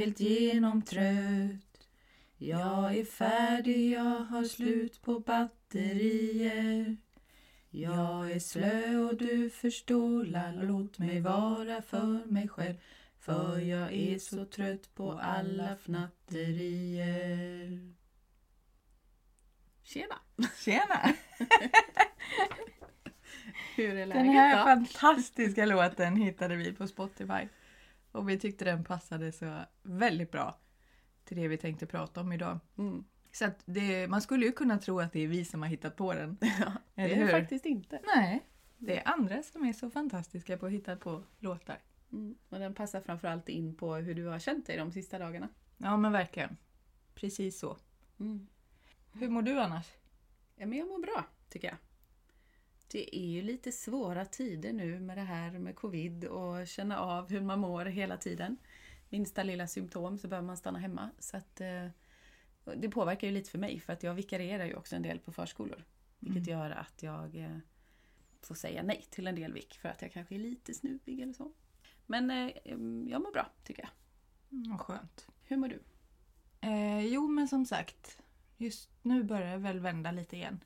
Helt 0.00 0.20
genomtrött. 0.20 1.88
Jag 2.36 2.96
är 2.96 3.04
färdig, 3.04 3.92
jag 3.92 4.20
har 4.20 4.44
slut 4.44 5.02
på 5.02 5.20
batterier. 5.20 6.96
Jag 7.70 8.32
är 8.32 8.38
slö 8.38 8.96
och 8.96 9.16
du 9.16 9.50
förstålar, 9.50 10.62
låt 10.62 10.98
mig 10.98 11.20
vara 11.20 11.82
för 11.82 12.24
mig 12.26 12.48
själv. 12.48 12.74
För 13.18 13.58
jag 13.58 13.92
är 13.92 14.18
så 14.18 14.44
trött 14.44 14.94
på 14.94 15.12
alla 15.12 15.76
fnatterier. 15.76 17.10
Tjena! 19.82 20.18
Tjena! 20.64 21.00
Hur 23.76 23.96
är 23.96 24.06
läget 24.06 24.24
Den 24.24 24.28
här 24.28 24.58
då? 24.58 24.64
fantastiska 24.64 25.66
låten 25.66 26.16
hittade 26.16 26.56
vi 26.56 26.72
på 26.72 26.86
Spotify. 26.86 27.48
Och 28.12 28.28
vi 28.28 28.38
tyckte 28.38 28.64
den 28.64 28.84
passade 28.84 29.32
så 29.32 29.60
väldigt 29.82 30.30
bra 30.30 30.58
till 31.24 31.36
det 31.36 31.48
vi 31.48 31.56
tänkte 31.56 31.86
prata 31.86 32.20
om 32.20 32.32
idag. 32.32 32.58
Mm. 32.78 33.04
Så 33.32 33.44
att 33.44 33.62
det, 33.64 34.08
man 34.08 34.22
skulle 34.22 34.46
ju 34.46 34.52
kunna 34.52 34.78
tro 34.78 35.00
att 35.00 35.12
det 35.12 35.20
är 35.20 35.28
vi 35.28 35.44
som 35.44 35.62
har 35.62 35.68
hittat 35.68 35.96
på 35.96 36.14
den. 36.14 36.36
Ja, 36.94 37.06
det 37.06 37.14
är 37.14 37.16
hur? 37.16 37.30
faktiskt 37.30 37.66
inte. 37.66 38.00
Nej, 38.16 38.46
det 38.78 38.98
är 38.98 39.08
andra 39.08 39.42
som 39.42 39.64
är 39.64 39.72
så 39.72 39.90
fantastiska 39.90 40.58
på 40.58 40.66
att 40.66 40.72
hitta 40.72 40.96
på 40.96 41.22
låtar. 41.38 41.78
Mm. 42.12 42.34
Och 42.48 42.58
den 42.58 42.74
passar 42.74 43.00
framförallt 43.00 43.48
in 43.48 43.74
på 43.74 43.94
hur 43.94 44.14
du 44.14 44.26
har 44.26 44.38
känt 44.38 44.66
dig 44.66 44.76
de 44.76 44.92
sista 44.92 45.18
dagarna. 45.18 45.48
Ja 45.76 45.96
men 45.96 46.12
verkligen. 46.12 46.56
Precis 47.14 47.58
så. 47.58 47.76
Mm. 48.20 48.46
Hur 49.12 49.28
mår 49.28 49.42
du 49.42 49.60
annars? 49.60 49.86
Ja, 50.56 50.66
men 50.66 50.78
jag 50.78 50.88
mår 50.88 50.98
bra, 50.98 51.26
tycker 51.48 51.68
jag. 51.68 51.76
Det 52.92 53.16
är 53.16 53.26
ju 53.26 53.42
lite 53.42 53.72
svåra 53.72 54.24
tider 54.24 54.72
nu 54.72 55.00
med 55.00 55.16
det 55.18 55.22
här 55.22 55.50
med 55.58 55.76
covid 55.76 56.24
och 56.24 56.66
känna 56.66 56.98
av 56.98 57.30
hur 57.30 57.40
man 57.40 57.58
mår 57.60 57.84
hela 57.84 58.16
tiden. 58.16 58.56
Minsta 59.08 59.42
lilla 59.42 59.66
symptom 59.66 60.18
så 60.18 60.28
behöver 60.28 60.46
man 60.46 60.56
stanna 60.56 60.78
hemma. 60.78 61.10
Så 61.18 61.36
att, 61.36 61.60
eh, 61.60 61.86
det 62.76 62.88
påverkar 62.88 63.26
ju 63.28 63.32
lite 63.34 63.50
för 63.50 63.58
mig 63.58 63.80
för 63.80 63.92
att 63.92 64.02
jag 64.02 64.14
vikarierar 64.14 64.64
ju 64.66 64.74
också 64.74 64.96
en 64.96 65.02
del 65.02 65.18
på 65.18 65.32
förskolor. 65.32 65.84
Vilket 66.18 66.48
Mm. 66.48 66.58
gör 66.58 66.70
att 66.70 67.02
jag 67.02 67.36
eh, 67.36 67.58
får 68.40 68.54
säga 68.54 68.82
nej 68.82 69.04
till 69.10 69.26
en 69.26 69.34
del 69.34 69.52
vik 69.52 69.78
för 69.78 69.88
att 69.88 70.02
jag 70.02 70.12
kanske 70.12 70.34
är 70.34 70.38
lite 70.38 70.74
snuvig 70.74 71.20
eller 71.20 71.32
så. 71.32 71.52
Men 72.06 72.30
eh, 72.30 72.50
jag 73.10 73.22
mår 73.22 73.32
bra, 73.32 73.50
tycker 73.64 73.82
jag. 73.82 73.90
Mm, 74.58 74.70
vad 74.70 74.80
skönt. 74.80 75.26
Hur 75.42 75.56
mår 75.56 75.68
du? 75.68 75.82
Eh, 76.60 77.06
jo 77.06 77.28
men 77.28 77.48
som 77.48 77.66
sagt, 77.66 78.18
just 78.56 78.90
nu 79.02 79.22
börjar 79.24 79.50
det 79.52 79.58
väl 79.58 79.80
vända 79.80 80.10
lite 80.12 80.36
igen. 80.36 80.64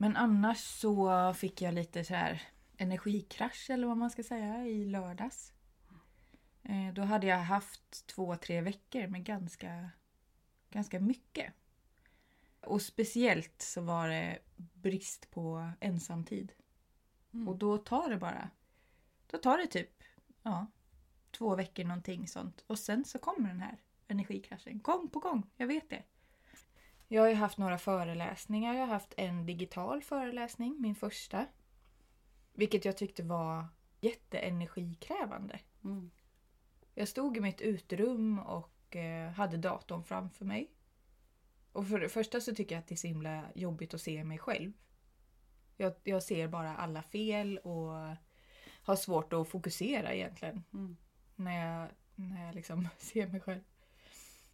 Men 0.00 0.16
annars 0.16 0.58
så 0.58 1.34
fick 1.34 1.62
jag 1.62 1.74
lite 1.74 2.04
så 2.04 2.14
här 2.14 2.42
energikrasch 2.76 3.70
eller 3.70 3.86
vad 3.86 3.96
man 3.96 4.10
ska 4.10 4.22
säga 4.22 4.66
i 4.66 4.84
lördags. 4.84 5.52
Eh, 6.62 6.92
då 6.94 7.02
hade 7.02 7.26
jag 7.26 7.38
haft 7.38 8.06
två, 8.06 8.36
tre 8.36 8.60
veckor 8.60 9.06
med 9.06 9.24
ganska, 9.24 9.90
ganska 10.70 11.00
mycket. 11.00 11.54
Och 12.60 12.82
speciellt 12.82 13.62
så 13.62 13.80
var 13.80 14.08
det 14.08 14.38
brist 14.56 15.30
på 15.30 15.70
ensamtid. 15.80 16.52
Mm. 17.32 17.48
Och 17.48 17.56
då 17.56 17.78
tar 17.78 18.10
det 18.10 18.16
bara, 18.16 18.50
då 19.26 19.38
tar 19.38 19.58
det 19.58 19.66
typ 19.66 20.02
ja, 20.42 20.66
två 21.30 21.54
veckor 21.56 21.84
någonting 21.84 22.28
sånt. 22.28 22.64
Och 22.66 22.78
sen 22.78 23.04
så 23.04 23.18
kommer 23.18 23.48
den 23.48 23.60
här 23.60 23.78
energikraschen. 24.08 24.80
Gång 24.80 25.08
på 25.08 25.18
gång, 25.18 25.50
jag 25.56 25.66
vet 25.66 25.90
det. 25.90 26.02
Jag 27.12 27.22
har 27.22 27.28
ju 27.28 27.34
haft 27.34 27.58
några 27.58 27.78
föreläsningar. 27.78 28.74
Jag 28.74 28.80
har 28.80 28.92
haft 28.92 29.14
en 29.16 29.46
digital 29.46 30.02
föreläsning, 30.02 30.76
min 30.80 30.94
första. 30.94 31.46
Vilket 32.52 32.84
jag 32.84 32.96
tyckte 32.96 33.22
var 33.22 33.66
jätteenergikrävande. 34.00 35.60
Mm. 35.84 36.10
Jag 36.94 37.08
stod 37.08 37.36
i 37.36 37.40
mitt 37.40 37.60
uterum 37.60 38.38
och 38.38 38.96
eh, 38.96 39.30
hade 39.30 39.56
datorn 39.56 40.04
framför 40.04 40.44
mig. 40.44 40.70
Och 41.72 41.88
för 41.88 42.00
det 42.00 42.08
första 42.08 42.40
så 42.40 42.54
tycker 42.54 42.74
jag 42.74 42.80
att 42.82 42.88
det 42.88 42.94
är 42.94 42.96
så 42.96 43.06
himla 43.06 43.44
jobbigt 43.54 43.94
att 43.94 44.00
se 44.00 44.24
mig 44.24 44.38
själv. 44.38 44.72
Jag, 45.76 45.92
jag 46.04 46.22
ser 46.22 46.48
bara 46.48 46.76
alla 46.76 47.02
fel 47.02 47.58
och 47.58 47.92
har 48.82 48.96
svårt 48.96 49.32
att 49.32 49.48
fokusera 49.48 50.14
egentligen 50.14 50.64
Mm. 50.72 50.96
när 51.36 51.66
jag, 51.66 51.88
när 52.14 52.46
jag 52.46 52.54
liksom 52.54 52.88
ser 52.98 53.26
mig 53.26 53.40
själv. 53.40 53.60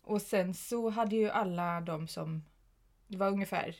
Och 0.07 0.23
sen 0.23 0.55
så 0.55 0.91
hade 0.91 1.17
ju 1.17 1.31
alla 1.31 1.81
de 1.81 2.09
som, 2.09 2.45
det 3.07 3.17
var 3.17 3.29
ungefär 3.29 3.77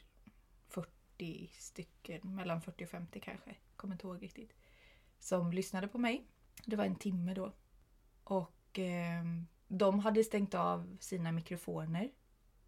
40 0.69 1.51
stycken, 1.53 2.21
mellan 2.35 2.63
40 2.63 2.85
och 2.85 2.91
50 2.91 3.21
kanske, 3.21 3.57
kommer 3.77 3.95
inte 3.95 4.07
ihåg 4.07 4.23
riktigt, 4.23 4.53
som 5.19 5.53
lyssnade 5.53 5.89
på 5.89 5.99
mig. 5.99 6.27
Det 6.65 6.77
var 6.77 6.85
en 6.85 6.97
timme 6.97 7.35
då. 7.35 7.53
Och 8.25 8.79
eh, 8.79 9.25
de 9.69 9.99
hade 9.99 10.25
stängt 10.25 10.55
av 10.55 10.97
sina 11.01 11.33
mikrofoner. 11.33 12.11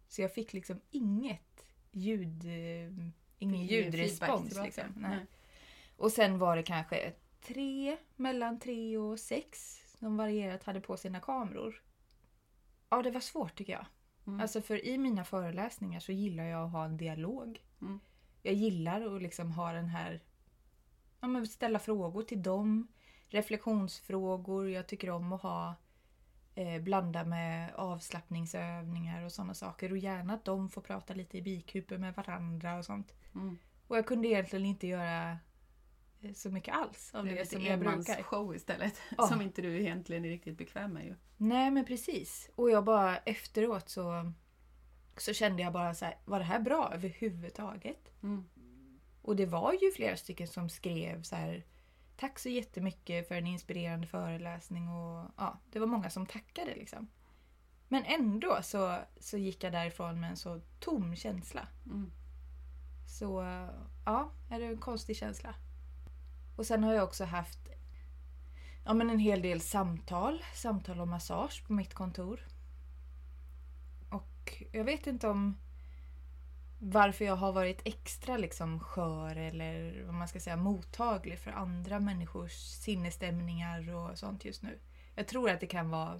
Så 0.07 0.21
jag 0.21 0.33
fick 0.33 0.53
liksom 0.53 0.81
inget 0.91 1.67
ljud, 1.91 2.45
eh, 2.45 3.09
ingen 3.39 3.65
ljudrespons. 3.65 4.57
Liksom. 4.63 4.83
Nej. 4.95 5.09
Nej. 5.09 5.25
Och 5.97 6.11
sen 6.11 6.39
var 6.39 6.55
det 6.55 6.63
kanske 6.63 7.13
tre, 7.41 7.97
mellan 8.15 8.59
tre 8.59 8.97
och 8.97 9.19
sex 9.19 9.79
som 9.99 10.17
varierat 10.17 10.63
hade 10.63 10.81
på 10.81 10.97
sina 10.97 11.19
kameror. 11.19 11.81
Ja, 12.89 13.01
det 13.01 13.11
var 13.11 13.19
svårt 13.19 13.55
tycker 13.55 13.73
jag. 13.73 13.85
Mm. 14.27 14.39
Alltså 14.39 14.61
för 14.61 14.85
i 14.85 14.97
mina 14.97 15.23
föreläsningar 15.23 15.99
så 15.99 16.11
gillar 16.11 16.43
jag 16.43 16.65
att 16.65 16.71
ha 16.71 16.85
en 16.85 16.97
dialog. 16.97 17.63
Mm. 17.81 17.99
Jag 18.41 18.53
gillar 18.53 19.15
att 19.15 19.21
liksom 19.21 19.51
ha 19.51 19.71
den 19.71 19.87
här... 19.87 20.21
Ja, 21.21 21.27
men 21.27 21.47
ställa 21.47 21.79
frågor 21.79 22.23
till 22.23 22.43
dem. 22.43 22.87
Reflektionsfrågor. 23.27 24.69
Jag 24.69 24.87
tycker 24.87 25.09
om 25.09 25.33
att 25.33 25.41
ha 25.41 25.75
eh, 26.55 26.81
blanda 26.81 27.23
med 27.23 27.73
avslappningsövningar 27.75 29.25
och 29.25 29.31
sådana 29.31 29.53
saker. 29.53 29.91
Och 29.91 29.97
gärna 29.97 30.33
att 30.33 30.45
de 30.45 30.69
får 30.69 30.81
prata 30.81 31.13
lite 31.13 31.37
i 31.37 31.41
bikuper 31.41 31.97
med 31.97 32.15
varandra 32.15 32.77
och 32.77 32.85
sånt. 32.85 33.13
Mm. 33.35 33.57
Och 33.87 33.97
jag 33.97 34.07
kunde 34.07 34.27
egentligen 34.27 34.65
inte 34.65 34.87
göra 34.87 35.37
så 36.33 36.49
mycket 36.49 36.75
alls 36.75 37.11
av 37.13 37.25
Det 37.25 37.31
det 37.35 37.45
som 37.45 37.61
jag 37.61 37.79
brukar. 37.79 37.93
enmansshow 37.93 38.55
istället. 38.55 39.01
Ja. 39.17 39.27
Som 39.27 39.41
inte 39.41 39.61
du 39.61 39.79
egentligen 39.79 40.25
är 40.25 40.29
riktigt 40.29 40.57
bekväm 40.57 40.93
med 40.93 41.05
ju. 41.05 41.15
Nej 41.37 41.71
men 41.71 41.85
precis. 41.85 42.49
Och 42.55 42.69
jag 42.69 42.83
bara 42.83 43.17
efteråt 43.17 43.89
så, 43.89 44.33
så 45.17 45.33
kände 45.33 45.61
jag 45.61 45.73
bara 45.73 45.93
så 45.93 46.05
här, 46.05 46.17
var 46.25 46.39
det 46.39 46.45
här 46.45 46.59
bra 46.59 46.91
överhuvudtaget? 46.93 48.11
Mm. 48.23 48.49
Och 49.21 49.35
det 49.35 49.45
var 49.45 49.73
ju 49.73 49.91
flera 49.91 50.17
stycken 50.17 50.47
som 50.47 50.69
skrev 50.69 51.23
så 51.23 51.35
här 51.35 51.65
Tack 52.19 52.39
så 52.39 52.49
jättemycket 52.49 53.27
för 53.27 53.35
en 53.35 53.47
inspirerande 53.47 54.07
föreläsning 54.07 54.89
och 54.89 55.31
ja, 55.37 55.59
det 55.71 55.79
var 55.79 55.87
många 55.87 56.09
som 56.09 56.25
tackade 56.25 56.75
liksom. 56.75 57.07
Men 57.87 58.03
ändå 58.05 58.59
så, 58.61 58.97
så 59.19 59.37
gick 59.37 59.63
jag 59.63 59.71
därifrån 59.71 60.19
med 60.19 60.29
en 60.29 60.37
så 60.37 60.61
tom 60.79 61.15
känsla. 61.15 61.67
Mm. 61.85 62.11
Så 63.07 63.41
ja, 64.05 64.31
är 64.51 64.59
det 64.59 64.65
en 64.65 64.77
konstig 64.77 65.17
känsla. 65.17 65.55
Och 66.59 66.65
sen 66.65 66.83
har 66.83 66.93
jag 66.93 67.03
också 67.03 67.25
haft 67.25 67.69
ja, 68.85 68.93
men 68.93 69.09
en 69.09 69.19
hel 69.19 69.41
del 69.41 69.61
samtal. 69.61 70.43
Samtal 70.53 71.01
om 71.01 71.09
massage 71.09 71.63
på 71.67 71.73
mitt 71.73 71.93
kontor. 71.93 72.47
Och 74.09 74.63
jag 74.71 74.83
vet 74.83 75.07
inte 75.07 75.27
om 75.27 75.57
varför 76.79 77.25
jag 77.25 77.35
har 77.35 77.51
varit 77.51 77.81
extra 77.85 78.37
liksom 78.37 78.79
skör 78.79 79.35
eller 79.35 80.03
vad 80.03 80.13
man 80.13 80.27
ska 80.27 80.39
säga 80.39 80.55
mottaglig 80.55 81.39
för 81.39 81.51
andra 81.51 81.99
människors 81.99 82.53
sinnesstämningar 82.53 83.95
och 83.95 84.17
sånt 84.17 84.45
just 84.45 84.63
nu. 84.63 84.79
Jag 85.15 85.27
tror 85.27 85.49
att 85.49 85.59
det 85.59 85.67
kan 85.67 85.89
vara 85.89 86.19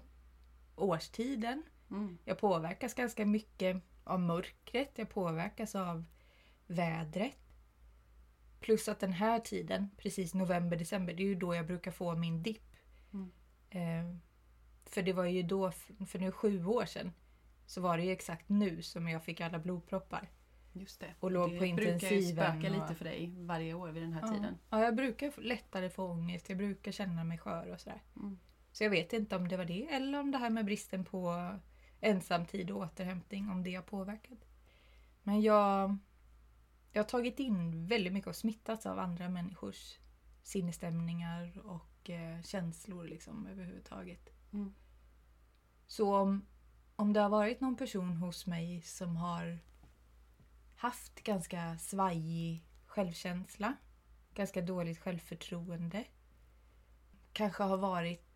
årstiden. 0.76 1.64
Mm. 1.92 2.18
Jag 2.26 2.38
påverkas 2.38 2.94
ganska 2.94 3.26
mycket 3.26 3.84
av 4.04 4.20
mörkret. 4.20 4.92
Jag 4.96 5.10
påverkas 5.10 5.76
av 5.76 6.06
vädret. 6.68 7.49
Plus 8.60 8.88
att 8.90 9.00
den 9.00 9.14
här 9.14 9.40
tiden, 9.40 9.90
precis 9.98 10.34
november, 10.34 10.78
december, 10.78 11.14
det 11.14 11.24
är 11.24 11.28
ju 11.28 11.36
då 11.36 11.56
jag 11.56 11.68
brukar 11.68 11.92
få 11.92 12.16
min 12.16 12.44
dipp. 12.44 12.76
Mm. 13.14 13.32
Eh, 13.70 14.16
för 14.86 15.02
det 15.02 15.14
var 15.14 15.26
ju 15.26 15.44
då, 15.44 15.72
för 16.08 16.20
nu 16.20 16.32
sju 16.32 16.66
år 16.66 16.86
sedan, 16.86 17.14
så 17.66 17.82
var 17.82 17.98
det 17.98 18.04
ju 18.04 18.12
exakt 18.12 18.50
nu 18.50 18.82
som 18.82 19.08
jag 19.08 19.24
fick 19.24 19.42
alla 19.42 19.60
blodproppar. 19.60 20.30
Just 20.74 21.00
det. 21.00 21.14
Och 21.20 21.32
låg 21.32 21.50
det 21.52 21.58
på 21.58 21.60
brukar 21.60 21.84
ju 21.84 21.94
intensiven 21.94 22.36
spöka 22.36 22.68
och- 22.76 22.82
lite 22.82 22.96
för 22.96 23.06
dig 23.06 23.34
varje 23.38 23.74
år 23.74 23.90
vid 23.90 24.04
den 24.04 24.14
här 24.14 24.22
Ja. 24.22 24.34
tiden. 24.34 24.58
Ja, 24.70 24.84
jag 24.84 24.96
brukar 24.96 25.42
lättare 25.42 25.90
få 25.90 26.04
ångest, 26.08 26.50
jag 26.50 26.58
brukar 26.58 26.92
känna 26.92 27.24
mig 27.24 27.38
skör 27.38 27.72
och 27.72 27.80
sådär. 27.80 28.02
Mm. 28.16 28.40
Så 28.72 28.84
jag 28.84 28.90
vet 28.90 29.14
inte 29.14 29.36
om 29.36 29.48
det 29.48 29.58
var 29.58 29.66
det 29.66 29.88
eller 29.88 30.20
om 30.20 30.32
det 30.32 30.38
här 30.38 30.50
med 30.50 30.66
bristen 30.66 31.06
på 31.06 31.50
ensamtid 32.02 32.72
och 32.72 32.78
återhämtning, 32.78 33.50
om 33.50 33.64
det 33.64 33.76
har 33.76 33.84
påverkat. 33.84 34.40
Men 35.24 35.42
jag, 35.42 35.98
jag 36.92 37.04
har 37.04 37.10
tagit 37.10 37.40
in 37.40 37.88
väldigt 37.88 38.14
mycket 38.14 38.28
och 38.28 38.36
smittats 38.36 38.86
av 38.86 39.00
andra 39.00 39.30
människors 39.30 39.98
sinnesstämningar 40.44 41.62
och 41.66 42.10
eh, 42.10 42.42
känslor 42.42 43.08
liksom 43.08 43.48
överhuvudtaget. 43.48 44.30
Mm. 44.54 44.74
Så 45.88 46.16
om, 46.16 46.46
om 46.96 47.14
det 47.14 47.20
har 47.20 47.30
varit 47.30 47.62
någon 47.62 47.78
person 47.78 48.18
hos 48.18 48.46
mig 48.46 48.82
som 48.82 49.18
har 49.18 49.60
haft 50.76 51.24
ganska 51.24 51.78
svajig 51.78 52.66
självkänsla, 52.86 53.76
ganska 54.34 54.62
dåligt 54.62 55.00
självförtroende, 55.00 56.06
kanske 57.34 57.64
har 57.64 57.78
varit 57.78 58.30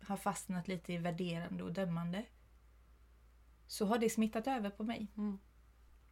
har 0.00 0.16
fastnat 0.16 0.68
lite 0.68 0.92
i 0.92 0.98
värderande 0.98 1.64
och 1.64 1.72
dömande 1.72 2.24
så 3.66 3.86
har 3.86 3.98
det 3.98 4.10
smittat 4.10 4.46
över 4.46 4.70
på 4.70 4.82
mig. 4.82 5.06
Mm. 5.16 5.38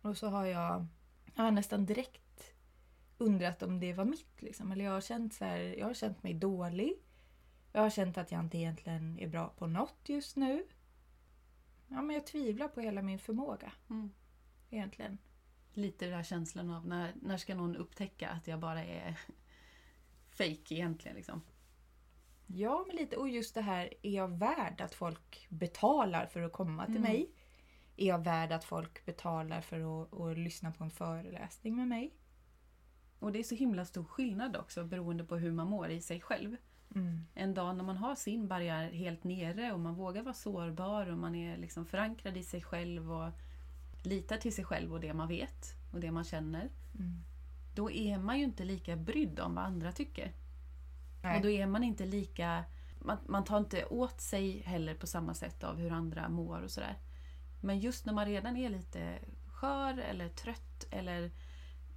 Och 0.02 0.18
så 0.18 0.28
har 0.28 0.44
jag, 0.46 0.86
jag 1.36 1.42
har 1.42 1.50
nästan 1.50 1.86
direkt 1.86 2.54
undrat 3.18 3.62
om 3.62 3.80
det 3.80 3.92
var 3.92 4.04
mitt. 4.04 4.42
Liksom. 4.42 4.72
Eller 4.72 4.84
jag 4.84 4.92
har, 4.92 5.00
känt 5.00 5.34
så 5.34 5.44
här, 5.44 5.58
jag 5.58 5.86
har 5.86 5.94
känt 5.94 6.22
mig 6.22 6.34
dålig. 6.34 6.94
Jag 7.72 7.80
har 7.82 7.90
känt 7.90 8.18
att 8.18 8.32
jag 8.32 8.40
inte 8.40 8.58
egentligen 8.58 9.18
är 9.18 9.28
bra 9.28 9.48
på 9.48 9.66
något 9.66 9.98
just 10.08 10.36
nu. 10.36 10.66
Ja, 11.88 12.02
men 12.02 12.14
jag 12.16 12.26
tvivlar 12.26 12.68
på 12.68 12.80
hela 12.80 13.02
min 13.02 13.18
förmåga 13.18 13.72
Mm. 13.90 14.10
egentligen. 14.70 15.18
Lite 15.72 16.04
den 16.04 16.14
där 16.14 16.22
känslan 16.22 16.70
av 16.70 16.86
när, 16.86 17.12
när 17.22 17.36
ska 17.36 17.54
någon 17.54 17.76
upptäcka 17.76 18.28
att 18.28 18.46
jag 18.46 18.58
bara 18.60 18.84
är 18.84 19.18
fake 20.30 20.74
egentligen 20.74 21.16
liksom. 21.16 21.42
Ja, 22.46 22.84
men 22.86 22.96
lite. 22.96 23.16
Och 23.16 23.28
just 23.28 23.54
det 23.54 23.60
här, 23.60 23.94
är 24.02 24.10
jag 24.10 24.38
värd 24.38 24.80
att 24.80 24.94
folk 24.94 25.46
betalar 25.50 26.26
för 26.26 26.42
att 26.42 26.52
komma 26.52 26.86
till 26.86 26.96
Mm. 26.96 27.02
mig? 27.12 27.30
Är 27.96 28.06
jag 28.06 28.24
värd 28.24 28.52
att 28.52 28.64
folk 28.64 29.06
betalar 29.06 29.60
för 29.60 30.02
att, 30.02 30.20
att 30.20 30.38
lyssna 30.38 30.72
på 30.72 30.84
en 30.84 30.90
föreläsning 30.90 31.76
med 31.76 31.88
mig? 31.88 32.14
Och 33.18 33.32
det 33.32 33.38
är 33.38 33.42
så 33.42 33.54
himla 33.54 33.84
stor 33.84 34.04
skillnad 34.04 34.56
också 34.56 34.84
beroende 34.84 35.24
på 35.24 35.36
hur 35.36 35.52
man 35.52 35.66
mår 35.66 35.88
i 35.88 36.00
sig 36.00 36.20
själv. 36.20 36.56
Mm. 36.94 37.26
En 37.34 37.54
dag 37.54 37.76
när 37.76 37.84
man 37.84 37.96
har 37.96 38.14
sin 38.14 38.48
barriär 38.48 38.90
helt 38.90 39.24
nere 39.24 39.72
och 39.72 39.80
man 39.80 39.94
vågar 39.94 40.22
vara 40.22 40.34
sårbar 40.34 41.06
och 41.06 41.18
man 41.18 41.34
är 41.34 41.56
liksom 41.56 41.86
förankrad 41.86 42.36
i 42.36 42.42
sig 42.42 42.62
själv 42.62 43.12
och 43.12 43.30
litar 44.02 44.36
till 44.36 44.54
sig 44.54 44.64
själv 44.64 44.92
och 44.92 45.00
det 45.00 45.14
man 45.14 45.28
vet 45.28 45.74
och 45.92 46.00
det 46.00 46.10
man 46.10 46.24
känner. 46.24 46.70
Mm. 46.94 47.24
Då 47.74 47.90
är 47.90 48.18
man 48.18 48.38
ju 48.38 48.44
inte 48.44 48.64
lika 48.64 48.96
brydd 48.96 49.40
om 49.40 49.54
vad 49.54 49.64
andra 49.64 49.92
tycker. 49.92 50.32
Nej. 51.22 51.36
Och 51.36 51.42
då 51.42 51.50
är 51.50 51.66
man 51.66 51.84
inte 51.84 52.06
lika... 52.06 52.64
Man, 53.00 53.18
man 53.26 53.44
tar 53.44 53.58
inte 53.58 53.84
åt 53.84 54.20
sig 54.20 54.60
heller 54.60 54.94
på 54.94 55.06
samma 55.06 55.34
sätt 55.34 55.64
av 55.64 55.76
hur 55.76 55.92
andra 55.92 56.28
mår 56.28 56.60
och 56.60 56.70
sådär. 56.70 56.96
Men 57.60 57.78
just 57.78 58.06
när 58.06 58.12
man 58.12 58.26
redan 58.26 58.56
är 58.56 58.70
lite 58.70 59.18
skör 59.46 59.98
eller 59.98 60.28
trött 60.28 60.86
eller 60.90 61.30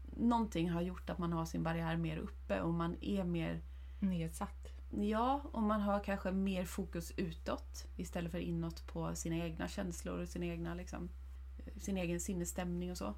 någonting 0.04 0.70
har 0.70 0.82
gjort 0.82 1.10
att 1.10 1.18
man 1.18 1.34
har 1.34 1.46
sin 1.46 1.64
barriär 1.64 1.98
mer 1.98 2.18
uppe 2.18 2.62
och 2.62 2.74
man 2.74 2.98
är 3.02 3.24
mer... 3.24 3.62
Nedsatt. 4.00 4.68
Ja, 4.90 5.42
och 5.52 5.62
man 5.62 5.82
har 5.82 6.04
kanske 6.04 6.32
mer 6.32 6.66
fokus 6.66 7.12
utåt 7.18 7.88
istället 7.96 8.32
för 8.32 8.40
inåt 8.40 8.88
på 8.88 9.16
sina 9.16 9.36
egna 9.36 9.68
känslor 9.68 10.20
och 10.20 10.30
sin, 10.30 10.44
egna, 10.44 10.74
liksom, 10.74 11.10
sin 11.78 11.98
egen 11.98 12.20
sinnesstämning 12.20 12.92
och 12.92 12.98
så. 12.98 13.14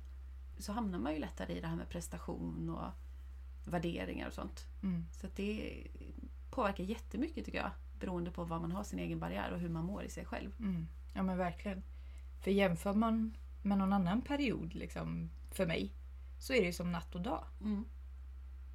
Så 0.58 0.74
hamnar 0.74 1.00
man 1.00 1.14
ju 1.14 1.20
lättare 1.20 1.54
i 1.54 1.62
det 1.62 1.68
här 1.68 1.76
med 1.76 1.90
prestation 1.90 2.70
och 2.70 2.92
värderingar 3.66 4.28
och 4.28 4.34
sånt. 4.34 4.66
Mm. 4.84 5.06
Så 5.12 5.28
det 5.36 5.88
påverkar 6.52 6.84
jättemycket 6.84 7.46
tycker 7.46 7.58
jag. 7.58 7.72
Beroende 8.00 8.32
på 8.32 8.44
vad 8.44 8.62
man 8.62 8.72
har 8.72 8.84
sin 8.84 9.00
egen 9.00 9.20
barriär 9.20 9.52
och 9.52 9.60
hur 9.60 9.70
man 9.70 9.86
mår 9.86 10.04
i 10.04 10.10
sig 10.10 10.26
själv. 10.26 10.52
Mm. 10.60 10.88
Ja 11.14 11.24
men 11.24 11.38
verkligen. 11.38 11.84
För 12.42 12.52
jämför 12.52 12.94
man 12.94 13.38
med 13.62 13.78
någon 13.78 13.94
annan 13.94 14.22
period 14.22 14.76
liksom, 14.76 15.30
för 15.52 15.66
mig 15.66 15.94
så 16.40 16.54
är 16.54 16.62
det 16.62 16.74
som 16.74 16.92
natt 16.92 17.16
och 17.16 17.22
dag. 17.22 17.44
Mm. 17.62 17.86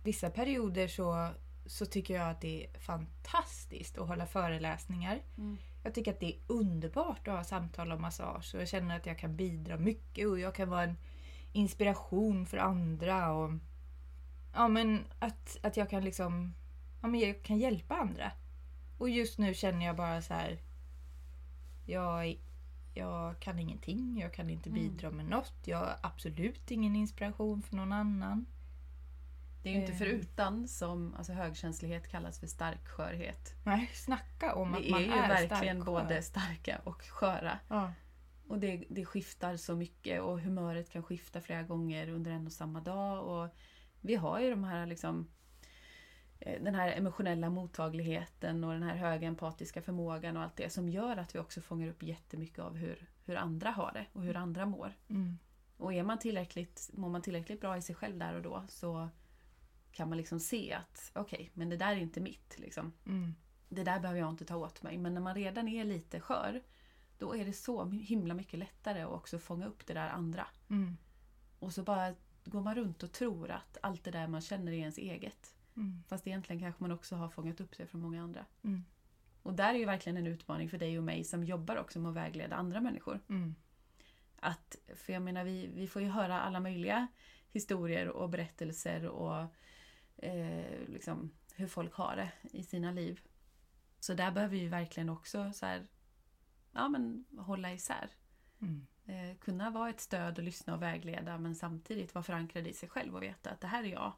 Vissa 0.03 0.31
perioder 0.31 0.89
så, 0.89 1.31
så 1.67 1.87
tycker 1.87 2.15
jag 2.15 2.31
att 2.31 2.41
det 2.41 2.65
är 2.65 2.79
fantastiskt 2.79 3.99
att 3.99 4.09
hålla 4.09 4.27
föreläsningar. 4.27 5.23
Mm. 5.39 5.57
Jag 5.83 5.95
tycker 5.95 6.13
att 6.13 6.21
det 6.21 6.35
är 6.35 6.41
underbart 6.47 7.29
att 7.29 7.35
ha 7.35 7.45
samtal 7.45 7.93
och 7.93 8.01
massage 8.01 8.55
och 8.55 8.61
jag 8.61 8.69
känner 8.69 8.97
att 8.97 9.07
jag 9.07 9.19
kan 9.19 9.37
bidra 9.37 9.77
mycket 9.77 10.29
och 10.29 10.39
jag 10.39 10.55
kan 10.55 10.69
vara 10.69 10.83
en 10.83 10.97
inspiration 11.53 12.47
för 12.47 12.57
andra. 12.57 13.33
Och, 13.33 13.51
ja, 14.55 14.69
men 14.69 15.05
att, 15.19 15.57
att 15.63 15.77
jag 15.77 15.91
kan 15.91 16.05
liksom 16.05 16.55
ja, 17.03 17.09
men 17.09 17.21
jag 17.21 17.43
kan 17.43 17.59
hjälpa 17.59 17.97
andra. 17.97 18.33
Och 18.99 19.09
just 19.09 19.39
nu 19.39 19.55
känner 19.55 19.87
jag 19.87 19.97
bara 19.97 20.23
så 20.23 20.35
här. 20.35 20.59
Jag, 21.87 22.39
jag 22.97 23.41
kan 23.41 23.59
ingenting, 23.59 24.19
jag 24.21 24.35
kan 24.35 24.51
inte 24.51 24.69
Mm. 24.69 24.81
bidra 24.83 25.11
med 25.11 25.25
något. 25.27 25.55
Jag 25.65 25.79
har 25.79 25.97
absolut 26.03 26.71
ingen 26.71 26.97
inspiration 26.97 27.63
för 27.63 27.77
någon 27.77 27.93
annan. 27.93 28.47
Det 29.63 29.69
är 29.69 29.75
ju 29.75 29.81
inte 29.81 29.93
Eh. 29.93 29.99
förutan 29.99 30.69
som 30.69 31.15
alltså, 31.15 31.33
högkänslighet 31.33 32.09
kallas 32.09 32.41
för 32.41 32.47
stark 32.47 32.89
skörhet. 32.89 33.55
Nej, 33.65 33.91
snacka 33.95 34.55
om 34.55 34.75
att 34.75 34.81
Vi 34.81 34.87
är 34.89 34.91
man 34.91 35.03
ju 35.03 35.11
är 35.11 35.29
verkligen 35.29 35.77
stark 35.77 35.87
både 35.87 36.23
starka 36.23 36.81
och 36.85 37.03
sköra. 37.03 37.59
Ja. 37.69 37.93
Och 38.49 38.59
det, 38.59 38.85
det 38.91 39.05
skiftar 39.05 39.57
så 39.57 39.77
mycket 39.77 40.21
och 40.23 40.41
humöret 40.41 40.91
kan 40.91 41.03
skifta 41.03 41.41
flera 41.41 41.63
gånger 41.63 42.09
under 42.09 42.31
en 42.31 42.47
och 42.47 42.53
samma 42.53 42.81
dag. 42.81 43.25
Och 43.25 43.55
vi 44.01 44.15
har 44.15 44.41
ju 44.41 44.51
de 44.51 44.65
här 44.65 44.87
liksom 44.87 45.29
den 46.39 46.75
här 46.75 46.93
emotionella 46.93 47.51
mottagligheten 47.51 48.65
och 48.65 48.73
den 48.73 48.83
här 48.83 48.95
höga 48.95 49.29
empatiska 49.29 49.83
förmågan 49.83 50.37
och 50.37 50.43
allt 50.43 50.57
det 50.57 50.71
som 50.71 50.89
gör 50.89 51.17
att 51.17 51.35
vi 51.35 51.39
också 51.39 51.61
fångar 51.61 51.89
upp 51.89 52.03
jättemycket 52.03 52.59
av 52.59 52.77
hur, 52.77 53.09
hur 53.25 53.37
andra 53.37 53.71
har 53.71 53.93
det 53.93 54.07
och 54.13 54.23
hur 54.23 54.37
andra 54.37 54.67
mår. 54.67 54.93
Mm. 55.09 55.39
Och 55.77 55.95
är 55.95 56.03
man 56.03 56.19
tillräckligt, 56.19 56.91
mår 56.93 57.09
man 57.09 57.23
tillräckligt 57.23 57.61
bra 57.61 57.77
i 57.77 57.83
sig 57.83 57.95
själv 57.95 58.19
där 58.19 58.35
och 58.35 58.43
då 58.43 58.65
så 58.69 59.09
kan 59.93 60.09
man 60.09 60.19
liksom 60.19 60.41
se 60.41 60.73
att 60.73 61.11
okej, 61.15 61.51
men 61.55 61.69
det 61.69 61.77
där 61.77 61.93
är 61.93 61.97
inte 61.97 62.21
mitt. 62.21 62.59
Liksom. 62.59 62.93
Mm. 63.07 63.35
Det 63.69 63.85
där 63.85 64.01
behöver 64.01 64.21
jag 64.21 64.31
inte 64.31 64.45
ta 64.45 64.57
åt 64.57 64.83
mig. 64.83 64.99
Men 64.99 65.15
när 65.15 65.21
man 65.21 65.35
redan 65.35 65.69
är 65.69 65.85
lite 65.85 66.21
skör 66.21 66.63
då 67.19 67.37
är 67.37 67.45
det 67.45 67.53
så 67.53 67.91
himla 67.91 68.35
mycket 68.35 68.59
lättare 68.59 69.03
att 69.03 69.13
också 69.13 69.39
fånga 69.39 69.67
upp 69.67 69.87
det 69.87 69.95
där 69.95 70.09
andra. 70.09 70.47
Mm. 70.71 70.97
Och 71.59 71.73
så 71.73 71.83
bara 71.83 72.15
går 72.45 72.61
man 72.61 72.75
runt 72.75 73.03
och 73.03 73.13
tror 73.13 73.51
att 73.51 73.79
allt 73.83 74.05
det 74.05 74.11
där 74.11 74.29
man 74.29 74.41
känner 74.41 74.73
är 74.73 74.77
ens 74.77 74.99
eget. 74.99 75.56
Mm. 75.77 76.03
Fast 76.09 76.27
egentligen 76.27 76.61
kanske 76.61 76.83
man 76.83 76.93
också 76.93 77.17
har 77.17 77.29
fångat 77.29 77.61
upp 77.61 77.77
det 77.79 77.87
från 77.87 78.01
många 78.01 78.23
andra. 78.23 78.47
Mm. 78.63 78.85
Och 79.43 79.55
där 79.55 79.75
är 79.75 79.79
ju 79.79 79.85
verkligen 79.85 80.17
en 80.17 80.27
utmaning 80.27 80.69
för 80.69 80.79
dig 80.79 80.99
och 80.99 81.05
mig 81.05 81.25
som 81.25 81.45
jobbar 81.45 81.77
också 81.77 82.01
med 82.01 82.09
att 82.09 82.17
vägleda 82.17 82.57
andra 82.57 82.81
människor. 82.81 83.21
Mm. 83.29 83.55
Att, 84.41 84.77
för 84.97 85.13
jag 85.13 85.23
menar, 85.23 85.45
vi, 85.45 85.67
vi 85.67 85.87
får 85.87 86.03
ju 86.03 86.09
höra 86.09 86.41
alla 86.41 86.61
möjliga 86.61 87.07
historier 87.53 88.09
och 88.09 88.31
berättelser 88.31 89.07
och 89.07 89.47
eh, 90.17 90.89
liksom 90.89 91.31
hur 91.55 91.67
folk 91.67 91.95
har 91.95 92.17
det 92.17 92.33
i 92.59 92.63
sina 92.63 92.91
liv. 92.91 93.21
Så 94.01 94.15
där 94.15 94.31
behöver 94.31 94.57
vi 94.57 94.69
verkligen 94.69 95.09
också 95.09 95.53
så 95.53 95.67
här, 95.67 95.87
ja, 96.73 96.89
men, 96.89 97.25
hålla 97.39 97.73
isär. 97.73 98.11
Mm. 98.61 98.87
Eh, 99.07 99.37
kunna 99.39 99.71
vara 99.71 99.91
ett 99.91 100.01
stöd 100.01 100.39
och 100.39 100.45
lyssna 100.45 100.75
och 100.75 100.83
vägleda 100.83 101.39
men 101.39 101.55
samtidigt 101.55 102.15
vara 102.15 102.23
förankrad 102.23 102.67
i 102.67 102.73
sig 102.73 102.89
själv 102.89 103.15
och 103.15 103.23
veta 103.23 103.51
att 103.51 103.61
det 103.61 103.67
här 103.67 103.85
är 103.85 103.89
jag. 103.89 104.13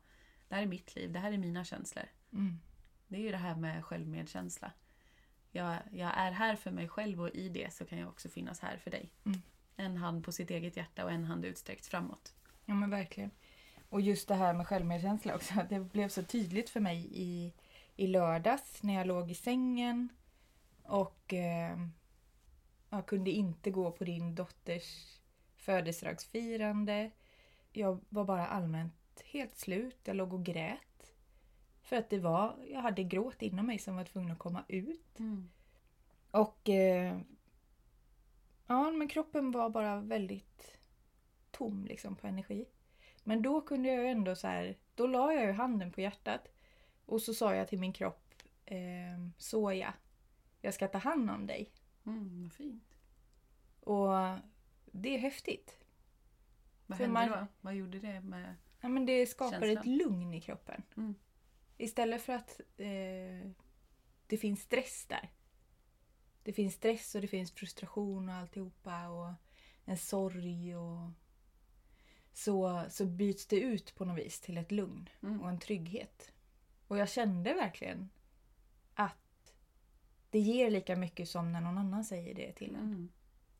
Det 0.48 0.54
här 0.54 0.62
är 0.62 0.66
mitt 0.66 0.96
liv, 0.96 1.12
det 1.12 1.18
här 1.18 1.32
är 1.32 1.38
mina 1.38 1.64
känslor. 1.64 2.04
Mm. 2.32 2.60
Det 3.08 3.16
är 3.16 3.20
ju 3.20 3.30
det 3.30 3.36
här 3.36 3.54
med 3.56 3.84
självmedkänsla. 3.84 4.72
Jag, 5.50 5.76
jag 5.92 6.10
är 6.16 6.32
här 6.32 6.56
för 6.56 6.70
mig 6.70 6.88
själv 6.88 7.20
och 7.20 7.30
i 7.30 7.48
det 7.48 7.72
så 7.72 7.84
kan 7.84 7.98
jag 7.98 8.08
också 8.08 8.28
finnas 8.28 8.60
här 8.60 8.76
för 8.76 8.90
dig. 8.90 9.12
Mm. 9.24 9.42
En 9.76 9.96
hand 9.96 10.24
på 10.24 10.32
sitt 10.32 10.50
eget 10.50 10.76
hjärta 10.76 11.04
och 11.04 11.10
en 11.10 11.24
hand 11.24 11.44
utsträckt 11.44 11.86
framåt. 11.86 12.34
Ja 12.64 12.74
men 12.74 12.90
verkligen. 12.90 13.30
Och 13.88 14.00
just 14.00 14.28
det 14.28 14.34
här 14.34 14.54
med 14.54 14.66
självmedkänsla 14.66 15.34
också. 15.34 15.54
Det 15.68 15.80
blev 15.80 16.08
så 16.08 16.22
tydligt 16.22 16.70
för 16.70 16.80
mig 16.80 17.08
i, 17.12 17.52
i 17.96 18.06
lördags 18.06 18.82
när 18.82 18.94
jag 18.94 19.06
låg 19.06 19.30
i 19.30 19.34
sängen 19.34 20.08
och 20.82 21.34
eh, 21.34 21.78
jag 22.90 23.06
kunde 23.06 23.30
inte 23.30 23.70
gå 23.70 23.90
på 23.90 24.04
din 24.04 24.34
dotters 24.34 25.18
födelsedagsfirande. 25.56 27.10
Jag 27.72 28.00
var 28.08 28.24
bara 28.24 28.46
allmänt 28.46 28.97
helt 29.26 29.56
slut. 29.58 29.98
Jag 30.04 30.16
låg 30.16 30.32
och 30.32 30.44
grät. 30.44 31.14
För 31.82 31.96
att 31.96 32.10
det 32.10 32.18
var, 32.18 32.56
jag 32.70 32.80
hade 32.80 33.02
gråt 33.04 33.42
inom 33.42 33.66
mig 33.66 33.78
som 33.78 33.96
var 33.96 34.04
tvungen 34.04 34.30
att 34.30 34.38
komma 34.38 34.64
ut. 34.68 35.18
Och 36.30 36.68
eh, 36.68 37.18
ja, 38.66 38.90
men 38.90 39.08
kroppen 39.08 39.50
var 39.50 39.70
bara 39.70 40.00
väldigt 40.00 40.78
tom 41.50 41.84
liksom 41.84 42.16
på 42.16 42.26
energi. 42.26 42.66
Men 43.24 43.42
då 43.42 43.60
kunde 43.60 43.88
jag 43.88 44.10
ändå 44.10 44.36
så 44.36 44.46
här, 44.46 44.76
då 44.94 45.06
la 45.06 45.32
jag 45.32 45.44
ju 45.46 45.52
handen 45.52 45.92
på 45.92 46.00
hjärtat 46.00 46.48
och 47.06 47.22
så 47.22 47.34
sa 47.34 47.54
jag 47.54 47.68
till 47.68 47.78
min 47.78 47.92
kropp, 47.92 48.34
eh, 48.66 48.76
Soja, 49.38 49.94
jag 50.60 50.74
ska 50.74 50.88
ta 50.88 50.98
hand 50.98 51.30
om 51.30 51.46
dig. 51.46 51.70
Mm, 52.06 52.42
vad 52.42 52.52
fint. 52.52 52.98
Och 53.80 54.08
det 54.92 55.14
är 55.14 55.18
häftigt. 55.18 55.78
Vad 56.86 56.98
För 56.98 57.04
hände 57.04 57.20
man- 57.20 57.38
då? 57.40 57.46
Vad 57.60 57.74
gjorde 57.74 57.98
det 57.98 58.20
med... 58.20 58.54
Ja, 58.80 58.88
men 58.88 59.06
det 59.06 59.26
skapar 59.26 59.60
Känslan. 59.60 59.76
ett 59.78 59.86
lugn 59.86 60.34
i 60.34 60.40
kroppen. 60.40 60.82
Mm. 60.96 61.14
Istället 61.76 62.22
för 62.22 62.32
att 62.32 62.60
eh, 62.76 63.50
det 64.26 64.36
finns 64.36 64.62
stress 64.62 65.06
där. 65.08 65.30
Det 66.42 66.52
finns 66.52 66.74
stress 66.74 67.14
och 67.14 67.20
det 67.20 67.28
finns 67.28 67.52
frustration 67.52 68.28
och 68.28 68.34
alltihopa 68.34 69.08
och 69.08 69.32
en 69.84 69.98
sorg 69.98 70.76
och 70.76 71.10
så, 72.32 72.84
så 72.88 73.06
byts 73.06 73.46
det 73.46 73.60
ut 73.60 73.94
på 73.94 74.04
något 74.04 74.18
vis 74.18 74.40
till 74.40 74.58
ett 74.58 74.72
lugn 74.72 75.08
Mm. 75.22 75.40
och 75.40 75.48
en 75.48 75.58
trygghet. 75.60 76.32
Och 76.88 76.98
jag 76.98 77.08
kände 77.08 77.54
verkligen 77.54 78.08
att 78.94 79.54
det 80.30 80.38
ger 80.38 80.70
lika 80.70 80.96
mycket 80.96 81.28
som 81.28 81.52
när 81.52 81.60
någon 81.60 81.78
annan 81.78 82.04
säger 82.04 82.34
det 82.34 82.52
till 82.52 82.74
en. 82.74 82.80
Mm. 82.80 83.08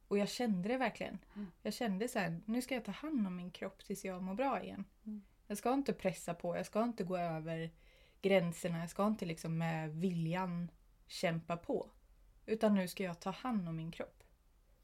Och 0.08 0.18
jag 0.18 0.28
kände 0.28 0.68
det 0.68 0.76
verkligen. 0.76 1.18
Mm. 1.34 1.50
Jag 1.62 1.74
kände 1.74 2.08
så 2.08 2.18
här, 2.18 2.40
nu 2.44 2.62
ska 2.62 2.74
jag 2.74 2.84
ta 2.84 2.92
hand 2.92 3.26
om 3.26 3.36
min 3.36 3.50
kropp 3.50 3.84
tills 3.84 4.04
jag 4.04 4.22
mår 4.22 4.34
bra 4.34 4.62
igen. 4.62 4.84
Mm. 5.06 5.22
Jag 5.46 5.58
ska 5.58 5.72
inte 5.72 5.92
pressa 5.92 6.34
på, 6.34 6.56
jag 6.56 6.66
ska 6.66 6.82
inte 6.82 7.04
gå 7.04 7.16
över 7.16 7.70
gränserna, 8.22 8.78
jag 8.78 8.90
ska 8.90 9.06
inte 9.06 9.26
liksom 9.26 9.58
med 9.58 9.90
viljan 9.90 10.70
kämpa 11.06 11.56
på. 11.56 11.90
Utan 12.46 12.74
nu 12.74 12.88
ska 12.88 13.04
jag 13.04 13.20
ta 13.20 13.30
hand 13.30 13.68
om 13.68 13.76
min 13.76 13.90
kropp. 13.90 14.24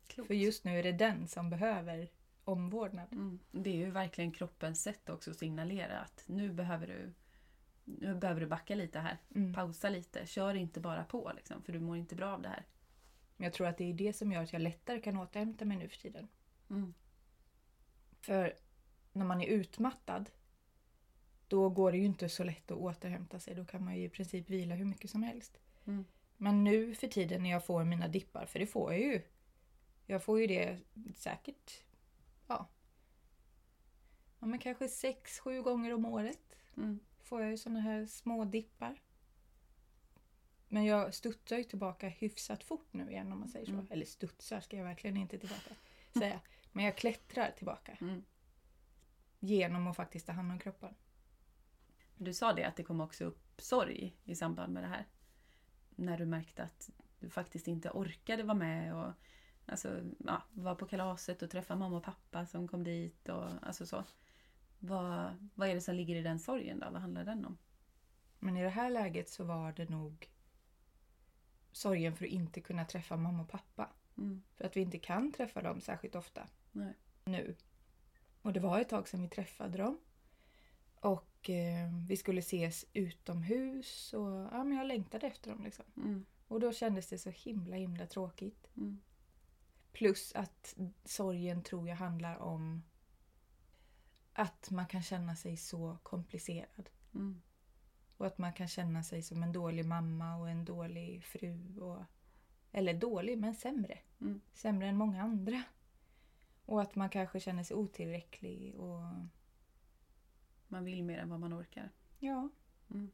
Klokt. 0.07 0.27
För 0.27 0.35
just 0.35 0.65
nu 0.65 0.79
är 0.79 0.83
det 0.83 0.93
den 0.93 1.29
som 1.29 1.51
behöver 1.51 2.09
omvårdnad. 2.45 3.13
Mm. 3.13 3.39
Det 3.51 3.71
är 3.71 3.75
ju 3.75 3.91
verkligen 3.91 4.33
kroppens 4.33 4.83
sätt 4.83 5.11
också 5.11 5.31
att 5.31 5.37
signalera 5.37 5.99
att 5.99 6.25
nu 6.27 6.53
behöver 6.53 6.87
du, 6.87 7.15
nu 7.85 8.15
behöver 8.15 8.41
du 8.41 8.47
backa 8.47 8.75
lite 8.75 8.99
här. 8.99 9.19
Mm. 9.35 9.55
Pausa 9.55 9.89
lite. 9.89 10.27
Kör 10.27 10.55
inte 10.55 10.81
bara 10.81 11.05
på 11.05 11.33
liksom, 11.37 11.63
för 11.63 11.73
du 11.73 11.81
mår 11.81 11.97
inte 11.97 12.17
bra 12.17 12.33
av 12.33 12.43
det 12.43 12.49
här. 12.49 12.65
Men 13.37 13.45
jag 13.45 13.53
tror 13.53 13.67
att 13.67 13.79
det 13.79 13.91
är 13.91 13.95
det 13.95 14.13
som 14.13 14.33
gör 14.33 14.43
att 14.43 14.53
jag 14.53 14.63
lättare 14.63 15.01
kan 15.01 15.17
återhämta 15.17 15.65
mig 15.65 15.77
nu 15.77 15.89
för 15.89 15.97
tiden. 15.97 16.29
Mm. 16.71 16.95
För 18.21 18.55
när 19.13 19.25
man 19.25 19.41
är 19.41 19.47
utmattad 19.47 20.31
då 21.49 21.71
går 21.71 21.93
det 21.93 21.99
ju 21.99 22.05
inte 22.05 22.29
så 22.29 22.45
lätt 22.45 22.71
att 22.71 22.79
återhämta 22.79 23.41
sig. 23.41 23.55
Då 23.55 23.65
kan 23.65 23.85
man 23.85 23.97
ju 23.97 24.05
i 24.05 24.09
princip 24.09 24.51
vila 24.51 24.75
hur 24.75 24.85
mycket 24.85 25.11
som 25.11 25.23
helst. 25.23 25.59
Mm. 25.85 26.05
Men 26.37 26.65
nu 26.65 26.95
för 26.95 27.09
tiden 27.09 27.43
när 27.43 27.51
jag 27.51 27.65
får 27.65 27.85
mina 27.85 28.09
dippar, 28.09 28.47
för 28.47 28.59
det 28.59 28.67
får 28.67 28.93
jag 28.93 29.03
ju. 29.03 29.23
Jag 30.07 30.25
får 30.25 30.41
ju 30.41 30.47
det 30.47 30.79
säkert, 31.15 31.83
ja. 32.47 32.69
ja 34.41 34.47
men 34.47 34.59
kanske 34.59 34.89
sex, 34.89 35.39
sju 35.39 35.63
gånger 35.63 35.95
om 35.95 36.05
året 36.05 36.57
Mm. 36.77 37.01
får 37.23 37.43
jag 37.43 37.51
ju 37.51 37.57
såna 37.57 37.81
här 37.81 38.07
små 38.07 38.45
dippar. 38.45 39.01
Men 40.75 40.85
jag 40.85 41.15
studsar 41.15 41.57
ju 41.57 41.65
tillbaka 41.65 42.09
hyfsat 42.09 42.65
fort 42.65 42.89
nu 42.91 43.11
igen 43.11 43.33
om 43.33 43.39
man 43.39 43.49
säger 43.49 43.67
så. 43.67 43.73
Mm. 43.73 43.87
Eller 43.91 44.05
studsar 44.05 44.61
ska 44.61 44.77
jag 44.77 44.85
verkligen 44.85 45.17
inte 45.17 45.39
tillbaka 45.39 45.75
säga. 46.19 46.41
Men 46.73 46.85
jag 46.85 46.97
klättrar 46.97 47.51
tillbaka. 47.51 47.97
Mm. 48.01 48.25
Genom 49.41 49.87
att 49.87 49.97
faktiskt 49.97 50.27
ta 50.27 50.33
hand 50.33 50.53
om 50.53 50.59
kroppen. 50.59 50.95
Du 52.17 52.35
sa 52.35 52.53
det 52.53 52.65
att 52.65 52.77
det 52.77 52.83
kom 52.83 53.01
också 53.01 53.25
upp 53.25 53.61
sorg 53.61 54.17
i 54.25 54.35
samband 54.35 54.73
med 54.73 54.83
det 54.83 54.87
här. 54.87 55.07
När 55.91 56.19
du 56.19 56.27
märkte 56.27 56.63
att 56.63 56.91
du 57.21 57.31
faktiskt 57.31 57.69
inte 57.69 57.91
orkade 57.91 58.43
vara 58.43 58.59
med 58.59 58.95
och 58.95 59.13
alltså, 59.67 60.01
ja, 60.19 60.43
vara 60.53 60.75
på 60.75 60.87
kalaset 60.87 61.43
och 61.43 61.51
träffa 61.51 61.77
mamma 61.77 61.97
och 61.97 62.05
pappa 62.05 62.47
som 62.47 62.69
kom 62.69 62.85
dit 62.85 63.29
och 63.29 63.49
alltså 63.63 63.87
så. 63.87 64.05
Vad, 64.79 65.49
vad 65.55 65.69
är 65.69 65.75
det 65.75 65.81
som 65.81 65.95
ligger 65.95 66.17
i 66.17 66.23
den 66.23 66.39
sorgen 66.39 66.81
då? 66.81 66.91
Vad 66.91 67.01
handlar 67.01 67.25
den 67.25 67.45
om? 67.45 67.59
Men 68.39 68.57
i 68.57 68.63
det 68.63 68.69
här 68.69 68.91
läget 68.91 69.29
så 69.29 69.45
var 69.45 69.73
det 69.73 69.89
nog 69.89 70.34
sorgen 71.75 72.17
för 72.17 72.25
att 72.25 72.31
inte 72.31 72.61
kunna 72.61 72.85
träffa 72.85 73.17
mamma 73.17 73.43
och 73.43 73.49
pappa. 73.49 73.91
Mm. 74.19 74.43
För 74.55 74.65
att 74.65 74.77
vi 74.77 74.81
inte 74.81 74.99
kan 74.99 75.33
träffa 75.33 75.63
dem 75.63 75.81
särskilt 75.81 76.15
ofta 76.15 76.49
Nej. 76.73 76.95
nu. 77.25 77.57
Och 78.43 78.53
det 78.53 78.61
var 78.61 78.81
ett 78.81 78.89
tag 78.89 79.09
sedan 79.09 79.23
vi 79.23 79.29
träffade 79.29 79.79
dem. 79.79 79.99
Och 81.01 81.51
eh, 81.51 81.91
vi 82.09 82.17
skulle 82.17 82.39
ses 82.39 82.87
utomhus 82.93 84.13
och 84.13 84.49
ja, 84.53 84.65
men 84.65 84.79
jag 84.79 84.87
längtade 84.87 85.27
efter 85.27 85.51
dem 85.51 85.65
liksom. 85.65 85.85
Mm. 85.97 86.27
Och 86.49 86.61
då 86.61 86.73
kändes 86.73 87.09
det 87.09 87.19
så 87.19 87.31
himla 87.31 87.77
himla 87.77 88.07
tråkigt. 88.07 88.71
Mm. 88.77 89.01
Plus 89.93 90.33
att 90.35 90.77
sorgen 91.05 91.63
tror 91.63 91.89
jag 91.89 91.97
handlar 91.97 92.39
om 92.39 92.83
att 94.33 94.71
man 94.71 94.87
kan 94.87 95.03
känna 95.03 95.37
sig 95.37 95.57
så 95.57 95.99
komplicerad. 96.03 96.91
Mm. 97.15 97.43
Och 98.17 98.27
att 98.27 98.39
man 98.39 98.53
kan 98.53 98.69
känna 98.69 99.03
sig 99.03 99.23
som 99.23 99.43
en 99.43 99.53
dålig 99.53 99.85
mamma 99.85 100.37
och 100.37 100.51
en 100.51 100.65
dålig 100.65 101.25
fru. 101.25 101.79
Och, 101.81 102.03
eller 102.73 102.95
dålig, 102.95 103.39
men 103.39 103.55
sämre. 103.55 103.99
Mm. 104.21 104.41
Sämre 104.53 104.87
än 104.89 104.97
många 104.97 105.23
andra. 105.23 105.63
Och 106.65 106.83
att 106.83 106.95
man 106.95 107.09
kanske 107.09 107.41
känner 107.41 107.63
sig 107.63 107.77
otillräcklig. 107.77 108.75
Och 108.75 109.01
Man 110.69 110.85
vill 110.85 111.03
mer 111.05 111.19
än 111.19 111.31
vad 111.31 111.41
man 111.41 111.55
orkar. 111.61 111.91
ja, 112.19 112.49
Mm. 112.91 113.11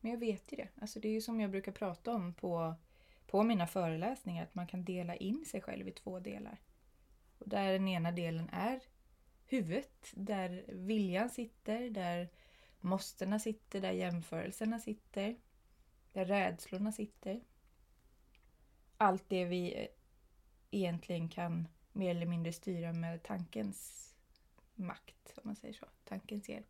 men 0.00 0.10
jag 0.10 0.18
vet 0.18 0.52
ju 0.52 0.56
det. 0.56 0.68
Alltså 0.80 1.00
det 1.00 1.08
är 1.08 1.12
ju 1.12 1.20
som 1.20 1.40
jag 1.40 1.50
brukar 1.50 1.72
prata 1.72 2.14
om 2.14 2.34
på, 2.34 2.74
på 3.26 3.42
mina 3.42 3.66
föreläsningar. 3.66 4.42
Att 4.44 4.54
man 4.54 4.66
kan 4.66 4.84
dela 4.84 5.16
in 5.16 5.44
sig 5.44 5.60
själv 5.60 5.88
i 5.88 5.92
två 5.92 6.20
delar. 6.20 6.58
Och 7.38 7.48
där 7.48 7.72
den 7.72 7.88
ena 7.88 8.12
delen 8.12 8.48
är 8.52 8.80
huvudet. 9.46 10.12
Där 10.14 10.64
viljan 10.68 11.30
sitter. 11.30 11.90
Där 11.90 12.28
måstena 12.80 13.38
sitter. 13.38 13.80
Där 13.80 13.92
jämförelserna 13.92 14.78
sitter. 14.78 15.36
Där 16.12 16.24
rädslorna 16.24 16.92
sitter. 16.92 17.40
Allt 18.96 19.28
det 19.28 19.44
vi 19.44 19.82
eh, 19.82 19.88
egentligen 20.70 21.28
kan 21.28 21.68
mer 21.92 22.10
eller 22.10 22.26
mindre 22.26 22.52
styra 22.52 22.92
med 22.92 23.22
tankens 23.22 24.08
makt, 24.74 25.32
om 25.36 25.42
man 25.44 25.56
säger 25.56 25.74
så. 25.74 25.86
Tankens 26.04 26.48
hjälp. 26.48 26.66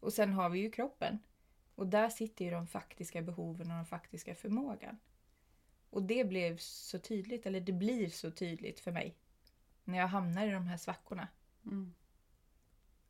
Och 0.00 0.12
sen 0.12 0.32
har 0.32 0.48
vi 0.48 0.58
ju 0.58 0.70
kroppen. 0.70 1.18
Och 1.74 1.86
där 1.86 2.08
sitter 2.08 2.44
ju 2.44 2.50
de 2.50 2.66
faktiska 2.66 3.22
behoven 3.22 3.70
och 3.70 3.76
den 3.76 3.86
faktiska 3.86 4.34
förmågan. 4.34 4.98
Och 5.90 6.02
det 6.02 6.24
blev 6.24 6.56
så 6.56 6.98
tydligt, 6.98 7.46
eller 7.46 7.60
det 7.60 7.72
blir 7.72 8.08
så 8.08 8.30
tydligt 8.30 8.80
för 8.80 8.92
mig 8.92 9.16
när 9.84 9.98
jag 9.98 10.08
hamnar 10.08 10.46
i 10.46 10.50
de 10.50 10.66
här 10.66 10.76
svackorna. 10.76 11.28
Mm. 11.66 11.94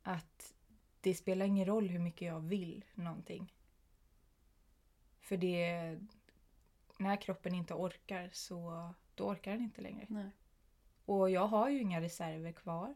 Att 0.02 0.54
det 1.02 1.14
spelar 1.14 1.46
ingen 1.46 1.66
roll 1.66 1.88
hur 1.88 1.98
mycket 1.98 2.28
jag 2.28 2.40
vill 2.40 2.84
någonting. 2.94 3.54
För 5.20 5.36
det... 5.36 5.98
När 6.98 7.16
kroppen 7.16 7.54
inte 7.54 7.74
orkar 7.74 8.30
så 8.32 8.90
då 9.14 9.24
orkar 9.24 9.52
den 9.52 9.62
inte 9.62 9.80
längre. 9.80 10.06
Nej. 10.08 10.30
Och 11.04 11.30
jag 11.30 11.46
har 11.46 11.68
ju 11.68 11.80
inga 11.80 12.00
reserver 12.00 12.52
kvar. 12.52 12.94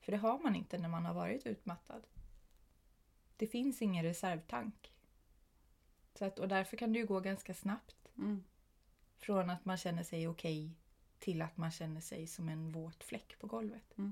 För 0.00 0.12
det 0.12 0.18
har 0.18 0.38
man 0.38 0.56
inte 0.56 0.78
när 0.78 0.88
man 0.88 1.04
har 1.04 1.14
varit 1.14 1.46
utmattad. 1.46 2.06
Det 3.36 3.46
finns 3.46 3.82
ingen 3.82 4.04
reservtank. 4.04 4.92
Så 6.14 6.24
att, 6.24 6.38
och 6.38 6.48
därför 6.48 6.76
kan 6.76 6.92
det 6.92 6.98
ju 6.98 7.06
gå 7.06 7.20
ganska 7.20 7.54
snabbt. 7.54 8.10
Mm. 8.16 8.44
Från 9.16 9.50
att 9.50 9.64
man 9.64 9.76
känner 9.76 10.02
sig 10.02 10.28
okej 10.28 10.74
till 11.18 11.42
att 11.42 11.56
man 11.56 11.70
känner 11.70 12.00
sig 12.00 12.26
som 12.26 12.48
en 12.48 12.72
våt 12.72 13.04
fläck 13.04 13.38
på 13.38 13.46
golvet. 13.46 13.94
Ja, 13.94 14.10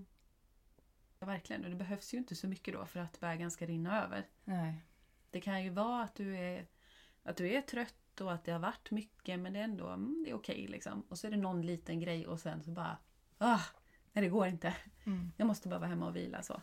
verkligen. 1.25 1.65
Och 1.65 1.71
det 1.71 1.77
behövs 1.77 2.15
ju 2.15 2.19
inte 2.19 2.35
så 2.35 2.49
mycket 2.49 2.75
då 2.75 2.87
för 2.87 3.01
att 3.01 3.21
bägaren 3.21 3.51
ska 3.51 3.67
rinna 3.67 4.05
över. 4.05 4.29
Nej. 4.45 4.85
Det 5.31 5.41
kan 5.41 5.65
ju 5.65 5.71
vara 5.71 6.03
att 6.03 6.15
du 6.15 6.37
är, 6.37 6.67
att 7.23 7.37
du 7.37 7.53
är 7.53 7.61
trött 7.61 8.21
och 8.21 8.33
att 8.33 8.45
det 8.45 8.53
har 8.53 8.59
varit 8.59 8.91
mycket 8.91 9.41
men 9.41 9.53
det 9.53 9.59
är 9.59 9.65
ändå 9.65 9.89
mm, 9.89 10.23
det 10.25 10.31
är 10.31 10.35
okej. 10.35 10.67
liksom. 10.69 11.01
Och 11.09 11.19
så 11.19 11.27
är 11.27 11.31
det 11.31 11.37
någon 11.37 11.63
liten 11.63 12.01
grej 12.01 12.27
och 12.27 12.41
sen 12.41 12.63
så 12.63 12.71
bara 12.71 12.99
ah, 13.39 13.63
nej 14.13 14.25
det 14.25 14.31
går 14.31 14.47
inte. 14.47 14.75
Mm. 15.07 15.33
Jag 15.37 15.47
måste 15.47 15.69
bara 15.69 15.79
vara 15.79 15.89
hemma 15.89 16.07
och 16.07 16.17
vila. 16.17 16.43
så. 16.43 16.63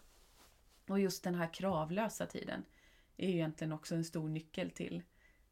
Och 0.87 0.99
just 0.99 1.23
den 1.23 1.35
här 1.35 1.53
kravlösa 1.53 2.25
tiden 2.25 2.63
är 3.17 3.27
ju 3.27 3.33
egentligen 3.33 3.73
också 3.73 3.95
en 3.95 4.05
stor 4.05 4.29
nyckel 4.29 4.71
till 4.71 5.03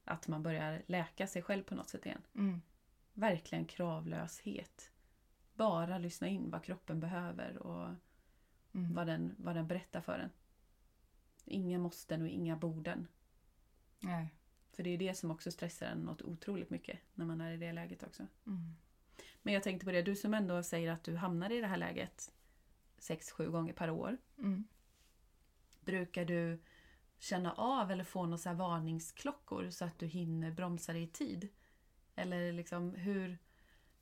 att 0.04 0.28
man 0.28 0.44
börjar 0.44 0.84
läka 0.88 1.28
sig 1.28 1.42
själv 1.42 1.64
på 1.64 1.76
något 1.76 1.90
sätt 1.90 2.06
igen. 2.06 2.22
Mm. 2.36 2.62
Verkligen 3.14 3.66
kravlöshet. 3.66 4.92
Bara 5.54 5.98
lyssna 5.98 6.28
in 6.28 6.50
vad 6.50 6.64
kroppen 6.64 7.00
behöver 7.00 7.58
och 7.58 7.96
Mm. 8.74 8.94
vad 8.94 9.08
den, 9.08 9.36
vad 9.38 9.56
den 9.56 9.68
berättar 9.68 10.02
för 10.02 10.20
en. 10.20 10.30
Inga 11.46 11.80
måsten 11.80 12.22
och 12.22 12.28
inga 12.28 12.56
borden. 12.56 13.08
Nej. 14.00 14.36
För 14.74 14.84
det 14.84 14.90
är 14.90 14.98
det 14.98 15.18
som 15.18 15.32
också 15.32 15.52
stressar 15.52 15.88
en 15.88 16.00
något 16.00 16.22
otroligt 16.22 16.70
mycket 16.70 17.00
när 17.14 17.26
man 17.26 17.42
är 17.42 17.54
i 17.54 17.58
det 17.58 17.74
läget 17.74 18.04
också. 18.04 18.28
Mm. 18.48 18.76
Men 19.42 19.54
jag 19.54 19.64
tänkte 19.64 19.86
på 19.86 19.92
det, 19.92 20.02
du 20.02 20.16
som 20.16 20.34
ändå 20.34 20.64
säger 20.64 20.92
att 20.92 21.04
du 21.04 21.16
hamnar 21.16 21.52
i 21.52 21.62
det 21.62 21.68
här 21.68 21.78
läget 21.78 22.34
sex, 22.98 23.32
sju 23.32 23.50
gånger 23.50 23.74
per 23.74 23.90
år. 23.90 24.18
Mm. 24.38 24.64
Brukar 25.82 26.26
du 26.26 26.60
känna 27.18 27.54
av 27.54 27.92
eller 27.92 28.04
få 28.04 28.26
några 28.26 28.54
varningsklockor 28.54 29.70
så 29.70 29.86
att 29.86 30.00
du 30.00 30.06
hinner 30.06 30.52
bromsa 30.52 30.94
dig 30.94 31.04
i 31.04 31.08
tid? 31.08 31.48
Eller 32.16 32.52
liksom 32.52 32.94
hur... 32.94 33.38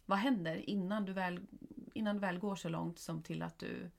Vad 0.05 0.17
händer 0.17 0.69
innan 0.69 1.05
du 1.05 1.13
väl, 1.13 1.47
innan 1.93 2.15
du 2.15 2.19
väl 2.19 2.39
går 2.39 2.55
så 2.55 2.69
långt 2.69 2.99
som 2.99 3.23
till 3.23 3.41
att 3.41 3.59
du 3.59 3.91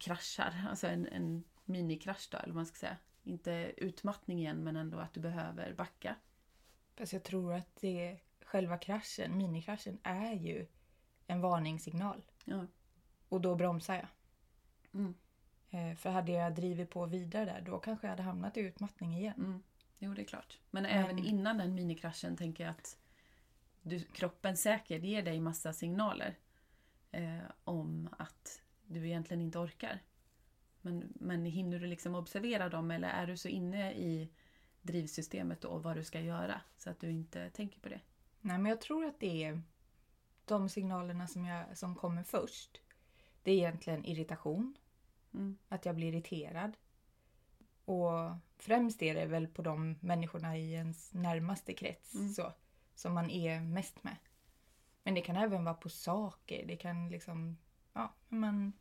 kraschar? 0.00 0.66
Alltså 0.70 0.86
en, 0.86 1.06
en 1.06 1.44
minikrasch 1.64 2.28
då, 2.30 2.38
eller 2.38 2.48
vad 2.48 2.56
man 2.56 2.66
ska 2.66 2.76
säga. 2.76 2.96
Inte 3.22 3.72
utmattning 3.76 4.38
igen, 4.38 4.64
men 4.64 4.76
ändå 4.76 4.98
att 4.98 5.14
du 5.14 5.20
behöver 5.20 5.74
backa. 5.74 6.16
Fast 6.96 7.12
jag 7.12 7.22
tror 7.22 7.54
att 7.54 7.76
det, 7.80 8.18
själva 8.44 8.78
kraschen, 8.78 9.38
minikraschen, 9.38 9.98
är 10.02 10.32
ju 10.32 10.66
en 11.26 11.40
varningssignal. 11.40 12.22
Ja. 12.44 12.66
Och 13.28 13.40
då 13.40 13.54
bromsar 13.54 13.94
jag. 13.94 14.08
Mm. 14.94 15.14
Eh, 15.70 15.96
För 15.96 16.10
hade 16.10 16.32
jag 16.32 16.54
drivit 16.54 16.90
på 16.90 17.06
vidare 17.06 17.44
där, 17.44 17.60
då 17.60 17.78
kanske 17.78 18.06
jag 18.06 18.10
hade 18.10 18.22
hamnat 18.22 18.56
i 18.56 18.60
utmattning 18.60 19.16
igen. 19.16 19.34
Mm. 19.38 19.62
Jo, 19.98 20.14
det 20.14 20.22
är 20.22 20.26
klart. 20.26 20.58
Men, 20.70 20.86
även 20.86 21.18
innan 21.18 21.58
den 21.58 21.74
minikraschen 21.74 22.36
tänker 22.36 22.64
jag 22.64 22.70
att 22.70 22.98
du, 23.82 24.00
kroppen 24.00 24.56
säkert 24.56 25.02
ger 25.02 25.22
dig 25.22 25.40
massa 25.40 25.72
signaler 25.72 26.38
eh, 27.10 27.38
om 27.64 28.08
att 28.18 28.62
du 28.94 29.06
egentligen 29.06 29.40
inte 29.40 29.58
orkar. 29.58 30.02
Men, 30.80 31.12
men 31.14 31.44
hinner 31.44 31.78
du 31.78 31.86
liksom 31.86 32.14
observera 32.14 32.68
dem 32.68 32.90
eller 32.90 33.08
är 33.08 33.26
du 33.26 33.36
så 33.36 33.48
inne 33.48 33.92
i 33.92 34.30
drivsystemet 34.82 35.64
och 35.64 35.82
vad 35.82 35.96
du 35.96 36.04
ska 36.04 36.20
göra 36.20 36.60
så 36.76 36.90
att 36.90 37.00
du 37.00 37.10
inte 37.10 37.50
tänker 37.50 37.80
på 37.80 37.88
det? 37.88 38.00
Nej, 38.40 38.58
men 38.58 38.70
jag 38.70 38.80
tror 38.80 39.04
att 39.04 39.20
det 39.20 39.44
är 39.44 39.62
de 40.44 40.68
signalerna 40.68 41.26
som, 41.26 41.44
jag, 41.44 41.78
som 41.78 41.94
kommer 41.94 42.22
först. 42.22 42.80
Det 43.42 43.50
är 43.50 43.56
egentligen 43.56 44.04
irritation, 44.04 44.76
Mm. 45.34 45.58
att 45.68 45.84
jag 45.86 45.94
blir 45.94 46.08
irriterad. 46.08 46.76
Och 47.84 48.10
främst 48.56 49.02
är 49.02 49.14
det 49.14 49.26
väl 49.26 49.46
på 49.46 49.62
de 49.62 49.96
människorna 50.00 50.56
i 50.58 50.72
ens 50.72 51.14
närmaste 51.14 51.74
krets 51.74 52.14
Mm. 52.14 52.28
så, 52.28 52.52
som 52.94 53.14
man 53.14 53.30
är 53.30 53.60
mest 53.60 54.04
med. 54.04 54.16
Men 55.02 55.14
det 55.14 55.20
kan 55.20 55.36
även 55.36 55.64
vara 55.64 55.74
på 55.74 55.88
saker. 55.88 56.66
Det 56.66 56.76
kan 56.76 57.08
liksom... 57.08 57.56
Ja, 58.00 58.14
man, 58.28 58.72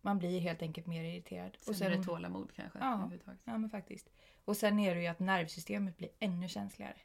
man 0.00 0.18
blir 0.18 0.40
helt 0.40 0.62
enkelt 0.62 0.86
mer 0.86 1.04
irriterad. 1.04 1.56
Sen, 1.60 1.72
och 1.72 1.76
sen 1.76 1.92
är 1.92 1.96
det 1.96 2.04
tålamod 2.04 2.52
kanske? 2.54 2.78
Ja, 2.78 3.10
ja, 3.44 3.58
men 3.58 3.70
faktiskt. 3.70 4.10
Och 4.44 4.56
sen 4.56 4.78
är 4.78 4.94
det 4.94 5.00
ju 5.00 5.06
att 5.06 5.18
nervsystemet 5.18 5.96
blir 5.96 6.10
ännu 6.18 6.48
känsligare. 6.48 6.96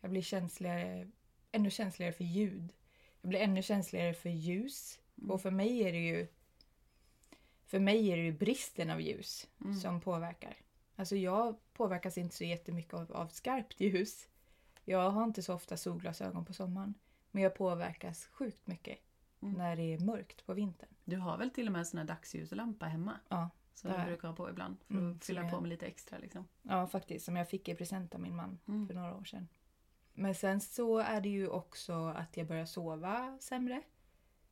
Jag 0.00 0.10
blir 0.10 0.22
känsligare, 0.22 1.10
ännu 1.52 1.70
känsligare 1.70 2.12
för 2.12 2.24
ljud. 2.24 2.72
Jag 3.20 3.28
blir 3.28 3.40
ännu 3.40 3.62
känsligare 3.62 4.14
för 4.14 4.30
ljus. 4.30 5.00
Mm. 5.18 5.30
Och 5.30 5.42
för 5.42 5.50
mig 5.50 5.82
är 5.82 5.92
det 5.92 5.98
ju 5.98 6.26
för 7.66 7.78
mig 7.80 8.10
är 8.12 8.16
det 8.16 8.22
ju 8.22 8.32
bristen 8.32 8.90
av 8.90 9.00
ljus 9.00 9.48
mm. 9.60 9.74
som 9.74 10.00
påverkar. 10.00 10.56
Alltså 10.96 11.16
jag 11.16 11.56
påverkas 11.72 12.18
inte 12.18 12.36
så 12.36 12.44
jättemycket 12.44 12.94
av, 12.94 13.12
av 13.12 13.28
skarpt 13.28 13.80
ljus. 13.80 14.28
Jag 14.84 15.10
har 15.10 15.24
inte 15.24 15.42
så 15.42 15.54
ofta 15.54 15.76
solglasögon 15.76 16.44
på 16.44 16.52
sommaren. 16.52 16.94
Men 17.30 17.42
jag 17.42 17.54
påverkas 17.54 18.26
sjukt 18.26 18.66
mycket 18.66 18.98
mm. 19.42 19.54
när 19.54 19.76
det 19.76 19.82
är 19.82 19.98
mörkt 19.98 20.46
på 20.46 20.54
vintern. 20.54 20.88
Du 21.04 21.16
har 21.16 21.38
väl 21.38 21.50
till 21.50 21.66
och 21.66 21.72
med 21.72 21.78
en 21.78 21.86
sån 21.86 21.98
här 21.98 22.06
dagsljuslampa 22.06 22.86
hemma? 22.86 23.20
Ja. 23.28 23.50
Som 23.74 23.92
du 23.92 24.04
brukar 24.04 24.28
ha 24.28 24.34
på 24.34 24.50
ibland 24.50 24.76
för 24.86 24.94
att 24.94 25.00
mm, 25.00 25.20
fylla 25.20 25.42
jag... 25.42 25.50
på 25.50 25.60
med 25.60 25.68
lite 25.68 25.86
extra. 25.86 26.18
Liksom. 26.18 26.48
Ja, 26.62 26.86
faktiskt. 26.86 27.24
Som 27.24 27.36
jag 27.36 27.48
fick 27.48 27.68
i 27.68 27.74
present 27.74 28.14
av 28.14 28.20
min 28.20 28.36
man 28.36 28.58
mm. 28.68 28.86
för 28.86 28.94
några 28.94 29.16
år 29.16 29.24
sedan. 29.24 29.48
Men 30.12 30.34
sen 30.34 30.60
så 30.60 30.98
är 30.98 31.20
det 31.20 31.28
ju 31.28 31.48
också 31.48 31.92
att 31.92 32.36
jag 32.36 32.46
börjar 32.46 32.66
sova 32.66 33.38
sämre. 33.40 33.82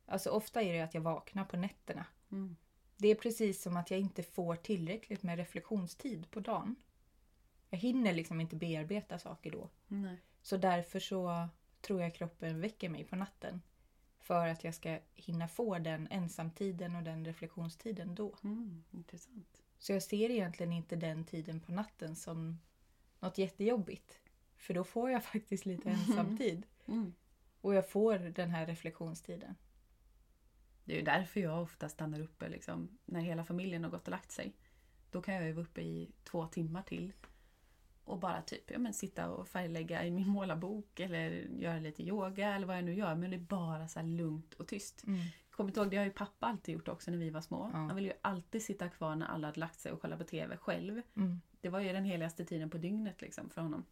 Alltså 0.06 0.30
ofta 0.30 0.62
är 0.62 0.72
det 0.72 0.80
att 0.80 0.94
jag 0.94 1.00
vaknar 1.00 1.44
på 1.44 1.56
nätterna. 1.56 2.04
Mm. 2.30 2.56
Det 2.96 3.08
är 3.08 3.14
precis 3.14 3.62
som 3.62 3.76
att 3.76 3.90
jag 3.90 4.00
inte 4.00 4.22
får 4.22 4.56
tillräckligt 4.56 5.22
med 5.22 5.38
reflektionstid 5.38 6.30
på 6.30 6.40
dagen. 6.40 6.76
Jag 7.70 7.78
hinner 7.78 8.12
liksom 8.12 8.40
inte 8.40 8.56
bearbeta 8.56 9.18
saker 9.18 9.50
då. 9.50 9.70
Nej. 9.86 10.22
Så 10.42 10.56
därför 10.56 11.00
så 11.00 11.48
tror 11.80 12.02
jag 12.02 12.14
kroppen 12.14 12.60
väcker 12.60 12.88
mig 12.88 13.04
på 13.04 13.16
natten. 13.16 13.62
För 14.20 14.48
att 14.48 14.64
jag 14.64 14.74
ska 14.74 14.98
hinna 15.14 15.48
få 15.48 15.78
den 15.78 16.08
ensamtiden 16.10 16.96
och 16.96 17.02
den 17.02 17.24
reflektionstiden 17.24 18.14
då. 18.14 18.34
Mm, 18.44 18.84
intressant. 18.90 19.62
Så 19.78 19.92
jag 19.92 20.02
ser 20.02 20.30
egentligen 20.30 20.72
inte 20.72 20.96
den 20.96 21.24
tiden 21.24 21.60
på 21.60 21.72
natten 21.72 22.16
som 22.16 22.58
något 23.20 23.38
jättejobbigt. 23.38 24.20
För 24.56 24.74
då 24.74 24.84
får 24.84 25.10
jag 25.10 25.24
faktiskt 25.32 25.66
lite 25.66 25.90
ensamtid. 25.90 26.66
Mm. 26.86 27.14
Och 27.60 27.74
jag 27.74 27.90
får 27.90 28.18
den 28.18 28.50
här 28.50 28.66
reflektionstiden. 28.66 29.54
Det 30.84 30.92
är 30.92 30.96
ju 30.96 31.04
därför 31.04 31.40
jag 31.40 31.62
ofta 31.62 31.88
stannar 31.88 32.20
uppe 32.20 32.48
liksom, 32.48 32.98
när 33.04 33.20
hela 33.20 33.44
familjen 33.44 33.84
har 33.84 33.90
gått 33.90 34.04
och 34.04 34.10
lagt 34.10 34.32
sig. 34.32 34.52
Då 35.10 35.22
kan 35.22 35.34
jag 35.34 35.44
ju 35.46 35.52
vara 35.52 35.64
uppe 35.64 35.80
i 35.80 36.12
två 36.24 36.46
timmar 36.46 36.82
till 36.82 37.12
och 38.08 38.18
bara 38.18 38.42
typ 38.42 38.70
ja, 38.70 38.78
men 38.78 38.94
sitta 38.94 39.30
och 39.30 39.48
färglägga 39.48 40.04
i 40.04 40.10
min 40.10 40.28
målarbok 40.28 41.00
eller 41.00 41.30
göra 41.58 41.78
lite 41.78 42.02
yoga 42.02 42.54
eller 42.54 42.66
vad 42.66 42.76
jag 42.76 42.84
nu 42.84 42.94
gör. 42.94 43.14
Men 43.14 43.30
det 43.30 43.36
är 43.36 43.40
bara 43.40 43.88
så 43.88 44.02
lugnt 44.02 44.54
och 44.54 44.68
tyst. 44.68 45.04
Mm. 45.06 45.20
Kommer 45.50 45.78
ihåg, 45.78 45.90
det 45.90 45.96
har 45.96 46.04
ju 46.04 46.10
pappa 46.10 46.46
alltid 46.46 46.74
gjort 46.74 46.88
också 46.88 47.10
när 47.10 47.18
vi 47.18 47.30
var 47.30 47.40
små. 47.40 47.70
Ja. 47.72 47.78
Han 47.78 47.96
ville 47.96 48.08
ju 48.08 48.14
alltid 48.22 48.62
sitta 48.62 48.88
kvar 48.88 49.16
när 49.16 49.26
alla 49.26 49.48
hade 49.48 49.60
lagt 49.60 49.80
sig 49.80 49.92
och 49.92 50.00
kolla 50.00 50.16
på 50.16 50.24
TV 50.24 50.56
själv. 50.56 51.02
Mm. 51.16 51.40
Det 51.60 51.68
var 51.68 51.80
ju 51.80 51.92
den 51.92 52.04
heligaste 52.04 52.44
tiden 52.44 52.70
på 52.70 52.78
dygnet 52.78 53.20
liksom 53.20 53.50
för 53.50 53.60
honom. 53.60 53.84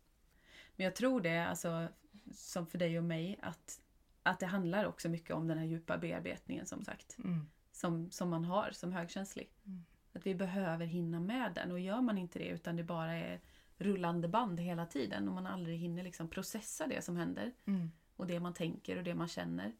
Men 0.76 0.84
jag 0.84 0.94
tror 0.94 1.20
det, 1.20 1.46
alltså, 1.46 1.88
som 2.34 2.66
för 2.66 2.78
dig 2.78 2.98
och 2.98 3.04
mig, 3.04 3.38
att, 3.42 3.80
att 4.22 4.40
det 4.40 4.46
handlar 4.46 4.84
också 4.84 5.08
mycket 5.08 5.36
om 5.36 5.48
den 5.48 5.58
här 5.58 5.64
djupa 5.64 5.98
bearbetningen 5.98 6.66
som 6.66 6.84
sagt. 6.84 7.18
Mm. 7.18 7.46
Som, 7.72 8.10
som 8.10 8.30
man 8.30 8.44
har 8.44 8.70
som 8.70 8.92
högkänslig. 8.92 9.50
Mm. 9.66 9.84
Att 10.12 10.26
vi 10.26 10.34
behöver 10.34 10.86
hinna 10.86 11.20
med 11.20 11.52
den 11.54 11.72
och 11.72 11.80
gör 11.80 12.00
man 12.00 12.18
inte 12.18 12.38
det 12.38 12.48
utan 12.48 12.76
det 12.76 12.84
bara 12.84 13.12
är 13.12 13.40
rullande 13.78 14.28
band 14.28 14.60
hela 14.60 14.86
tiden 14.86 15.28
och 15.28 15.34
man 15.34 15.46
aldrig 15.46 15.78
hinner 15.78 16.02
liksom 16.02 16.28
processa 16.28 16.86
det 16.86 17.02
som 17.02 17.16
händer 17.16 17.52
mm. 17.66 17.90
och 18.16 18.26
det 18.26 18.40
man 18.40 18.54
tänker 18.54 18.96
och 18.96 19.04
det 19.04 19.14
man 19.14 19.28
känner. 19.28 19.72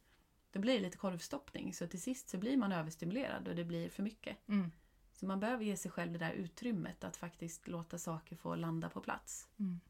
Då 0.50 0.61
blir 0.61 0.74
det 0.74 0.80
lite 0.80 0.98
korvstoppning 0.98 1.74
så 1.74 1.87
till 1.87 2.02
sist 2.02 2.28
så 2.28 2.38
blir 2.38 2.56
man 2.56 2.72
överstimulerad 2.72 3.48
och 3.48 3.56
det 3.56 3.64
blir 3.64 3.88
för 3.88 4.02
mycket. 4.02 4.48
Mm. 4.48 4.70
Så 5.12 5.26
man 5.26 5.40
behöver 5.40 5.64
ge 5.64 5.76
sig 5.76 5.90
själv 5.90 6.12
det 6.12 6.18
där 6.18 6.32
utrymmet 6.32 7.04
att 7.04 7.16
faktiskt 7.16 7.68
låta 7.68 7.98
saker 7.98 8.37
få 8.37 8.54
landa 8.54 8.90
på 8.90 9.00
plats. 9.00 9.48
Mm. 9.59 9.80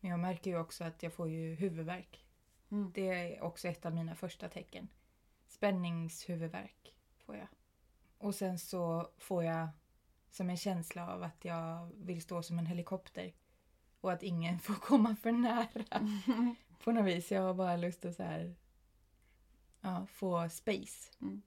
Men 0.00 0.10
jag 0.10 0.20
märker 0.20 0.50
ju 0.50 0.58
också 0.58 0.84
att 0.84 1.02
jag 1.02 1.12
får 1.12 1.28
ju 1.28 1.54
huvudvärk. 1.54 2.26
Mm. 2.70 2.92
Det 2.94 3.08
är 3.08 3.42
också 3.42 3.68
ett 3.68 3.86
av 3.86 3.94
mina 3.94 4.14
första 4.14 4.48
tecken. 4.48 4.88
Spänningshuvudvärk 5.46 6.94
får 7.18 7.36
jag. 7.36 7.48
Och 8.18 8.34
sen 8.34 8.58
så 8.58 9.10
får 9.18 9.44
jag 9.44 9.68
som 10.30 10.50
en 10.50 10.56
känsla 10.56 11.12
av 11.12 11.22
att 11.22 11.44
jag 11.44 11.90
vill 11.96 12.22
stå 12.22 12.42
som 12.42 12.58
en 12.58 12.66
helikopter. 12.66 13.32
Och 14.00 14.12
att 14.12 14.22
ingen 14.22 14.58
får 14.60 14.74
komma 14.74 15.16
för 15.16 15.32
nära. 15.32 15.84
På 16.84 16.92
något 16.92 17.06
vis. 17.06 17.30
Jag 17.30 17.42
har 17.42 17.54
bara 17.54 17.76
lust 17.76 18.04
att 18.04 18.16
så 18.16 18.22
här, 18.22 18.54
ja, 19.80 20.06
få 20.06 20.48
space. 20.48 21.12
Mm. 21.20 21.42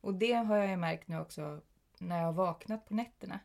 Och 0.00 0.14
det 0.14 0.32
har 0.32 0.56
jag 0.56 0.78
märkt 0.78 1.08
nu 1.08 1.20
också 1.20 1.62
när 1.98 2.18
jag 2.18 2.24
har 2.24 2.32
vaknat 2.32 2.88
på 2.88 2.94
nätterna. 2.94 3.40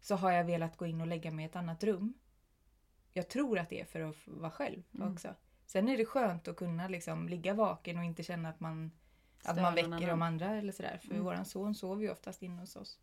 Så 0.00 0.16
har 0.16 0.30
jag 0.30 0.44
velat 0.44 0.76
gå 0.76 0.86
in 0.86 1.00
och 1.00 1.06
lägga 1.06 1.30
mig 1.30 1.42
i 1.42 1.46
ett 1.48 1.56
annat 1.56 1.84
rum. 1.84 2.14
Jag 3.12 3.28
tror 3.28 3.58
att 3.58 3.68
det 3.68 3.80
är 3.80 3.84
för 3.84 4.00
att 4.00 4.16
vara 4.26 4.50
själv 4.50 4.82
mm. 4.94 5.12
också. 5.12 5.34
Sen 5.66 5.88
är 5.88 5.96
det 5.96 6.04
skönt 6.04 6.48
att 6.48 6.56
kunna 6.56 6.88
liksom 6.88 7.28
ligga 7.28 7.54
vaken 7.54 7.98
och 7.98 8.04
inte 8.04 8.22
känna 8.22 8.48
att 8.48 8.60
man, 8.60 8.90
att 9.42 9.60
man 9.60 9.74
väcker 9.74 10.06
de 10.06 10.22
andra 10.22 10.46
eller 10.46 10.72
sådär. 10.72 10.98
För 11.02 11.10
mm. 11.10 11.24
våran 11.24 11.44
son 11.44 11.74
sover 11.74 12.02
ju 12.02 12.10
oftast 12.10 12.42
inne 12.42 12.60
hos 12.60 12.76
oss. 12.76 12.98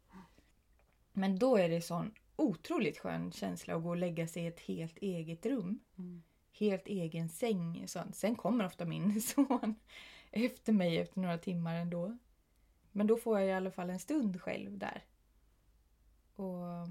Men 1.13 1.39
då 1.39 1.57
är 1.57 1.69
det 1.69 1.81
sån 1.81 2.13
otroligt 2.35 2.97
skön 2.97 3.31
känsla 3.31 3.75
att 3.75 3.83
gå 3.83 3.89
och 3.89 3.97
lägga 3.97 4.27
sig 4.27 4.43
i 4.43 4.47
ett 4.47 4.59
helt 4.59 4.97
eget 4.97 5.45
rum. 5.45 5.79
Mm. 5.97 6.23
Helt 6.51 6.87
egen 6.87 7.29
säng. 7.29 7.87
Sånt. 7.87 8.15
Sen 8.15 8.35
kommer 8.35 8.65
ofta 8.65 8.85
min 8.85 9.21
son 9.21 9.75
efter 10.31 10.73
mig 10.73 10.97
efter 10.97 11.19
några 11.19 11.37
timmar 11.37 11.75
ändå. 11.75 12.17
Men 12.91 13.07
då 13.07 13.17
får 13.17 13.39
jag 13.39 13.49
i 13.49 13.53
alla 13.53 13.71
fall 13.71 13.89
en 13.89 13.99
stund 13.99 14.41
själv 14.41 14.77
där. 14.77 15.03
Och 16.35 16.87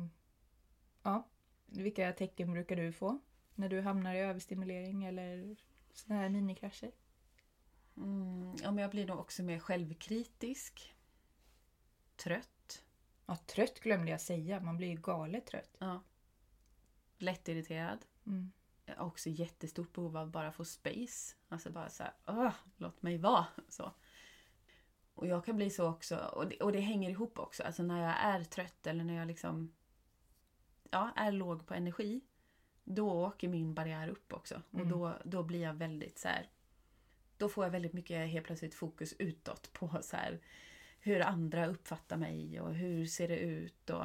ja, 1.02 1.28
vilka 1.66 2.12
tecken 2.12 2.52
brukar 2.52 2.76
du 2.76 2.92
få 2.92 3.20
när 3.54 3.68
du 3.68 3.80
hamnar 3.80 4.14
i 4.14 4.18
överstimulering 4.18 5.04
eller 5.04 5.56
såna 5.92 6.18
här 6.18 6.28
minikrascher? 6.28 6.92
Mm, 7.96 8.56
ja, 8.62 8.70
men 8.70 8.82
jag 8.82 8.90
blir 8.90 9.06
nog 9.06 9.18
också 9.18 9.42
mer 9.42 9.58
självkritisk. 9.58 10.94
Trött 12.16 12.61
Ja, 13.32 13.36
trött 13.36 13.80
glömde 13.80 14.10
jag 14.10 14.20
säga. 14.20 14.60
Man 14.60 14.76
blir 14.76 14.88
ju 14.88 14.96
galet 14.96 15.46
trött. 15.46 15.76
Ja. 15.78 16.02
Lättirriterad. 17.18 17.98
Mm. 18.26 18.52
Jag 18.84 18.96
har 18.96 19.06
också 19.06 19.28
jättestort 19.28 19.92
behov 19.92 20.16
av 20.16 20.30
bara 20.30 20.52
få 20.52 20.64
space. 20.64 21.36
Alltså 21.48 21.70
bara 21.70 21.88
så 21.88 22.02
här, 22.02 22.52
låt 22.76 23.02
mig 23.02 23.18
vara. 23.18 23.46
Så. 23.68 23.92
Och 25.14 25.26
jag 25.26 25.44
kan 25.44 25.56
bli 25.56 25.70
så 25.70 25.88
också, 25.88 26.16
och 26.16 26.48
det, 26.48 26.60
och 26.60 26.72
det 26.72 26.80
hänger 26.80 27.10
ihop 27.10 27.38
också. 27.38 27.62
Alltså 27.62 27.82
när 27.82 28.02
jag 28.02 28.16
är 28.20 28.44
trött 28.44 28.86
eller 28.86 29.04
när 29.04 29.14
jag 29.14 29.26
liksom 29.26 29.72
ja, 30.90 31.12
är 31.16 31.32
låg 31.32 31.66
på 31.66 31.74
energi. 31.74 32.20
Då 32.84 33.12
åker 33.12 33.48
min 33.48 33.74
barriär 33.74 34.08
upp 34.08 34.32
också. 34.32 34.62
Mm. 34.72 34.86
Och 34.86 34.98
då, 34.98 35.18
då 35.24 35.42
blir 35.42 35.62
jag 35.62 35.74
väldigt 35.74 36.18
så 36.18 36.28
här, 36.28 36.50
Då 37.36 37.48
får 37.48 37.64
jag 37.64 37.70
väldigt 37.70 37.92
mycket 37.92 38.30
helt 38.30 38.46
plötsligt 38.46 38.74
fokus 38.74 39.14
utåt 39.18 39.72
på 39.72 39.98
så 40.02 40.16
här 40.16 40.40
hur 41.04 41.20
andra 41.20 41.66
uppfattar 41.66 42.16
mig 42.16 42.60
och 42.60 42.74
hur 42.74 43.06
ser 43.06 43.28
det 43.28 43.38
ut 43.38 43.90
och 43.90 44.04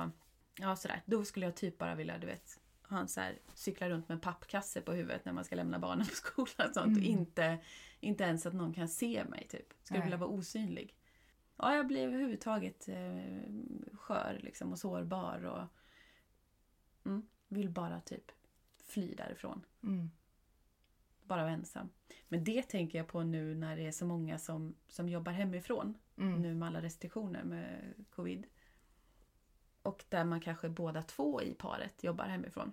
ja 0.55 0.75
sådär. 0.75 1.01
Då 1.05 1.25
skulle 1.25 1.45
jag 1.45 1.55
typ 1.55 1.77
bara 1.77 1.95
vilja, 1.95 2.17
du 2.17 2.27
vet, 2.27 2.59
ha 2.89 2.99
en 2.99 3.07
så 3.07 3.21
här, 3.21 3.39
cykla 3.53 3.89
runt 3.89 4.09
med 4.09 4.15
en 4.15 4.21
pappkasse 4.21 4.81
på 4.81 4.93
huvudet 4.93 5.25
när 5.25 5.33
man 5.33 5.45
ska 5.45 5.55
lämna 5.55 5.79
barnen 5.79 6.05
på 6.05 6.15
skolan 6.15 6.67
och 6.67 6.73
sånt. 6.73 6.87
Mm. 6.87 6.97
Och 6.97 7.03
inte, 7.03 7.57
inte 7.99 8.23
ens 8.23 8.45
att 8.45 8.53
någon 8.53 8.73
kan 8.73 8.89
se 8.89 9.23
mig 9.29 9.47
typ. 9.49 9.73
Skulle 9.83 10.01
vilja 10.01 10.17
vara 10.17 10.29
osynlig. 10.29 10.95
Ja, 11.57 11.75
jag 11.75 11.87
blir 11.87 12.07
överhuvudtaget 12.07 12.87
eh, 12.87 13.41
skör 13.93 14.39
liksom 14.43 14.71
och 14.71 14.79
sårbar 14.79 15.45
och 15.45 15.67
mm, 17.05 17.27
vill 17.47 17.69
bara 17.69 18.01
typ 18.01 18.31
fly 18.87 19.15
därifrån. 19.15 19.65
Mm. 19.83 20.11
Bara 21.27 21.41
vara 21.41 21.53
ensam. 21.53 21.89
Men 22.27 22.43
det 22.43 22.61
tänker 22.61 22.97
jag 22.97 23.07
på 23.07 23.23
nu 23.23 23.55
när 23.55 23.77
det 23.77 23.87
är 23.87 23.91
så 23.91 24.05
många 24.05 24.37
som, 24.37 24.75
som 24.87 25.09
jobbar 25.09 25.31
hemifrån 25.31 25.97
mm. 26.17 26.41
nu 26.41 26.55
med 26.55 26.67
alla 26.67 26.81
restriktioner 26.81 27.43
med 27.43 27.93
covid. 28.09 28.47
Och 29.81 30.03
där 30.09 30.23
man 30.23 30.41
kanske 30.41 30.69
båda 30.69 31.01
två 31.01 31.41
i 31.41 31.53
paret 31.53 32.03
jobbar 32.03 32.25
hemifrån. 32.25 32.71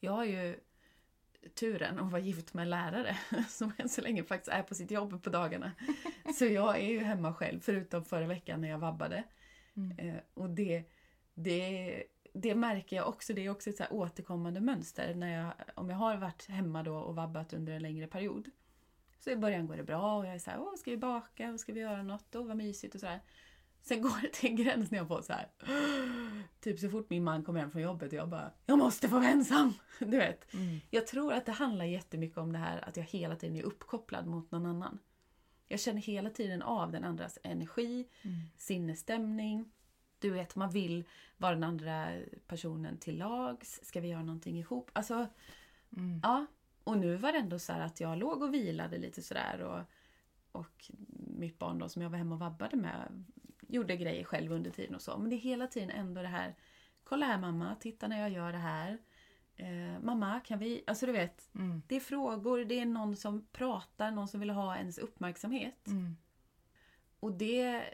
Jag 0.00 0.12
har 0.12 0.24
ju 0.24 0.60
turen 1.54 1.98
att 1.98 2.12
vara 2.12 2.22
gift 2.22 2.54
med 2.54 2.62
en 2.62 2.70
lärare 2.70 3.18
som 3.48 3.72
än 3.78 3.88
så 3.88 4.00
länge 4.00 4.24
faktiskt 4.24 4.48
är 4.48 4.62
på 4.62 4.74
sitt 4.74 4.90
jobb 4.90 5.22
på 5.22 5.30
dagarna. 5.30 5.72
Så 6.34 6.44
jag 6.44 6.76
är 6.76 6.88
ju 6.88 6.98
hemma 6.98 7.34
själv 7.34 7.60
förutom 7.60 8.04
förra 8.04 8.26
veckan 8.26 8.60
när 8.60 8.68
jag 8.68 8.78
vabbade. 8.78 9.24
Mm. 9.74 9.98
Eh, 9.98 10.20
och 10.34 10.50
det, 10.50 10.84
det, 11.34 12.04
det 12.36 12.54
märker 12.54 12.96
jag 12.96 13.08
också, 13.08 13.32
det 13.32 13.46
är 13.46 13.50
också 13.50 13.70
ett 13.70 13.76
så 13.76 13.84
återkommande 13.90 14.60
mönster. 14.60 15.14
När 15.14 15.42
jag, 15.42 15.52
om 15.74 15.90
jag 15.90 15.96
har 15.96 16.16
varit 16.16 16.46
hemma 16.48 16.82
då 16.82 16.96
och 16.96 17.14
vabbat 17.16 17.52
under 17.52 17.72
en 17.72 17.82
längre 17.82 18.06
period 18.06 18.50
så 19.18 19.30
i 19.30 19.36
början 19.36 19.66
går 19.66 19.76
det 19.76 19.82
bra 19.82 20.16
och 20.16 20.26
jag 20.26 20.34
är 20.34 20.38
så 20.38 20.50
här, 20.50 20.60
åh 20.60 20.74
ska 20.76 20.90
vi 20.90 20.96
baka 20.96 21.52
och 21.52 21.60
ska 21.60 21.72
vi 21.72 21.80
göra 21.80 22.02
något 22.02 22.34
och 22.34 22.46
vad 22.46 22.56
mysigt 22.56 22.94
och 22.94 23.00
sådär. 23.00 23.20
Sen 23.82 24.02
går 24.02 24.22
det 24.22 24.32
till 24.32 24.50
en 24.50 24.56
gräns 24.56 24.90
när 24.90 24.98
jag 24.98 25.08
får 25.08 25.22
så 25.22 25.32
här. 25.32 25.48
Typ 26.60 26.78
så 26.78 26.90
fort 26.90 27.10
min 27.10 27.24
man 27.24 27.44
kommer 27.44 27.60
hem 27.60 27.70
från 27.70 27.82
jobbet 27.82 28.12
och 28.12 28.18
jag 28.18 28.28
bara 28.28 28.50
Jag 28.66 28.78
måste 28.78 29.08
få 29.08 29.14
vara 29.18 29.28
ensam! 29.28 29.72
Du 29.98 30.16
vet. 30.18 30.54
Mm. 30.54 30.80
Jag 30.90 31.06
tror 31.06 31.32
att 31.32 31.46
det 31.46 31.52
handlar 31.52 31.84
jättemycket 31.84 32.38
om 32.38 32.52
det 32.52 32.58
här 32.58 32.88
att 32.88 32.96
jag 32.96 33.04
hela 33.04 33.36
tiden 33.36 33.56
är 33.56 33.62
uppkopplad 33.62 34.26
mot 34.26 34.50
någon 34.50 34.66
annan. 34.66 34.98
Jag 35.68 35.80
känner 35.80 36.00
hela 36.00 36.30
tiden 36.30 36.62
av 36.62 36.92
den 36.92 37.04
andras 37.04 37.38
energi, 37.42 38.08
Mm. 38.22 38.36
sinnesstämning. 38.56 39.72
Du 40.18 40.30
vet, 40.30 40.56
man 40.56 40.70
vill 40.70 41.04
vara 41.36 41.54
den 41.54 41.64
andra 41.64 42.08
personen 42.46 42.98
till 42.98 43.18
lags. 43.18 43.80
Ska 43.84 44.00
vi 44.00 44.08
göra 44.08 44.22
någonting 44.22 44.58
ihop? 44.58 44.90
Alltså, 44.92 45.26
Mm. 45.96 46.20
ja. 46.22 46.46
Och 46.84 46.98
nu 46.98 47.16
var 47.16 47.32
det 47.32 47.38
ändå 47.38 47.58
så 47.58 47.72
här 47.72 47.80
att 47.80 48.00
jag 48.00 48.18
låg 48.18 48.42
och 48.42 48.54
vilade 48.54 48.98
lite 48.98 49.22
sådär 49.22 49.60
och, 49.62 49.80
och 50.60 50.90
mitt 51.36 51.58
barn 51.58 51.78
då 51.78 51.88
som 51.88 52.02
jag 52.02 52.10
var 52.10 52.18
hemma 52.18 52.34
och 52.34 52.40
vabbade 52.40 52.76
med 52.76 53.24
gjorde 53.68 53.96
grejer 53.96 54.24
själv 54.24 54.52
under 54.52 54.70
tiden 54.70 54.94
och 54.94 55.02
så. 55.02 55.18
Men 55.18 55.30
det 55.30 55.36
är 55.36 55.40
hela 55.40 55.66
tiden 55.66 55.90
ändå 55.90 56.22
det 56.22 56.28
här 56.28 56.54
Kolla 57.04 57.26
här 57.26 57.38
mamma, 57.38 57.74
titta 57.80 58.08
när 58.08 58.20
jag 58.20 58.30
gör 58.30 58.52
det 58.52 58.58
här. 58.58 58.98
Eh, 59.56 60.00
mamma, 60.02 60.40
kan 60.40 60.58
vi... 60.58 60.84
Alltså 60.86 61.06
du 61.06 61.12
vet, 61.12 61.48
Mm. 61.54 61.82
det 61.86 61.96
är 61.96 62.00
frågor, 62.00 62.64
det 62.64 62.80
är 62.80 62.86
någon 62.86 63.16
som 63.16 63.46
pratar, 63.52 64.10
någon 64.10 64.28
som 64.28 64.40
vill 64.40 64.50
ha 64.50 64.76
ens 64.76 64.98
uppmärksamhet. 64.98 65.86
Mm. 65.86 66.16
Och 67.20 67.32
det, 67.32 67.84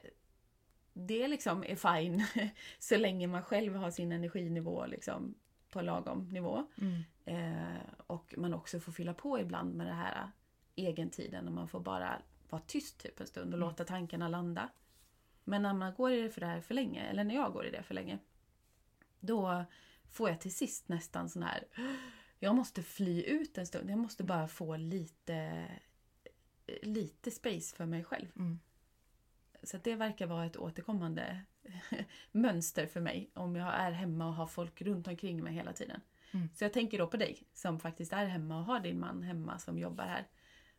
det 0.92 1.28
liksom 1.28 1.64
är 1.64 1.76
fine 1.76 2.24
så 2.78 2.96
länge 2.96 3.26
man 3.26 3.42
själv 3.42 3.74
har 3.74 3.90
sin 3.90 4.12
energinivå 4.12 4.87
liksom 4.87 5.35
på 5.70 5.81
lagom 5.81 6.28
nivå. 6.28 6.66
Mm. 6.81 7.02
Eh, 7.24 7.83
och 8.07 8.35
man 8.37 8.55
också 8.55 8.81
får 8.81 8.92
fylla 8.92 9.14
på 9.14 9.40
ibland 9.40 9.74
med 9.74 9.87
det 9.87 9.92
här 9.92 10.31
egentiden 10.76 11.46
och 11.48 11.55
man 11.55 11.68
får 11.68 11.81
bara 11.81 12.22
vara 12.48 12.62
tyst 12.66 12.98
typ 12.98 13.20
en 13.20 13.26
stund 13.26 13.55
och 13.55 13.59
Mm. 13.59 13.68
låta 13.68 13.85
tankarna 13.85 14.28
landa. 14.28 14.68
Men 15.44 15.62
när 15.62 15.74
man 15.74 15.94
går 15.94 16.12
i 16.12 16.22
det 16.22 16.31
för 16.31 16.40
det 16.40 16.46
här 16.46 16.61
för 16.61 16.74
länge, 16.74 17.02
eller 17.02 17.24
när 17.24 17.35
jag 17.35 17.52
går 17.52 17.66
i 17.66 17.70
det 17.70 17.83
för 17.83 17.94
länge, 17.94 18.18
då 19.20 19.64
får 20.11 20.28
jag 20.28 20.40
till 20.40 20.55
sist 20.55 20.88
nästan 20.88 21.28
sån 21.28 21.42
här 21.42 21.64
jag 22.42 22.55
måste 22.55 22.83
fly 22.83 23.22
ut 23.22 23.59
en 23.59 23.66
stund. 23.66 23.90
Jag 23.90 23.98
måste 23.98 24.24
bara 24.24 24.48
få 24.48 24.76
lite, 24.76 25.66
lite 26.83 27.31
space 27.31 27.76
för 27.76 27.87
mig 27.87 28.05
själv. 28.05 28.28
Mm. 28.37 28.61
Så 29.62 29.79
det 29.83 29.94
verkar 29.94 30.27
vara 30.27 30.46
ett 30.46 30.57
återkommande 30.57 31.40
mönster 32.33 32.87
för 32.87 33.01
mig 33.01 33.31
om 33.35 33.57
jag 33.57 33.75
är 33.75 33.90
hemma 33.92 34.27
och 34.27 34.35
har 34.35 34.46
folk 34.46 34.83
runt 34.83 35.09
omkring 35.09 35.44
mig 35.44 35.53
hela 35.55 35.72
tiden. 35.72 36.01
Mm. 36.33 36.48
Så 36.55 36.64
jag 36.64 36.72
tänker 36.72 36.98
då 36.98 37.07
på 37.07 37.16
dig 37.16 37.42
som 37.53 37.81
faktiskt 37.81 38.12
är 38.12 38.27
hemma 38.27 38.59
och 38.59 38.64
har 38.64 38.81
din 38.81 39.01
man 39.01 39.22
hemma 39.22 39.59
som 39.59 39.79
jobbar 39.79 40.05
här 40.05 40.27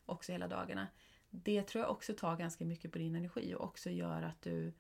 också 0.06 0.32
hela 0.32 0.48
dagarna. 0.48 0.88
Det 1.30 1.62
tror 1.64 1.84
jag 1.84 1.92
också 1.92 2.14
tar 2.14 2.38
ganska 2.38 2.66
mycket 2.66 2.92
på 2.92 2.98
din 2.98 3.16
energi 3.16 3.56
och 3.56 3.64
också 3.64 3.90
gör 3.90 4.22
att 4.22 4.42
du 4.42 4.74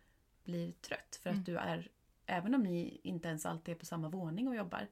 blir 0.43 0.71
trött. 0.71 1.19
För 1.23 1.29
att 1.29 1.33
Mm. 1.33 1.43
du 1.43 1.57
är, 1.57 1.91
även 2.25 2.55
om 2.55 2.63
ni 2.63 2.99
inte 3.03 3.27
ens 3.27 3.45
alltid 3.45 3.75
är 3.75 3.79
på 3.79 3.85
samma 3.85 4.09
våning 4.09 4.47
och 4.47 4.55
jobbar, 4.55 4.87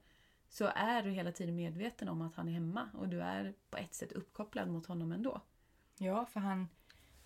så 0.48 0.70
är 0.74 1.02
du 1.02 1.10
hela 1.10 1.32
tiden 1.32 1.56
medveten 1.56 2.08
om 2.08 2.22
att 2.22 2.34
han 2.34 2.48
är 2.48 2.52
hemma 2.52 2.88
och 2.94 3.08
du 3.08 3.20
är 3.22 3.54
på 3.70 3.76
ett 3.76 3.94
sätt 3.94 4.12
uppkopplad 4.12 4.68
mot 4.68 4.86
honom 4.86 5.12
ändå. 5.12 5.40
Ja, 5.98 6.26
för 6.26 6.40
han... 6.40 6.68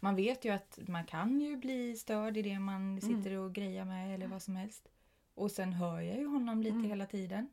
Man 0.00 0.16
vet 0.16 0.44
ju 0.44 0.50
att 0.50 0.78
man 0.88 1.04
kan 1.06 1.40
ju 1.40 1.56
bli 1.56 1.96
störd 1.96 2.36
i 2.36 2.42
det 2.42 2.58
man 2.58 3.00
sitter 3.00 3.32
och 3.38 3.54
grejar 3.54 3.84
med 3.84 4.14
eller 4.14 4.26
vad 4.26 4.42
som 4.42 4.56
helst. 4.56 4.88
Och 5.34 5.50
sen 5.50 5.72
hör 5.72 6.00
jag 6.00 6.16
ju 6.18 6.26
honom 6.26 6.62
lite 6.62 6.74
Mm. 6.76 6.88
hela 6.90 7.06
tiden. 7.06 7.48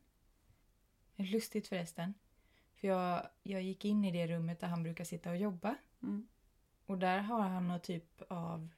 Lustigt 1.16 1.68
förresten. 1.68 2.14
För 2.74 2.88
jag, 2.88 3.26
jag 3.42 3.62
gick 3.62 3.84
in 3.84 4.04
i 4.04 4.10
det 4.12 4.26
rummet 4.26 4.60
där 4.60 4.68
han 4.68 4.82
brukar 4.82 5.04
sitta 5.04 5.30
och 5.30 5.36
jobba. 5.36 5.76
Mm. 6.02 6.28
Och 6.86 6.98
där 6.98 7.18
har 7.18 7.40
han 7.40 7.68
någon 7.68 7.80
typ 7.80 8.22
av... 8.28 8.68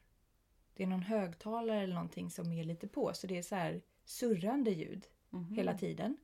Det 0.75 0.83
är 0.83 0.87
någon 0.87 1.03
högtalare 1.03 1.81
eller 1.83 1.95
någonting 1.95 2.31
som 2.31 2.53
är 2.53 2.65
lite 2.65 2.89
på. 2.89 3.13
Så 3.15 3.27
det 3.27 3.39
är 3.39 3.43
så 3.43 3.55
här 3.55 3.83
surrande 4.05 4.71
ljud 4.71 5.07
Mhm. 5.31 5.55
hela 5.55 5.79
tiden. 5.79 6.17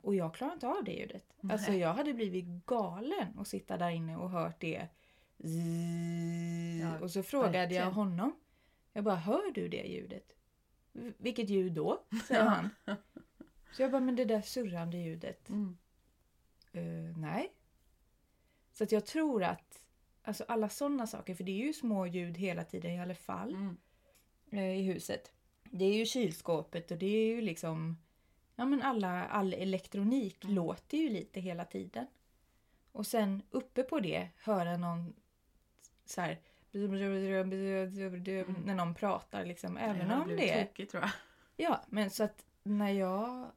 Och 0.00 0.14
jag 0.14 0.34
klarar 0.34 0.52
inte 0.52 0.68
av 0.68 0.84
det 0.84 0.92
ljudet. 0.92 1.32
Nej. 1.40 1.52
Alltså 1.52 1.72
jag 1.72 1.94
hade 1.94 2.14
blivit 2.14 2.66
galen 2.66 3.38
att 3.38 3.48
sitta 3.48 3.76
där 3.78 3.90
inne 3.90 4.16
och 4.16 4.30
hört 4.30 4.60
det. 4.60 4.88
Ja, 6.80 6.98
och 7.00 7.10
så 7.10 7.22
frågade 7.22 7.56
jag 7.56 7.62
verkligen. 7.62 7.92
honom. 7.92 8.36
Jag 8.92 9.04
bara, 9.04 9.16
hör 9.16 9.52
du 9.52 9.68
det 9.68 9.82
ljudet? 9.86 10.32
"V- 10.92 11.12
Vilket 11.18 11.48
ljud 11.50 11.72
då? 11.72 12.04
säger 12.28 12.42
han. 12.44 12.68
Så 13.72 13.82
jag 13.82 13.90
bara, 13.90 14.00
men 14.00 14.16
det 14.16 14.24
där 14.24 14.40
surrande 14.40 14.96
ljudet. 14.98 15.48
Mm. 15.48 15.76
"Eh, 16.72 17.18
nej. 17.18 17.52
Så 18.72 18.84
att 18.84 18.92
jag 18.92 19.06
tror 19.06 19.42
att 19.44 19.84
alltså 20.22 20.44
alla 20.48 20.68
sådana 20.68 21.06
saker, 21.06 21.34
för 21.34 21.44
det 21.44 21.52
är 21.62 21.66
ju 21.66 21.72
små 21.72 22.06
ljud 22.06 22.36
hela 22.38 22.64
tiden 22.64 22.90
i 22.90 23.00
alla 23.00 23.14
fall 23.14 23.54
Mm. 23.54 23.76
eh, 24.50 24.78
i 24.78 24.82
huset. 24.82 25.32
Det 25.62 25.84
är 25.84 25.94
ju 25.94 26.06
kylskåpet 26.06 26.90
och 26.90 26.98
det 26.98 27.06
är 27.06 27.26
ju 27.26 27.40
liksom... 27.40 27.98
Ja 28.56 28.64
men 28.66 28.82
alla, 28.82 29.24
all 29.24 29.54
elektronik 29.54 30.44
Mm. 30.44 30.56
låter 30.56 30.98
ju 30.98 31.08
lite 31.08 31.40
hela 31.40 31.64
tiden. 31.64 32.06
Och 32.92 33.06
sen 33.06 33.42
uppe 33.50 33.82
på 33.82 34.00
det 34.00 34.28
höra 34.36 34.76
någon 34.76 35.14
så 36.12 36.20
här... 36.20 36.38
När 38.64 38.74
någon 38.74 38.94
pratar 38.94 39.44
liksom. 39.44 39.76
Även 39.76 40.10
har 40.10 40.22
om 40.22 40.28
det 40.28 40.66
tokig, 40.66 40.90
tror 40.90 41.02
jag. 41.02 41.10
Ja, 41.56 41.82
men 41.86 42.10
så 42.10 42.24
att 42.24 42.44
när 42.62 42.90
jag, 42.90 43.50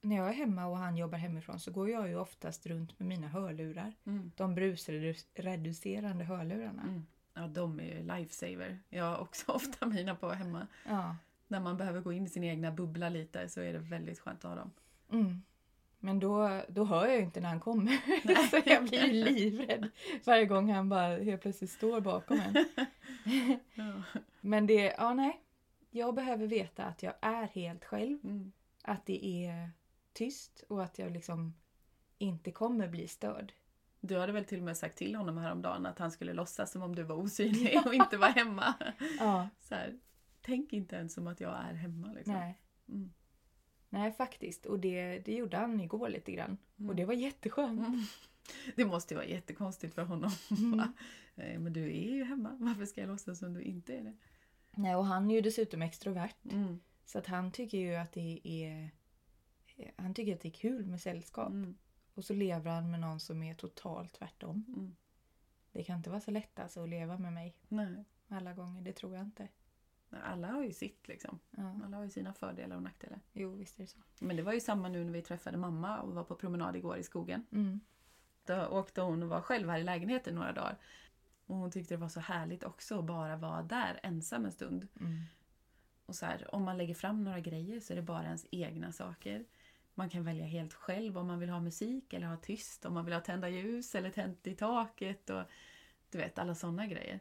när 0.00 0.16
jag 0.16 0.28
är 0.28 0.32
hemma 0.32 0.66
och 0.66 0.78
han 0.78 0.96
jobbar 0.96 1.18
hemifrån 1.18 1.60
så 1.60 1.70
går 1.70 1.90
jag 1.90 2.08
ju 2.08 2.16
oftast 2.16 2.66
runt 2.66 2.98
med 2.98 3.08
mina 3.08 3.28
hörlurar. 3.28 3.92
Mm. 4.04 4.32
De 4.36 4.54
brusreducerande 4.54 6.24
hörlurarna. 6.24 6.82
Mm. 6.82 7.06
Ja, 7.34 7.46
de 7.46 7.80
är 7.80 7.84
ju 7.84 8.02
lifesaver. 8.02 8.78
Jag 8.88 9.04
har 9.04 9.18
också 9.18 9.52
ofta 9.52 9.86
mina 9.86 10.14
på 10.14 10.30
hemma. 10.30 10.66
Ja. 10.86 11.16
När 11.48 11.60
man 11.60 11.76
behöver 11.76 12.00
gå 12.00 12.12
in 12.12 12.26
i 12.26 12.28
sin 12.28 12.44
egna 12.44 12.70
bubbla 12.70 13.08
lite 13.08 13.48
så 13.48 13.60
är 13.60 13.72
det 13.72 13.78
väldigt 13.78 14.20
skönt 14.20 14.44
att 14.44 14.50
ha 14.50 14.56
dem. 14.56 14.70
Mm. 15.12 15.42
Men 16.06 16.20
då, 16.20 16.62
då 16.68 16.84
hör 16.84 17.06
jag 17.06 17.16
ju 17.16 17.22
inte 17.22 17.40
när 17.40 17.48
han 17.48 17.60
kommer. 17.60 18.50
så 18.50 18.70
jag 18.70 18.84
blir 18.84 19.06
ju 19.06 19.12
livrädd 19.12 19.88
varje 20.24 20.46
gång 20.46 20.72
han 20.72 20.88
bara 20.88 21.16
helt 21.16 21.42
plötsligt 21.42 21.70
står 21.70 22.00
bakom 22.00 22.40
en. 22.40 22.54
Ja. 23.74 24.02
Men 24.40 24.66
det, 24.66 24.94
ja 24.98 25.14
nej. 25.14 25.40
Jag 25.90 26.14
behöver 26.14 26.46
veta 26.46 26.84
att 26.84 27.02
jag 27.02 27.14
är 27.20 27.46
helt 27.46 27.84
själv. 27.84 28.18
Mm. 28.24 28.52
Att 28.82 29.06
det 29.06 29.26
är 29.26 29.70
tyst 30.12 30.64
och 30.68 30.82
att 30.82 30.98
jag 30.98 31.12
liksom 31.12 31.54
inte 32.18 32.52
kommer 32.52 32.88
bli 32.88 33.08
störd. 33.08 33.52
Du 34.00 34.18
hade 34.18 34.32
väl 34.32 34.44
till 34.44 34.58
och 34.58 34.64
med 34.64 34.76
sagt 34.76 34.98
till 34.98 35.14
honom 35.14 35.38
häromdagen 35.38 35.86
att 35.86 35.98
han 35.98 36.10
skulle 36.10 36.32
låtsas 36.32 36.72
som 36.72 36.82
om 36.82 36.94
du 36.94 37.02
var 37.02 37.16
osynlig 37.16 37.80
och 37.86 37.94
inte 37.94 38.16
var 38.16 38.28
hemma. 38.28 38.74
Ja, 39.18 39.48
Så 39.60 39.74
här, 39.74 39.98
tänk 40.40 40.72
inte 40.72 40.96
ens 40.96 41.14
som 41.14 41.26
att 41.26 41.40
jag 41.40 41.58
är 41.70 41.74
hemma. 41.74 42.12
Liksom. 42.12 42.34
nej. 42.34 42.58
Mm. 42.88 43.12
Nej, 43.96 44.12
faktiskt. 44.12 44.66
Och 44.66 44.78
det, 44.78 45.18
det 45.18 45.34
gjorde 45.34 45.56
han 45.56 45.80
igår 45.80 46.08
lite 46.08 46.32
grann. 46.32 46.58
Mm. 46.78 46.90
Och 46.90 46.96
det 46.96 47.04
var 47.04 47.14
jätteskönt. 47.14 47.86
Mm. 47.86 48.02
Det 48.76 48.84
måste 48.84 49.14
ju 49.14 49.18
vara 49.18 49.28
jättekonstigt 49.28 49.94
för 49.94 50.02
honom. 50.04 50.30
Mm. 50.50 50.80
Eh, 51.38 51.58
Men 51.58 51.72
du 51.72 51.84
är 51.84 52.14
ju 52.14 52.24
hemma. 52.24 52.56
Varför 52.60 52.84
ska 52.84 53.00
jag 53.00 53.08
låtsas 53.08 53.38
som 53.38 53.54
du 53.54 53.62
inte 53.62 53.96
är 53.96 54.02
det? 54.02 54.16
Nej, 54.74 54.94
och 54.94 55.06
han 55.06 55.30
är 55.30 55.34
ju 55.34 55.40
dessutom 55.40 55.82
extrovert. 55.82 56.34
Mm. 56.44 56.80
Så 57.04 57.18
att 57.18 57.26
han 57.26 57.52
tycker 57.52 57.78
ju 57.78 57.94
att 57.94 58.12
det 58.12 58.40
är... 58.44 58.90
Han 59.96 60.14
tycker 60.14 60.34
att 60.34 60.40
det 60.40 60.48
är 60.48 60.52
kul 60.52 60.86
med 60.86 61.00
sällskap. 61.00 61.48
Mm. 61.48 61.76
Och 62.14 62.24
så 62.24 62.34
lever 62.34 62.70
han 62.70 62.90
med 62.90 63.00
någon 63.00 63.20
som 63.20 63.42
är 63.42 63.54
totalt 63.54 64.12
tvärtom. 64.12 64.64
Mm. 64.68 64.96
Det 65.72 65.84
kan 65.84 65.96
inte 65.96 66.10
vara 66.10 66.20
så 66.20 66.30
lätt 66.30 66.58
alltså 66.58 66.82
att 66.82 66.88
leva 66.88 67.18
med 67.18 67.32
mig 67.32 67.56
Nej. 67.68 68.04
alla 68.28 68.52
gånger. 68.52 68.82
Det 68.82 68.92
tror 68.92 69.14
jag 69.14 69.24
inte. 69.24 69.48
Alla 70.10 70.48
har 70.48 70.64
ju 70.64 70.72
sitt 70.72 71.08
liksom. 71.08 71.38
Ja. 71.50 71.80
Alla 71.84 71.96
har 71.96 72.04
ju 72.04 72.10
sina 72.10 72.32
fördelar 72.32 72.76
och 72.76 72.82
nackdelar. 72.82 73.20
Jo, 73.32 73.54
visst 73.54 73.78
är 73.78 73.82
det 73.82 73.88
så. 73.88 73.98
Men 74.18 74.36
det 74.36 74.42
var 74.42 74.52
ju 74.52 74.60
samma 74.60 74.88
nu 74.88 75.04
när 75.04 75.12
vi 75.12 75.22
träffade 75.22 75.56
mamma 75.56 76.00
och 76.00 76.14
var 76.14 76.24
på 76.24 76.34
promenad 76.34 76.76
igår 76.76 76.96
i 76.96 77.02
skogen. 77.02 77.46
Mm. 77.52 77.80
Då 78.44 78.66
åkte 78.66 79.00
hon 79.00 79.22
och 79.22 79.28
var 79.28 79.40
själv 79.40 79.68
här 79.68 79.78
i 79.78 79.84
lägenheten 79.84 80.34
några 80.34 80.52
dagar. 80.52 80.78
Och 81.46 81.56
hon 81.56 81.70
tyckte 81.70 81.94
det 81.94 81.98
var 81.98 82.08
så 82.08 82.20
härligt 82.20 82.64
också 82.64 82.98
att 82.98 83.04
bara 83.04 83.36
vara 83.36 83.62
där 83.62 84.00
ensam 84.02 84.44
en 84.44 84.52
stund. 84.52 84.88
Mm. 85.00 85.22
Och 86.06 86.14
så 86.14 86.26
här, 86.26 86.54
om 86.54 86.62
man 86.62 86.76
lägger 86.76 86.94
fram 86.94 87.24
några 87.24 87.40
grejer 87.40 87.80
så 87.80 87.92
är 87.92 87.96
det 87.96 88.02
bara 88.02 88.24
ens 88.24 88.46
egna 88.50 88.92
saker. 88.92 89.44
Man 89.94 90.10
kan 90.10 90.24
välja 90.24 90.44
helt 90.44 90.74
själv 90.74 91.18
om 91.18 91.26
man 91.26 91.38
vill 91.38 91.50
ha 91.50 91.60
musik 91.60 92.12
eller 92.12 92.26
ha 92.26 92.36
tyst. 92.36 92.84
Om 92.84 92.94
man 92.94 93.04
vill 93.04 93.14
ha 93.14 93.20
tända 93.20 93.48
ljus 93.48 93.94
eller 93.94 94.10
tänt 94.10 94.46
i 94.46 94.54
taket. 94.54 95.30
Och, 95.30 95.42
du 96.10 96.18
vet, 96.18 96.38
alla 96.38 96.54
sådana 96.54 96.86
grejer. 96.86 97.20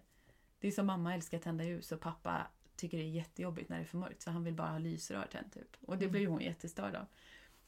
Det 0.59 0.67
är 0.67 0.71
som 0.71 0.85
mamma 0.85 1.13
älskar 1.13 1.39
tända 1.39 1.63
ljus 1.63 1.91
och 1.91 1.99
pappa 1.99 2.47
tycker 2.75 2.97
det 2.97 3.03
är 3.03 3.09
jättejobbigt 3.09 3.69
när 3.69 3.77
det 3.77 3.83
är 3.83 3.85
för 3.87 3.97
mörkt. 3.97 4.21
Så 4.21 4.31
han 4.31 4.43
vill 4.43 4.53
bara 4.53 4.69
ha 4.71 4.77
lysrör 4.77 5.25
tänt 5.31 5.53
typ. 5.53 5.77
Och 5.81 5.97
det 5.97 6.05
Mm. 6.05 6.11
blir 6.11 6.21
ju 6.21 6.27
hon 6.27 6.41
jättestörd 6.41 6.95
av. 6.95 7.05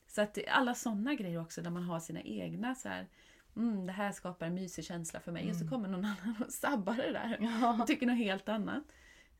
Så 0.07 0.21
att 0.21 0.37
alla 0.47 0.75
sådana 0.75 1.15
grejer 1.15 1.41
också 1.41 1.61
där 1.61 1.69
man 1.69 1.83
har 1.83 1.99
sina 1.99 2.21
egna 2.21 2.75
så 2.75 2.89
här. 2.89 3.07
Mm, 3.55 3.85
det 3.85 3.93
här 3.93 4.11
skapar 4.11 4.45
en 4.45 4.53
mysig 4.55 4.85
känsla 4.85 5.19
för 5.19 5.31
mig. 5.31 5.49
Och 5.49 5.55
så 5.55 5.61
Mm. 5.61 5.71
kommer 5.71 5.89
någon 5.89 6.05
annan 6.05 6.43
och 6.45 6.53
sabbar 6.53 6.93
det 6.95 7.11
där. 7.11 7.37
Ja. 7.41 7.81
Och 7.81 7.87
tycker 7.87 8.07
något 8.07 8.17
helt 8.17 8.49
annat. 8.49 8.83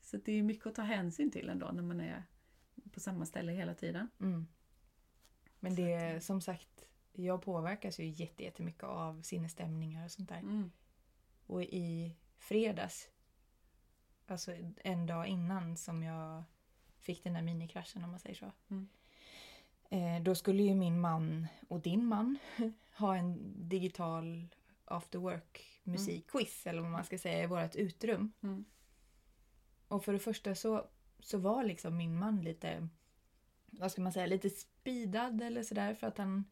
Så 0.01 0.17
det 0.17 0.31
är 0.31 0.43
mycket 0.43 0.67
att 0.67 0.75
ta 0.75 0.81
hänsyn 0.81 1.31
till 1.31 1.49
ändå 1.49 1.71
när 1.73 1.83
man 1.83 2.01
är 2.01 2.23
på 2.93 2.99
samma 2.99 3.25
ställe 3.25 3.51
hela 3.51 3.73
tiden. 3.73 4.09
Mm. 4.19 4.47
Men 5.59 5.75
det 5.75 6.15
att- 6.15 6.23
som 6.23 6.41
sagt, 6.41 6.85
jag 7.13 7.41
påverkas 7.41 7.99
ju 7.99 8.07
jätte- 8.09 8.43
jättemycket 8.43 8.83
av 8.83 9.21
sinnesstämningar 9.21 10.05
och 10.05 10.11
sånt 10.11 10.29
där. 10.29 10.39
Mm. 10.39 10.71
Och 11.45 11.63
i 11.63 12.15
fredags 12.37 13.09
alltså 14.31 14.51
en 14.83 15.05
dag 15.05 15.27
innan 15.27 15.77
som 15.77 16.03
jag 16.03 16.43
fick 16.99 17.23
den 17.23 17.33
där 17.33 17.41
minikraschen 17.41 18.03
om 18.03 18.11
man 18.11 18.19
säger 18.19 18.35
så. 18.35 18.51
Mm. 18.69 18.87
Eh, 19.89 20.23
då 20.23 20.35
skulle 20.35 20.63
ju 20.63 20.75
min 20.75 20.99
man 20.99 21.47
och 21.67 21.79
din 21.79 22.05
man 22.05 22.37
ha 22.97 23.15
en 23.15 23.53
digital 23.69 24.47
after 24.85 25.19
work 25.19 25.81
musikquiz 25.83 26.67
eller 26.67 26.81
vad 26.81 26.91
man 26.91 27.03
ska 27.03 27.17
säga 27.17 27.43
i 27.43 27.47
vårt 27.47 27.75
utrum. 27.75 28.31
Mm. 28.43 28.65
Och 29.87 30.05
för 30.05 30.13
det 30.13 30.19
första 30.19 30.55
så, 30.55 30.87
så 31.19 31.37
var 31.37 31.63
liksom 31.63 31.97
min 31.97 32.19
man 32.19 32.41
lite, 32.41 32.87
vad 33.65 33.91
ska 33.91 34.01
man 34.01 34.13
säga, 34.13 34.25
lite 34.25 34.49
speedad 34.49 35.41
eller 35.41 35.63
sådär 35.63 35.93
för 35.93 36.07
att 36.07 36.17
han 36.17 36.45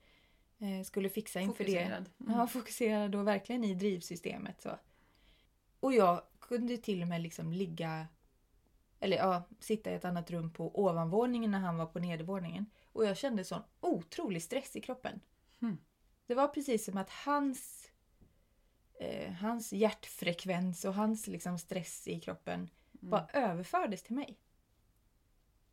eh, 0.59 0.83
skulle 0.83 1.09
fixa 1.09 1.41
inför 1.41 1.63
det. 1.63 1.71
Fokuserad. 1.71 2.09
Mm. 2.19 2.37
Ja, 2.39 2.47
fokuserad 2.47 3.15
och 3.15 3.27
verkligen 3.27 3.63
i 3.63 3.75
drivsystemet. 3.75 4.61
Så. 4.61 4.79
Och 5.79 5.93
jag 5.93 6.21
kunde 6.47 6.77
till 6.77 7.01
och 7.01 7.07
med 7.07 7.21
liksom 7.21 7.53
ligga, 7.53 8.07
eller 8.99 9.17
ja, 9.17 9.43
sitta 9.59 9.91
i 9.91 9.93
ett 9.93 10.05
annat 10.05 10.31
rum 10.31 10.53
på 10.53 10.79
ovanvåningen 10.79 11.51
när 11.51 11.59
han 11.59 11.77
var 11.77 11.85
på 11.85 11.99
nedervåningen. 11.99 12.65
Och 12.91 13.05
jag 13.05 13.17
kände 13.17 13.43
sån 13.43 13.61
otrolig 13.79 14.43
stress 14.43 14.75
i 14.75 14.81
kroppen. 14.81 15.19
Hmm. 15.59 15.77
Det 16.27 16.35
var 16.35 16.47
precis 16.47 16.85
som 16.85 16.97
att 16.97 17.09
hans, 17.09 17.91
eh, 18.99 19.31
hans 19.31 19.73
hjärtfrekvens 19.73 20.85
och 20.85 20.93
hans 20.93 21.27
liksom 21.27 21.59
stress 21.59 22.07
i 22.07 22.19
kroppen 22.19 22.69
Mm. 23.01 23.09
bara 23.11 23.27
överfördes 23.33 24.03
till 24.03 24.15
mig. 24.15 24.37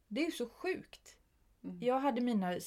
Det 0.09 0.21
är 0.21 0.25
ju 0.25 0.33
så 0.33 0.49
sjukt. 0.49 1.17
Mm. 1.65 1.79
Jag 1.81 2.01
hade 2.01 2.21
mina 2.21 2.59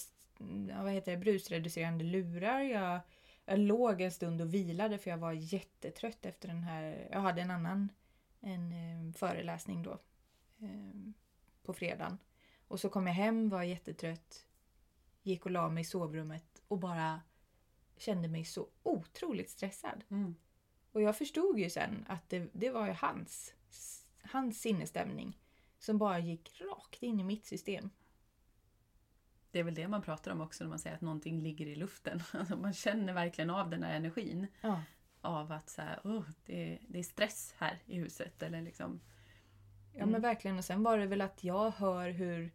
vad 0.84 0.92
heter 0.92 1.12
det, 1.12 1.18
brusreducerande 1.18 2.04
lurar. 2.04 2.60
Jag, 2.60 3.00
jag 3.46 3.60
låg 3.60 4.02
en 4.02 4.12
stund 4.12 4.42
och 4.42 4.54
vilade 4.54 4.98
för 4.98 5.10
jag 5.10 5.18
var 5.18 5.32
jättetrött 5.32 6.26
efter 6.26 6.48
den 6.48 6.64
här. 6.64 7.08
Jag 7.12 7.20
hade 7.20 7.42
en 7.42 7.52
annan 7.52 7.92
en, 8.40 8.72
eh, 8.72 9.14
föreläsning 9.14 9.84
då 9.84 10.00
eh, 10.60 11.12
på 11.64 11.74
fredagen. 11.74 12.18
Och 12.68 12.80
så 12.80 12.90
kom 12.90 13.08
jag 13.08 13.14
hem, 13.14 13.50
var 13.50 13.64
jättetrött, 13.64 14.46
gick 15.24 15.46
och 15.46 15.52
la 15.52 15.70
mig 15.70 15.82
i 15.82 15.86
sovrummet 15.86 16.62
och 16.68 16.80
bara 16.80 17.22
kände 17.98 18.28
mig 18.28 18.46
så 18.46 18.68
otroligt 18.84 19.50
stressad. 19.50 20.04
Mm. 20.10 20.36
Och 20.92 21.02
jag 21.02 21.18
förstod 21.18 21.60
ju 21.60 21.70
sen 21.70 22.06
att 22.08 22.30
det, 22.30 22.50
det 22.54 22.70
var 22.70 22.88
hans, 22.88 23.54
hans 24.22 24.62
sinnesstämning 24.62 25.40
som 25.80 25.98
bara 25.98 26.20
gick 26.20 26.62
rakt 26.62 27.04
in 27.04 27.20
i 27.20 27.24
mitt 27.24 27.46
system. 27.46 27.90
Det 29.56 29.60
är 29.60 29.64
väl 29.64 29.76
det 29.76 29.88
man 29.88 30.02
pratar 30.02 30.32
om 30.32 30.42
också 30.42 30.64
när 30.64 30.70
man 30.70 30.80
säger 30.80 30.96
att 30.96 31.02
någonting 31.02 31.42
ligger 31.42 31.68
i 31.68 31.76
luften. 31.76 32.20
Alltså 32.32 32.58
man 32.58 32.74
känner 32.74 33.14
verkligen 33.14 33.50
av 33.50 33.70
den 33.70 33.84
här 33.84 33.96
energin. 33.96 34.48
Ja. 34.62 34.82
Av 35.22 35.52
att 35.52 35.70
så 35.70 35.82
här, 35.82 36.00
oh, 36.04 36.24
det, 36.46 36.74
är, 36.74 36.80
det 36.88 37.00
är 37.00 37.04
stress 37.04 37.54
här 37.58 37.80
i 37.86 37.96
huset. 37.98 38.44
Eller 38.44 38.62
liksom, 38.62 39.00
Ja 39.94 39.98
Mm. 40.02 40.10
men 40.12 40.22
verkligen. 40.22 40.58
Och 40.58 40.66
sen 40.66 40.84
var 40.84 40.98
det 40.98 41.06
väl 41.06 41.22
att 41.22 41.44
jag 41.44 41.72
hör 41.72 42.10
hur, 42.10 42.52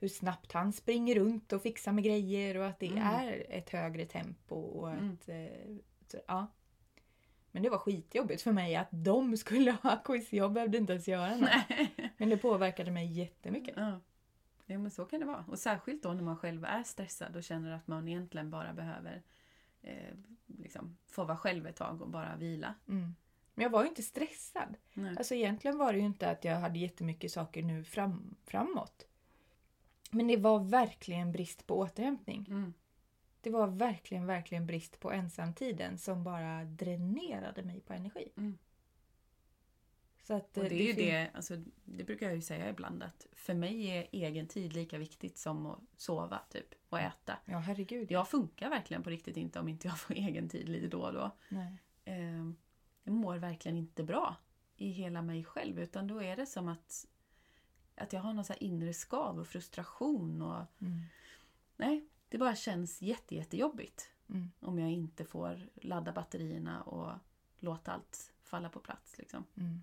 hur 0.00 0.08
snabbt 0.08 0.52
han 0.52 0.72
springer 0.72 1.14
runt 1.14 1.52
och 1.52 1.62
fixar 1.62 1.92
med 1.92 2.04
grejer 2.04 2.56
och 2.56 2.66
att 2.66 2.78
det 2.80 2.86
Mm. 2.86 3.02
är 3.02 3.46
ett 3.50 3.70
högre 3.70 4.04
tempo. 4.06 4.54
Och 4.56 4.90
Mm. 4.92 5.12
att, 5.12 5.28
eh, 5.28 5.76
så, 6.06 6.18
ja. 6.26 6.46
Men 7.50 7.62
det 7.62 7.70
var 7.70 7.78
skitjobbigt 7.78 8.42
för 8.42 8.52
mig 8.52 8.76
att 8.76 8.88
de 8.90 9.36
skulle 9.36 9.70
ha 9.72 9.96
quiz. 10.04 10.32
Jag 10.32 10.52
behövde 10.52 10.78
inte 10.78 10.92
ens 10.92 11.08
göra 11.08 11.36
något. 11.36 11.50
nej. 11.68 12.12
Men 12.16 12.28
det 12.28 12.36
påverkade 12.36 12.90
mig 12.90 13.06
jättemycket. 13.12 13.74
Ja. 13.76 14.00
Ja, 14.72 14.78
men 14.78 14.90
så 14.90 15.04
kan 15.04 15.20
det 15.20 15.26
vara. 15.26 15.44
Och 15.48 15.58
särskilt 15.58 16.02
då 16.02 16.12
när 16.12 16.22
man 16.22 16.36
själv 16.36 16.64
är 16.64 16.82
stressad 16.82 17.36
och 17.36 17.42
känner 17.42 17.72
att 17.72 17.86
man 17.86 18.08
egentligen 18.08 18.50
bara 18.50 18.72
behöver 18.72 19.22
eh, 19.82 20.14
liksom, 20.46 20.96
få 21.06 21.24
vara 21.24 21.36
själv 21.36 21.66
ett 21.66 21.76
tag 21.76 22.02
och 22.02 22.10
bara 22.10 22.36
vila. 22.36 22.74
Mm. 22.88 23.14
Men 23.54 23.62
jag 23.62 23.70
var 23.70 23.82
ju 23.82 23.88
inte 23.88 24.02
stressad. 24.02 24.76
Nej. 24.94 25.14
Alltså 25.18 25.34
egentligen 25.34 25.78
var 25.78 25.92
det 25.92 25.98
ju 25.98 26.04
inte 26.04 26.30
att 26.30 26.44
jag 26.44 26.60
hade 26.60 26.78
jättemycket 26.78 27.32
saker 27.32 27.62
nu 27.62 27.84
fram, 27.84 28.34
framåt. 28.44 29.06
Men 30.10 30.26
det 30.26 30.36
var 30.36 30.58
verkligen 30.58 31.32
brist 31.32 31.66
på 31.66 31.78
återhämtning. 31.78 32.46
Mm. 32.48 32.74
Det 33.40 33.50
var 33.50 33.66
verkligen, 33.66 34.26
verkligen 34.26 34.66
brist 34.66 35.00
på 35.00 35.12
ensamtiden 35.12 35.98
som 35.98 36.24
bara 36.24 36.64
dränerade 36.64 37.62
mig 37.62 37.80
på 37.80 37.92
energi. 37.92 38.28
Mm. 38.36 38.58
Att, 40.32 40.56
Och 40.56 40.64
eh, 40.64 40.68
det 40.68 40.74
är 40.82 40.86
ju 40.86 40.92
det, 40.92 41.30
alltså, 41.34 41.56
det 41.84 42.04
brukar 42.04 42.26
jag 42.26 42.34
ju 42.34 42.42
säga 42.42 42.70
ibland 42.70 43.02
att 43.02 43.26
för 43.32 43.54
mig 43.54 43.86
är 43.86 44.06
egen 44.12 44.48
tid 44.48 44.72
lika 44.72 44.98
viktigt 44.98 45.38
som 45.38 45.66
att 45.66 45.78
sova 45.96 46.40
typ 46.50 46.74
och 46.88 47.00
äta. 47.00 47.38
Ja, 47.44 47.58
herregud. 47.58 48.10
Jag 48.10 48.28
funkar 48.28 48.70
verkligen 48.70 49.02
på 49.02 49.10
riktigt 49.10 49.36
inte 49.36 49.60
om 49.60 49.68
inte 49.68 49.88
jag 49.88 49.98
får 49.98 50.14
egen 50.16 50.48
tid 50.48 50.68
lite 50.68 50.86
då 50.88 51.02
och 51.02 51.12
då. 51.12 51.30
Nej. 51.48 51.78
Eh, 52.04 52.50
jag 53.04 53.14
mår 53.14 53.36
verkligen 53.36 53.76
inte 53.76 54.02
bra 54.04 54.36
i 54.76 54.88
hela 54.90 55.22
mig 55.22 55.44
själv 55.44 55.78
utan 55.80 56.06
då 56.06 56.22
är 56.22 56.36
det 56.36 56.46
som 56.46 56.68
att, 56.68 57.06
att 57.94 58.12
jag 58.12 58.20
har 58.20 58.32
någon 58.32 58.44
så 58.44 58.54
inre 58.54 58.94
skav 58.94 59.38
och 59.38 59.46
frustration 59.46 60.42
och 60.42 60.64
Mm. 60.80 61.00
nej, 61.76 62.08
det 62.28 62.38
bara 62.38 62.54
känns 62.56 63.02
jätte, 63.02 63.34
jättejobbigt 63.34 64.08
Mm. 64.28 64.50
om 64.60 64.78
jag 64.78 64.90
inte 64.90 65.24
får 65.24 65.68
ladda 65.74 66.12
batterierna 66.12 66.82
och 66.82 67.12
låta 67.58 67.92
allt 67.92 68.32
falla 68.42 68.68
på 68.68 68.80
plats. 68.80 69.18
Liksom. 69.18 69.44
Mm. 69.56 69.82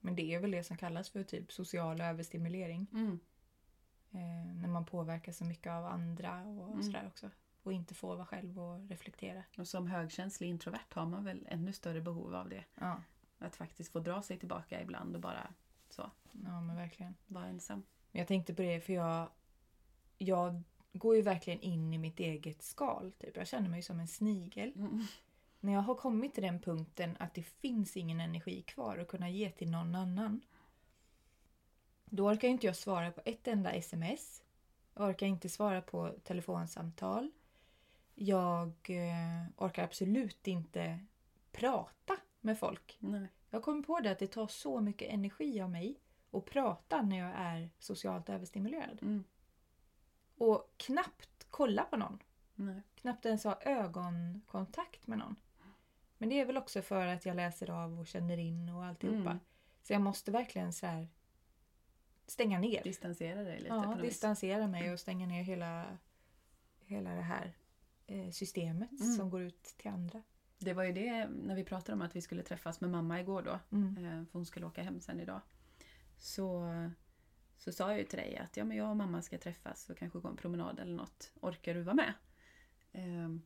Men 0.00 0.16
det 0.16 0.34
är 0.34 0.40
väl 0.40 0.50
det 0.50 0.64
som 0.64 0.76
kallas 0.76 1.10
för 1.10 1.22
typ 1.24 1.52
social 1.52 2.00
överstimulering. 2.00 2.86
Mm. 2.92 3.20
Eh, 4.10 4.54
när 4.60 4.68
man 4.68 4.84
påverkar 4.86 5.32
så 5.32 5.44
mycket 5.44 5.72
av 5.72 5.84
andra 5.86 6.42
och 6.44 6.68
Mm. 6.72 6.82
sådär 6.82 7.06
också. 7.06 7.30
Och 7.62 7.72
inte 7.72 7.94
får 7.94 8.16
vara 8.16 8.26
själv 8.26 8.58
och 8.60 8.88
reflektera. 8.88 9.42
Och 9.58 9.68
som 9.68 9.86
högkänslig 9.86 10.48
introvert 10.48 10.94
har 10.94 11.06
man 11.06 11.24
väl 11.24 11.46
ännu 11.50 11.72
större 11.72 12.00
behov 12.00 12.34
av 12.34 12.48
det. 12.48 12.64
Ja, 12.74 13.02
Att 13.38 13.56
faktiskt 13.56 13.92
få 13.92 14.00
dra 14.00 14.22
sig 14.22 14.38
tillbaka 14.38 14.82
ibland 14.82 15.14
och 15.14 15.20
bara 15.22 15.52
så, 15.90 16.10
ja 16.44 16.60
men 16.60 16.76
verkligen. 16.76 17.14
vara 17.26 17.46
ensam. 17.46 17.82
Jag 18.12 18.26
tänkte 18.28 18.54
på 18.54 18.62
det 18.62 18.80
för 18.80 18.92
jag, 18.92 19.28
jag 20.18 20.62
går 20.92 21.16
ju 21.16 21.22
verkligen 21.22 21.60
in 21.60 21.94
i 21.94 21.98
mitt 21.98 22.20
eget 22.20 22.62
skal. 22.62 23.12
Typ. 23.12 23.36
Jag 23.36 23.46
känner 23.46 23.68
mig 23.68 23.82
som 23.82 24.00
en 24.00 24.08
snigel. 24.08 24.72
Mm. 24.76 25.04
När 25.60 25.72
jag 25.72 25.80
har 25.80 25.94
kommit 25.94 26.34
till 26.34 26.42
den 26.42 26.60
punkten 26.60 27.16
att 27.20 27.34
det 27.34 27.42
finns 27.42 27.96
ingen 27.96 28.20
energi 28.20 28.62
kvar 28.62 28.98
att 28.98 29.08
kunna 29.08 29.30
ge 29.30 29.50
till 29.50 29.70
någon 29.70 29.94
annan. 29.94 30.40
Då 32.04 32.26
orkar 32.26 32.48
inte 32.48 32.66
jag 32.66 32.76
svara 32.76 33.10
på 33.10 33.20
ett 33.24 33.48
enda 33.48 33.72
sms. 33.72 34.42
Jag 34.94 35.08
orkar 35.08 35.26
inte 35.26 35.48
svara 35.48 35.82
på 35.82 36.14
telefonsamtal. 36.24 37.30
Jag 38.14 38.68
eh, 38.88 39.50
orkar 39.56 39.84
absolut 39.84 40.46
inte 40.46 40.98
prata 41.52 42.16
med 42.40 42.58
folk. 42.58 42.96
Nej. 43.00 43.28
Jag 43.50 43.62
kommer 43.62 43.82
på 43.82 44.00
det 44.00 44.10
att 44.10 44.18
det 44.18 44.26
tar 44.26 44.46
så 44.46 44.80
mycket 44.80 45.10
energi 45.10 45.60
av 45.60 45.70
mig 45.70 46.00
att 46.30 46.44
prata 46.44 47.02
när 47.02 47.18
jag 47.18 47.32
är 47.34 47.70
socialt 47.78 48.28
överstimulerad. 48.28 48.98
Mm. 49.02 49.24
Och 50.38 50.74
knappt 50.76 51.46
kolla 51.50 51.84
på 51.84 51.96
någon. 51.96 52.18
Nej. 52.54 52.82
Knappt 52.94 53.26
ens 53.26 53.44
ha 53.44 53.60
ögonkontakt 53.60 55.06
med 55.06 55.18
någon. 55.18 55.36
Men 56.18 56.28
det 56.28 56.40
är 56.40 56.44
väl 56.44 56.56
också 56.56 56.82
för 56.82 57.06
att 57.06 57.26
jag 57.26 57.36
läser 57.36 57.70
av 57.70 58.00
och 58.00 58.06
känner 58.06 58.38
in 58.38 58.68
och 58.68 58.84
alltihopa. 58.84 59.30
Mm. 59.30 59.38
Så 59.82 59.92
jag 59.92 60.02
måste 60.02 60.30
verkligen 60.30 60.72
så 60.72 60.86
här 60.86 61.08
stänga 62.26 62.58
ner. 62.58 62.82
Distansera 62.82 63.42
dig 63.42 63.56
lite 63.58 63.68
Ja, 63.68 63.82
något 63.82 63.98
vis. 63.98 64.02
distansera 64.10 64.66
mig 64.66 64.92
och 64.92 65.00
stänga 65.00 65.26
ner 65.26 65.42
hela, 65.42 65.98
hela 66.80 67.14
det 67.14 67.22
här 67.22 67.52
eh, 68.06 68.30
systemet 68.30 69.00
Mm. 69.00 69.12
som 69.16 69.30
går 69.30 69.42
ut 69.42 69.62
till 69.64 69.90
andra. 69.90 70.22
Det 70.58 70.72
var 70.72 70.84
ju 70.84 70.92
det 70.92 71.28
när 71.28 71.54
vi 71.54 71.64
pratade 71.64 71.92
om 71.92 72.02
att 72.02 72.16
vi 72.16 72.20
skulle 72.22 72.42
träffas 72.42 72.80
med 72.80 72.90
mamma 72.90 73.20
igår 73.20 73.42
då. 73.42 73.58
Mm. 73.76 73.96
eh, 74.04 74.24
För 74.24 74.32
hon 74.32 74.46
skulle 74.46 74.66
åka 74.66 74.82
hem 74.82 75.00
sen 75.00 75.20
idag. 75.20 75.40
Så, 76.18 76.64
så 77.56 77.72
sa 77.72 77.90
jag 77.90 77.98
ju 77.98 78.04
till 78.04 78.18
dig 78.18 78.36
att 78.36 78.56
ja, 78.56 78.64
men 78.64 78.76
jag 78.76 78.90
och 78.90 78.96
mamma 78.96 79.22
ska 79.22 79.38
träffas 79.38 79.90
och 79.90 79.98
kanske 79.98 80.18
gå 80.18 80.28
en 80.28 80.36
promenad 80.36 80.78
eller 80.80 80.94
något. 80.96 81.32
Orkar 81.40 81.74
du 81.74 81.82
vara 81.82 81.94
med? 81.94 82.14
Ehm, 82.92 83.42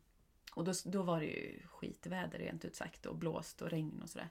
och 0.54 0.64
då, 0.64 0.72
då 0.84 1.02
var 1.02 1.20
det 1.20 1.26
ju 1.26 1.62
skitväder 1.66 2.38
rent 2.38 2.64
ut 2.64 2.76
sagt 2.76 3.06
och 3.06 3.16
blåst 3.16 3.62
och 3.62 3.70
regn 3.70 4.02
och 4.02 4.10
sådär. 4.10 4.28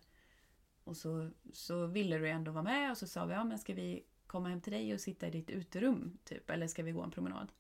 Och 0.84 0.98
så, 0.98 1.30
så 1.54 1.86
ville 1.86 2.18
du 2.18 2.30
ändå 2.30 2.52
vara 2.52 2.64
med 2.64 2.92
och 2.92 2.98
så 2.98 3.08
sa 3.08 3.26
vi 3.26 3.34
ja 3.34 3.44
men 3.44 3.60
ska 3.60 3.74
vi 3.74 4.06
komma 4.28 4.50
hem 4.50 4.62
till 4.62 4.74
dig 4.74 4.94
och 4.94 5.02
sitta 5.02 5.28
i 5.28 5.32
ditt 5.32 5.50
uterum 5.50 6.18
typ 6.24 6.50
eller 6.50 6.68
ska 6.68 6.84
vi 6.84 6.92
gå 6.92 7.02
en 7.02 7.12
promenad? 7.12 7.52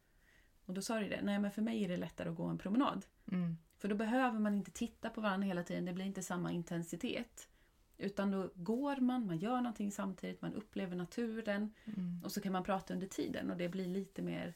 Och 0.65 0.73
då 0.73 0.81
sa 0.81 0.99
du 0.99 1.09
det, 1.09 1.21
nej 1.23 1.39
men 1.39 1.51
för 1.51 1.61
mig 1.61 1.83
är 1.83 1.87
det 1.87 1.97
lättare 1.97 2.29
att 2.29 2.35
gå 2.35 2.43
en 2.45 2.57
promenad. 2.57 3.05
Mm. 3.31 3.57
För 3.77 3.87
då 3.87 3.95
behöver 3.95 4.39
man 4.39 4.55
inte 4.55 4.71
titta 4.71 5.09
på 5.09 5.21
varandra 5.21 5.47
hela 5.47 5.63
tiden, 5.63 5.85
det 5.85 5.93
blir 5.93 6.05
inte 6.05 6.23
samma 6.23 6.51
intensitet. 6.51 7.49
Utan 7.97 8.31
då 8.31 8.51
går 8.55 8.95
man, 8.95 9.25
man 9.25 9.37
gör 9.37 9.57
någonting 9.57 9.91
samtidigt, 9.91 10.41
man 10.41 10.53
upplever 10.53 10.95
naturen 10.95 11.73
Mm. 11.85 12.21
och 12.23 12.31
så 12.31 12.41
kan 12.41 12.51
man 12.51 12.63
prata 12.63 12.93
under 12.93 13.07
tiden 13.07 13.51
och 13.51 13.57
det 13.57 13.69
blir 13.69 13.85
lite 13.85 14.21
mer 14.21 14.53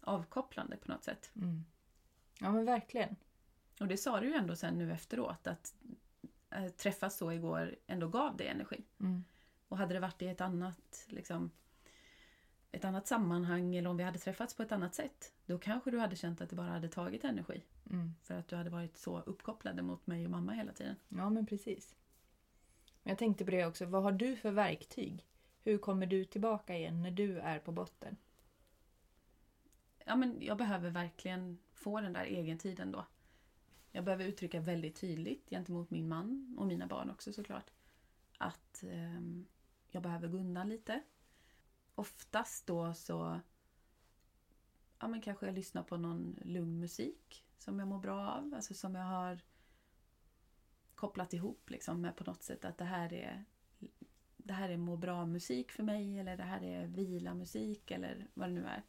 avkopplande 0.00 0.76
på 0.76 0.92
något 0.92 1.04
sätt. 1.04 1.30
Mm. 1.36 1.64
Ja 2.38 2.52
men 2.52 2.64
verkligen. 2.64 3.16
Och 3.80 3.88
det 3.88 3.96
sa 3.96 4.20
du 4.20 4.26
ju 4.26 4.34
ändå 4.34 4.56
sen 4.56 4.78
nu 4.78 4.92
efteråt 4.92 5.46
att 5.46 5.74
äh, 6.50 6.68
träffas 6.68 7.16
så 7.16 7.32
igår 7.32 7.76
ändå 7.86 8.08
gav 8.08 8.36
det 8.36 8.48
energi. 8.48 8.84
Mm. 9.00 9.24
Och 9.68 9.78
hade 9.78 9.94
det 9.94 10.00
varit 10.00 10.22
i 10.22 10.28
ett 10.28 10.40
annat, 10.40 11.06
liksom, 11.08 11.50
ett 12.72 12.84
annat 12.84 13.06
sammanhang 13.06 13.76
eller 13.76 13.90
om 13.90 13.96
vi 13.96 14.04
hade 14.04 14.18
träffats 14.18 14.54
på 14.54 14.62
ett 14.62 14.72
annat 14.72 14.94
sätt 14.94 15.32
då 15.46 15.58
kanske 15.58 15.90
du 15.90 15.98
hade 15.98 16.16
känt 16.16 16.40
att 16.40 16.50
det 16.50 16.56
bara 16.56 16.70
hade 16.70 16.88
tagit 16.88 17.24
energi. 17.24 17.62
Mm. 17.90 18.14
För 18.22 18.34
att 18.34 18.48
du 18.48 18.56
hade 18.56 18.70
varit 18.70 18.96
så 18.96 19.20
uppkopplade 19.20 19.82
mot 19.82 20.06
mig 20.06 20.24
och 20.24 20.30
mamma 20.30 20.52
hela 20.52 20.72
tiden. 20.72 20.96
Ja 21.08 21.30
men 21.30 21.46
precis. 21.46 21.94
Jag 23.02 23.18
tänkte 23.18 23.44
på 23.44 23.50
det 23.50 23.66
också, 23.66 23.86
vad 23.86 24.02
har 24.02 24.12
du 24.12 24.36
för 24.36 24.50
verktyg? 24.50 25.26
Hur 25.62 25.78
kommer 25.78 26.06
du 26.06 26.24
tillbaka 26.24 26.76
igen 26.76 27.02
när 27.02 27.10
du 27.10 27.38
är 27.38 27.58
på 27.58 27.72
botten? 27.72 28.16
Ja, 30.04 30.16
men 30.16 30.36
jag 30.40 30.56
behöver 30.56 30.90
verkligen 30.90 31.58
få 31.78 32.00
den 32.00 32.12
där 32.12 32.24
egentiden 32.24 32.92
då. 32.92 33.06
Jag 33.92 34.04
behöver 34.04 34.24
uttrycka 34.24 34.60
väldigt 34.60 34.96
tydligt 35.00 35.50
gentemot 35.50 35.90
min 35.90 36.08
man 36.08 36.56
och 36.58 36.66
mina 36.66 36.86
barn 36.86 37.10
också 37.10 37.32
såklart. 37.32 37.70
Att 38.38 38.82
eh, 38.82 39.20
jag 39.90 40.02
behöver 40.02 40.28
gå 40.28 40.36
undan 40.36 40.68
lite. 40.68 41.02
Oftast 41.94 42.66
då 42.66 42.94
så 42.94 43.40
ja, 44.98 45.08
men 45.08 45.20
kanske 45.20 45.46
jag 45.46 45.54
lyssnar 45.54 45.82
på 45.82 45.96
någon 45.96 46.38
lugn 46.42 46.80
musik 46.80 47.46
som 47.58 47.78
jag 47.78 47.88
mår 47.88 47.98
bra 47.98 48.28
av. 48.30 48.54
Alltså 48.54 48.74
som 48.74 48.94
jag 48.94 49.04
har 49.04 49.40
kopplat 50.94 51.32
ihop 51.32 51.70
liksom 51.70 52.00
med 52.00 52.16
på 52.16 52.24
något 52.24 52.42
sätt 52.42 52.64
att 52.64 52.78
det 52.78 52.84
här 52.84 53.12
är 53.12 53.44
det 54.36 54.52
här 54.52 54.68
är 54.68 54.76
må 54.76 54.96
bra 54.96 55.26
musik 55.26 55.72
för 55.72 55.82
mig 55.82 56.18
eller 56.18 56.36
det 56.36 56.42
här 56.42 56.62
är 56.62 56.86
vila 56.86 57.34
musik 57.34 57.90
eller 57.90 58.26
vad 58.34 58.48
det 58.48 58.54
nu 58.54 58.64
är. 58.64 58.82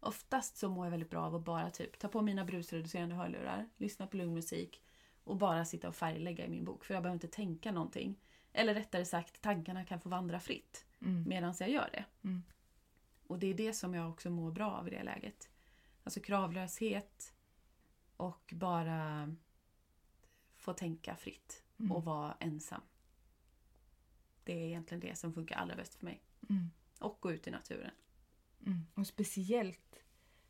Oftast 0.00 0.56
så 0.56 0.68
mår 0.68 0.86
jag 0.86 0.90
väldigt 0.90 1.10
bra 1.10 1.22
av 1.22 1.34
att 1.34 1.44
bara 1.44 1.70
typ 1.70 1.98
ta 1.98 2.08
på 2.08 2.22
mina 2.22 2.44
brusreducerande 2.44 3.14
hörlurar, 3.14 3.68
lyssna 3.76 4.06
på 4.06 4.16
lugn 4.16 4.34
musik 4.34 4.82
och 5.24 5.36
bara 5.36 5.64
sitta 5.64 5.88
och 5.88 5.96
färglägga 5.96 6.44
i 6.46 6.48
min 6.48 6.64
bok 6.64 6.84
för 6.84 6.94
jag 6.94 7.02
behöver 7.02 7.14
inte 7.16 7.28
tänka 7.28 7.72
någonting. 7.72 8.20
Eller 8.52 8.74
rättare 8.74 9.04
sagt, 9.04 9.40
tankarna 9.42 9.84
kan 9.84 10.00
få 10.00 10.08
vandra 10.08 10.40
fritt 10.40 10.86
Mm. 11.02 11.24
medan 11.28 11.54
jag 11.60 11.70
gör 11.70 11.88
det. 11.92 12.04
Mm. 12.24 12.42
Och 13.26 13.38
det 13.38 13.46
är 13.46 13.54
det 13.54 13.72
som 13.72 13.94
jag 13.94 14.10
också 14.10 14.30
mår 14.30 14.52
bra 14.52 14.70
av 14.72 14.88
i 14.88 14.90
det 14.90 15.02
läget. 15.02 15.50
Alltså 16.04 16.20
kravlöshet 16.20 17.34
och 18.16 18.54
bara 18.56 19.34
få 20.56 20.72
tänka 20.72 21.16
fritt 21.16 21.62
Mm. 21.78 21.92
och 21.92 22.04
vara 22.04 22.36
ensam. 22.40 22.80
Det 24.44 24.52
är 24.52 24.66
egentligen 24.66 25.00
det 25.00 25.18
som 25.18 25.32
funkar 25.34 25.56
allra 25.56 25.76
bäst 25.76 25.94
för 25.94 26.04
mig. 26.04 26.22
Mm. 26.48 26.70
Och 27.00 27.18
gå 27.20 27.32
ut 27.32 27.46
i 27.46 27.50
naturen. 27.50 27.90
Mm. 28.66 28.86
Och 28.94 29.06
speciellt, 29.06 30.02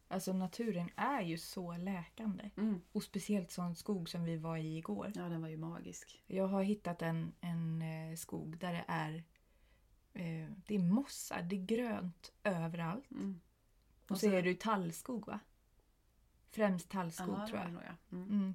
alltså 0.08 0.32
naturen 0.32 0.90
är 0.96 1.20
ju 1.22 1.38
så 1.38 1.76
läkande. 1.76 2.50
Mm. 2.56 2.80
Och 2.92 3.02
speciellt 3.02 3.50
sån 3.50 3.76
skog 3.76 4.08
som 4.08 4.24
vi 4.24 4.36
var 4.36 4.56
i 4.56 4.76
igår. 4.76 5.12
Ja, 5.14 5.22
den 5.22 5.42
var 5.42 5.48
ju 5.48 5.56
magisk. 5.56 6.22
Jag 6.26 6.46
har 6.46 6.62
hittat 6.62 7.02
en, 7.02 7.32
en 7.40 7.82
eh, 7.82 8.16
skog 8.16 8.58
där 8.58 8.72
det 8.72 8.84
är 8.88 9.24
eh, 10.12 10.48
det 10.66 10.74
är 10.74 10.78
mossar, 10.78 11.42
det 11.42 11.56
är 11.56 11.64
grönt 11.64 12.32
överallt. 12.44 13.10
Mm. 13.10 13.40
Och 14.08 14.18
så 14.18 14.26
är 14.26 14.42
det 14.42 14.48
ju 14.48 14.54
tallskog 14.54 15.26
va? 15.26 15.40
Främst 16.50 16.88
tallskog 16.88 17.38
ja, 17.38 17.46
tror 17.46 17.60
jag. 17.60 17.72
nog, 17.72 17.82
ja. 17.82 18.54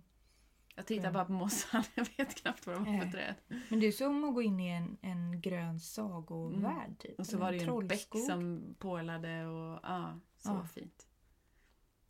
Jag 0.75 0.85
tittar 0.85 1.03
Mm. 1.03 1.13
bara 1.13 1.25
på 1.25 1.31
mossan, 1.31 1.83
jag 1.95 2.07
vet 2.17 2.35
knappt 2.35 2.67
vad 2.67 2.75
de 2.75 2.79
var 2.79 2.85
för 2.85 3.05
Nej. 3.05 3.11
träd. 3.11 3.35
Men 3.69 3.79
det 3.79 3.87
är 3.87 3.91
som 3.91 4.23
att 4.23 4.33
gå 4.33 4.41
in 4.41 4.59
i 4.59 4.67
en, 4.69 4.97
en 5.01 5.41
grön 5.41 5.79
sagovärld. 5.79 6.97
Typ. 6.99 7.09
Mm. 7.09 7.15
Och 7.19 7.27
så 7.27 7.37
var 7.37 7.51
det 7.51 7.57
ju 7.57 7.63
en 7.79 7.87
bäck 7.87 8.07
som 8.27 8.75
pålade 8.79 9.45
och 9.45 9.79
ja, 9.83 10.19
så 10.37 10.49
Ja. 10.49 10.67
fint. 10.67 11.07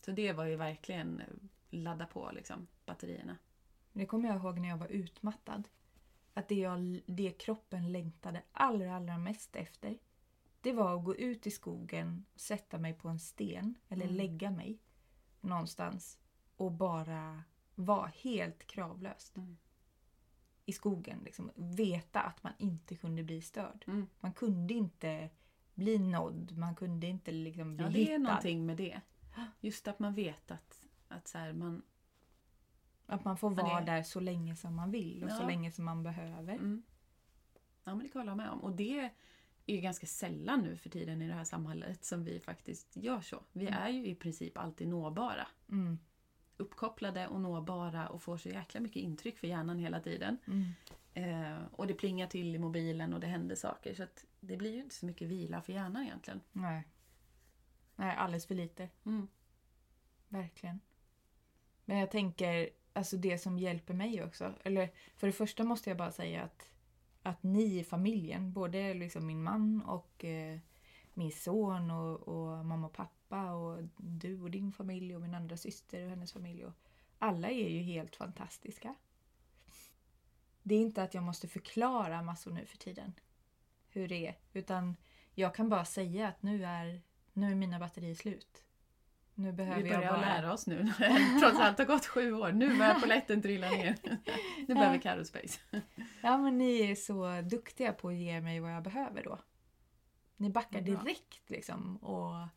Så 0.06 0.12
det 0.12 0.34
var 0.34 0.46
ju 0.46 0.56
verkligen 0.56 1.22
ladda 1.70 2.06
på 2.06 2.32
liksom, 2.34 2.68
batterierna. 2.86 3.38
Det 3.94 4.06
kommer 4.06 4.30
jag 4.30 4.38
ihåg 4.38 4.60
när 4.60 4.70
jag 4.70 4.78
var 4.78 4.88
utmattad. 4.88 5.68
Att 6.34 6.48
det, 6.48 6.56
jag, 6.56 7.02
det 7.06 7.32
kroppen 7.32 7.92
längtade 7.92 8.42
allra, 8.52 8.96
allra 8.96 9.18
mest 9.18 9.56
efter 9.56 9.98
det 10.62 10.74
var 10.74 10.98
att 10.98 11.04
gå 11.06 11.16
ut 11.16 11.48
i 11.48 11.52
skogen, 11.52 12.26
sätta 12.36 12.78
mig 12.78 12.94
på 12.94 13.10
en 13.10 13.20
sten 13.20 13.76
eller 13.90 14.04
Mm. 14.06 14.16
lägga 14.16 14.52
mig 14.52 14.80
någonstans 15.42 16.20
och 16.58 16.72
bara 16.72 17.44
vara 17.76 18.12
helt 18.24 18.68
kravlöst 18.68 19.38
Mm. 19.38 19.58
i 20.66 20.74
skogen. 20.74 21.20
Liksom. 21.26 21.52
Veta 21.56 22.22
att 22.22 22.44
man 22.44 22.54
inte 22.58 22.96
kunde 22.96 23.24
bli 23.24 23.42
störd. 23.42 23.84
Mm. 23.88 24.08
Man 24.20 24.34
kunde 24.34 24.74
inte 24.74 25.30
bli 25.74 26.00
nådd, 26.00 26.58
man 26.58 26.76
kunde 26.76 27.08
inte 27.08 27.32
liksom 27.32 27.76
bli 27.78 27.86
Ja, 27.86 27.90
det 27.92 28.00
är 28.00 28.06
hittad. 28.06 28.18
någonting 28.18 28.66
med 28.66 28.78
det. 28.78 29.02
Just 29.62 29.88
att 29.88 30.00
man 30.00 30.14
vet 30.14 30.52
att, 30.52 30.86
att 31.08 31.28
så 31.28 31.38
här, 31.38 31.54
man... 31.54 31.82
Att 33.08 33.26
man 33.26 33.38
får 33.38 33.50
Man 33.50 33.66
vara 33.66 33.82
är- 33.82 33.86
där 33.86 34.04
så 34.04 34.20
länge 34.20 34.56
som 34.56 34.76
man 34.76 34.92
vill 34.92 35.24
och 35.24 35.30
så 35.32 35.42
Ja. 35.44 35.48
länge 35.48 35.72
som 35.72 35.86
man 35.86 36.04
behöver. 36.04 36.54
Mm. 36.54 36.84
Ja, 37.84 37.96
men 37.96 38.00
det 38.00 38.10
kan 38.10 38.20
jag 38.20 38.26
hålla 38.26 38.36
med 38.36 38.50
om. 38.50 38.60
Och 38.64 38.76
det 38.76 39.00
är 39.66 39.76
ju 39.76 39.82
ganska 39.82 40.08
sällan 40.08 40.60
nu 40.62 40.78
för 40.78 40.90
tiden 40.90 41.22
i 41.22 41.28
det 41.28 41.34
här 41.34 41.44
samhället 41.44 42.06
som 42.06 42.24
vi 42.24 42.40
faktiskt 42.40 42.96
gör 42.98 43.22
så. 43.22 43.44
Vi 43.52 43.68
Mm. 43.68 43.80
är 43.82 43.90
ju 43.90 44.06
i 44.08 44.16
princip 44.16 44.58
alltid 44.58 44.88
nåbara. 44.88 45.48
Mm. 45.70 46.00
Uppkopplade 46.58 47.28
och 47.28 47.42
nåbara 47.42 48.08
och 48.08 48.22
får 48.22 48.38
så 48.38 48.50
jäkla 48.50 48.80
mycket 48.80 49.04
intryck 49.04 49.38
för 49.38 49.48
hjärnan 49.48 49.80
hela 49.80 50.00
tiden. 50.00 50.38
Mm. 50.48 50.74
Eh, 51.14 51.64
och 51.72 51.88
det 51.88 51.94
plingar 51.94 52.28
till 52.28 52.56
i 52.56 52.60
mobilen 52.60 53.14
och 53.14 53.20
det 53.20 53.28
händer 53.28 53.56
saker. 53.56 53.94
Så 53.94 54.06
det 54.40 54.58
blir 54.58 54.74
ju 54.74 54.82
inte 54.82 54.96
så 54.96 55.06
mycket 55.06 55.28
vila 55.28 55.62
för 55.62 55.74
hjärnan 55.74 56.04
egentligen. 56.04 56.42
Nej. 56.52 56.88
Nej, 57.96 58.16
alldeles 58.16 58.46
för 58.46 58.56
lite. 58.56 58.90
Mm. 59.06 59.28
Verkligen. 60.28 60.80
Men 61.86 61.98
jag 61.98 62.12
tänker, 62.12 62.70
alltså 62.94 63.18
det 63.18 63.38
som 63.38 63.60
hjälper 63.60 63.94
mig 63.94 64.24
också. 64.24 64.54
Eller 64.64 64.90
för 65.16 65.28
det 65.28 65.34
första 65.34 65.64
måste 65.64 65.90
jag 65.90 65.98
bara 65.98 66.12
säga 66.12 66.44
att, 66.44 66.72
att 67.24 67.44
ni 67.44 67.80
i 67.80 67.84
familjen, 67.84 68.54
både 68.54 68.94
liksom 68.94 69.26
min 69.26 69.44
man 69.44 69.82
och 69.82 70.26
eh, 70.26 70.60
min 71.16 71.32
son 71.32 71.92
och, 71.92 72.28
och 72.28 72.66
mamma 72.66 72.88
och 72.88 72.94
pappa 72.94 73.52
och 73.52 73.84
du 73.98 74.42
och 74.42 74.52
din 74.52 74.72
familj 74.72 75.16
och 75.16 75.22
min 75.22 75.36
andra 75.36 75.58
syster 75.58 76.04
och 76.04 76.10
hennes 76.10 76.34
familj. 76.34 76.66
Och, 76.66 76.74
alla 77.20 77.50
är 77.50 77.70
ju 77.70 77.80
helt 77.80 78.16
fantastiska. 78.16 78.96
Det 80.64 80.76
är 80.76 80.80
inte 80.80 81.04
att 81.04 81.14
jag 81.14 81.24
måste 81.24 81.48
förklara 81.48 82.22
massor 82.22 82.52
nu 82.52 82.66
för 82.66 82.78
tiden 82.78 83.14
hur 83.90 84.08
det 84.08 84.28
är. 84.28 84.36
Utan 84.54 84.96
jag 85.34 85.56
kan 85.56 85.70
bara 85.70 85.86
säga 85.86 86.28
att 86.28 86.44
nu 86.44 86.66
är, 86.66 87.02
nu 87.34 87.52
är 87.52 87.56
mina 87.56 87.80
batterier 87.80 88.16
slut. 88.16 88.64
Nu 89.34 89.52
behöver 89.52 89.82
Vi 89.82 89.90
jag 89.90 89.98
börjar 89.98 90.14
bara... 90.14 90.22
lära 90.22 90.54
oss 90.54 90.68
nu 90.68 90.94
trots 91.42 91.60
allt 91.60 91.78
har 91.78 91.86
gått 91.86 92.06
sju 92.06 92.34
år. 92.34 92.52
Nu 92.52 92.78
börjar 92.78 93.00
polletten 93.00 93.42
trilla 93.42 93.70
ner. 93.70 93.96
Nu 94.68 94.76
behöver 94.76 94.98
Carro 94.98 95.26
Space. 95.26 95.60
Ja 96.22 96.38
men 96.38 96.58
ni 96.58 96.92
är 96.92 96.96
så 96.96 97.42
duktiga 97.42 97.94
på 97.94 98.08
att 98.08 98.16
ge 98.16 98.42
mig 98.42 98.60
vad 98.60 98.74
jag 98.74 98.84
behöver 98.84 99.24
då. 99.24 99.40
Ni 100.38 100.50
backar 100.50 100.82
bra. 100.82 100.94
direkt 101.04 101.50
liksom 101.50 101.98
och, 101.98 102.48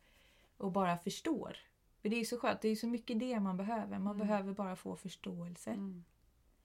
och 0.57 0.71
bara 0.71 0.97
förstår. 0.97 1.57
För 2.01 2.09
det 2.09 2.15
är 2.19 2.25
så 2.25 2.37
skönt, 2.39 2.61
det 2.61 2.69
är 2.69 2.75
så 2.75 2.87
mycket 2.87 3.19
det 3.19 3.39
man 3.39 3.57
behöver. 3.57 3.99
Man 3.99 4.15
Mm. 4.15 4.27
behöver 4.27 4.53
bara 4.53 4.75
få 4.75 4.95
förståelse. 4.95 5.69
Mm. 5.71 6.03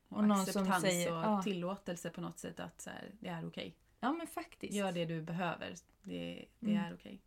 Och, 0.08 0.16
Och 0.18 0.24
någon 0.24 0.36
som 0.46 0.62
acceptans 0.62 0.82
säger- 0.82 1.12
och 1.12 1.18
ja. 1.24 1.42
tillåtelse 1.42 2.10
på 2.10 2.20
något 2.20 2.38
sätt 2.38 2.60
att 2.60 2.80
så 2.80 2.90
här, 2.90 3.12
det 3.20 3.28
är 3.28 3.46
okej. 3.48 3.76
Ja 4.00 4.12
men 4.12 4.26
faktiskt. 4.26 4.74
Gör 4.74 4.92
det 4.92 5.04
du 5.04 5.22
behöver. 5.22 5.74
Det, 6.02 6.46
det 6.60 6.70
Mm. 6.70 6.84
är 6.84 6.94
okej. 6.94 7.20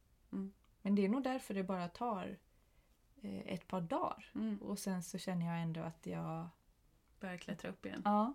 Men 0.82 0.96
det 0.96 1.06
är 1.06 1.10
nog 1.10 1.24
därför 1.24 1.54
det 1.54 1.64
bara 1.64 1.88
tar 1.88 2.38
eh, 3.22 3.54
ett 3.54 3.68
par 3.68 3.82
dagar. 3.82 4.26
Mm. 4.36 4.58
Och 4.62 4.80
sen 4.80 5.04
så 5.04 5.18
känner 5.18 5.46
jag 5.46 5.62
ändå 5.62 5.82
att 5.82 6.06
jag... 6.06 6.48
Börjar 7.20 7.38
klättra 7.38 7.70
upp 7.72 7.86
igen. 7.86 8.02
Ja. 8.06 8.34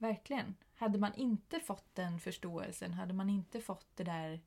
Mm. 0.00 0.12
Verkligen. 0.12 0.54
Hade 0.74 0.98
man 0.98 1.14
inte 1.14 1.60
fått 1.60 1.94
den 1.94 2.20
förståelsen, 2.20 2.92
hade 2.94 3.14
man 3.14 3.30
inte 3.30 3.60
fått 3.60 3.96
det 3.96 4.04
där 4.04 4.40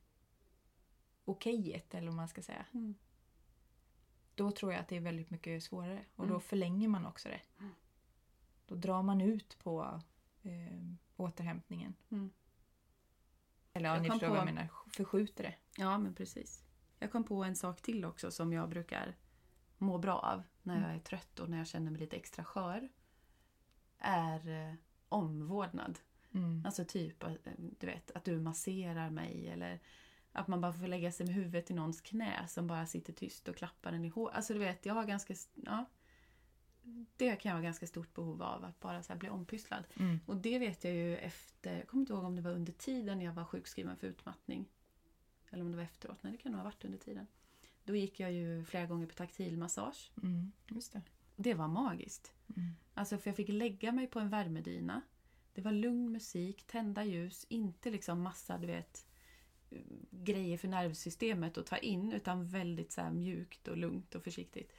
okejet 1.24 1.94
eller 1.94 2.06
vad 2.06 2.16
man 2.16 2.28
ska 2.28 2.42
säga. 2.42 2.66
Mm. 2.72 2.94
Då 4.34 4.50
tror 4.50 4.72
jag 4.72 4.80
att 4.80 4.88
det 4.88 4.96
är 4.96 5.00
väldigt 5.00 5.30
mycket 5.30 5.62
svårare. 5.64 6.04
Och 6.16 6.26
då 6.26 6.34
Mm. 6.34 6.40
förlänger 6.40 6.88
man 6.88 7.06
också 7.06 7.28
det. 7.28 7.40
Mm. 7.58 7.74
Då 8.66 8.74
drar 8.74 9.02
man 9.02 9.20
ut 9.20 9.58
på 9.58 10.00
eh, 10.42 10.82
återhämtningen. 11.16 11.94
Mm. 12.10 12.30
Eller 13.72 13.88
ja, 13.88 13.94
Jag 13.94 14.02
ni 14.02 14.10
förstår 14.10 14.26
på- 14.26 14.32
vad 14.32 14.40
jag 14.40 14.54
menar. 14.54 14.68
Förskjuter 14.86 15.44
det. 15.44 15.54
Ja, 15.76 15.98
men 15.98 16.14
precis. 16.14 16.64
Jag 16.98 17.12
kom 17.12 17.24
på 17.24 17.44
en 17.44 17.56
sak 17.56 17.82
till 17.82 18.04
också 18.04 18.30
som 18.30 18.52
jag 18.52 18.68
brukar 18.68 19.16
må 19.78 19.98
bra 19.98 20.18
av 20.18 20.42
när 20.62 20.80
jag 20.88 20.94
är 20.94 20.98
trött 21.00 21.40
och 21.40 21.50
när 21.50 21.58
jag 21.58 21.66
känner 21.66 21.90
mig 21.90 22.00
lite 22.00 22.16
extra 22.16 22.44
skör. 22.44 22.88
Är 23.98 24.48
eh, 24.48 24.74
omvårdnad. 25.14 25.98
Mm. 26.34 26.62
Alltså 26.66 26.84
typ 26.84 27.22
eh, 27.22 27.30
du 27.56 27.86
vet, 27.86 28.10
att 28.10 28.24
du 28.24 28.40
masserar 28.40 29.10
mig 29.10 29.48
eller 29.48 29.80
att 30.32 30.48
man 30.48 30.60
bara 30.60 30.72
får 30.72 30.86
lägga 30.86 31.12
sig 31.12 31.26
med 31.26 31.34
huvudet 31.34 31.70
i 31.70 31.74
någons 31.74 32.00
knä 32.00 32.48
som 32.48 32.66
bara 32.66 32.86
sitter 32.86 33.12
tyst 33.12 33.48
och 33.48 33.56
klappar 33.56 33.92
en 33.92 34.04
i 34.04 34.08
håret. 34.08 34.36
Alltså 34.36 34.52
du 34.52 34.58
vet, 34.58 34.86
jag 34.86 34.94
har 34.94 35.04
ganska... 35.04 35.34
Ja, 35.54 35.84
det 37.16 37.36
kan 37.36 37.50
jag 37.50 37.56
ha 37.56 37.62
ganska 37.62 37.86
stort 37.86 38.14
behov 38.14 38.42
av, 38.42 38.64
att 38.64 38.80
bara 38.80 39.02
så 39.02 39.14
bli 39.14 39.28
ompysslad. 39.28 39.84
Mm. 39.96 40.20
Och 40.26 40.36
det 40.36 40.58
vet 40.58 40.84
jag 40.84 40.94
ju 40.94 41.16
efter, 41.16 41.76
jag 41.76 41.88
kommer 41.88 42.00
inte 42.00 42.12
ihåg 42.12 42.24
om 42.24 42.36
det 42.36 42.42
var 42.42 42.50
under 42.50 42.72
tiden 42.72 43.20
jag 43.20 43.32
var 43.32 43.44
sjukskriven 43.44 43.96
för 43.96 44.06
utmattning. 44.06 44.68
Eller 45.50 45.64
om 45.64 45.70
det 45.70 45.76
var 45.76 45.84
efteråt, 45.84 46.22
nej 46.22 46.32
det 46.32 46.38
kan 46.38 46.52
nog 46.52 46.58
ha 46.58 46.64
varit 46.64 46.84
under 46.84 46.98
tiden. 46.98 47.26
Då 47.84 47.96
gick 47.96 48.20
jag 48.20 48.32
ju 48.32 48.64
flera 48.64 48.86
gånger 48.86 49.06
på 49.06 49.14
taktilmassage. 49.14 50.12
Mm. 50.22 50.52
Just 50.68 50.92
det. 50.92 51.02
Det 51.36 51.54
var 51.54 51.68
magiskt. 51.68 52.32
Mm. 52.56 52.76
Alltså 52.94 53.18
för 53.18 53.30
jag 53.30 53.36
fick 53.36 53.48
lägga 53.48 53.92
mig 53.92 54.06
på 54.06 54.20
en 54.20 54.30
värmedyna. 54.30 55.00
Det 55.54 55.60
var 55.60 55.72
lugn 55.72 56.12
musik, 56.12 56.66
tända 56.66 57.04
ljus, 57.04 57.46
inte 57.48 57.90
liksom 57.90 58.22
massa 58.22 58.58
du 58.58 58.66
vet 58.66 59.06
grejer 60.10 60.58
för 60.58 60.68
nervsystemet 60.68 61.58
att 61.58 61.66
ta 61.66 61.76
in 61.76 62.12
utan 62.12 62.46
väldigt 62.46 62.92
så 62.92 63.10
mjukt 63.10 63.68
och 63.68 63.76
lugnt 63.76 64.14
och 64.14 64.24
försiktigt. 64.24 64.72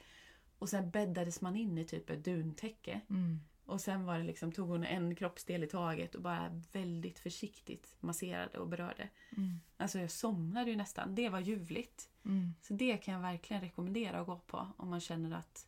Och 0.59 0.69
sen 0.69 0.89
bäddades 0.89 1.41
man 1.41 1.55
in 1.55 1.77
i 1.77 1.85
typ 1.85 2.09
ett 2.09 2.25
duntäcke 2.25 3.01
Mm. 3.09 3.39
Och 3.65 3.81
sen 3.81 4.05
var 4.05 4.17
det 4.17 4.23
liksom, 4.23 4.51
tog 4.51 4.69
hon 4.69 4.83
en 4.83 5.15
kroppsdel 5.15 5.63
i 5.63 5.67
taget 5.67 6.15
och 6.15 6.21
bara 6.21 6.61
väldigt 6.71 7.19
försiktigt 7.19 7.95
masserade 7.99 8.57
och 8.57 8.67
berörde. 8.67 9.09
Mm. 9.37 9.59
Alltså 9.77 9.99
jag 9.99 10.11
somnade 10.11 10.69
ju 10.69 10.75
nästan. 10.75 11.15
Det 11.15 11.29
var 11.29 11.39
ljuvligt. 11.39 12.09
Mm. 12.25 12.53
Så 12.61 12.73
det 12.73 12.97
kan 12.97 13.13
jag 13.13 13.21
verkligen 13.21 13.61
rekommendera 13.61 14.19
att 14.19 14.27
gå 14.27 14.39
på 14.39 14.67
om 14.77 14.89
man 14.89 14.99
känner 14.99 15.37
att, 15.37 15.67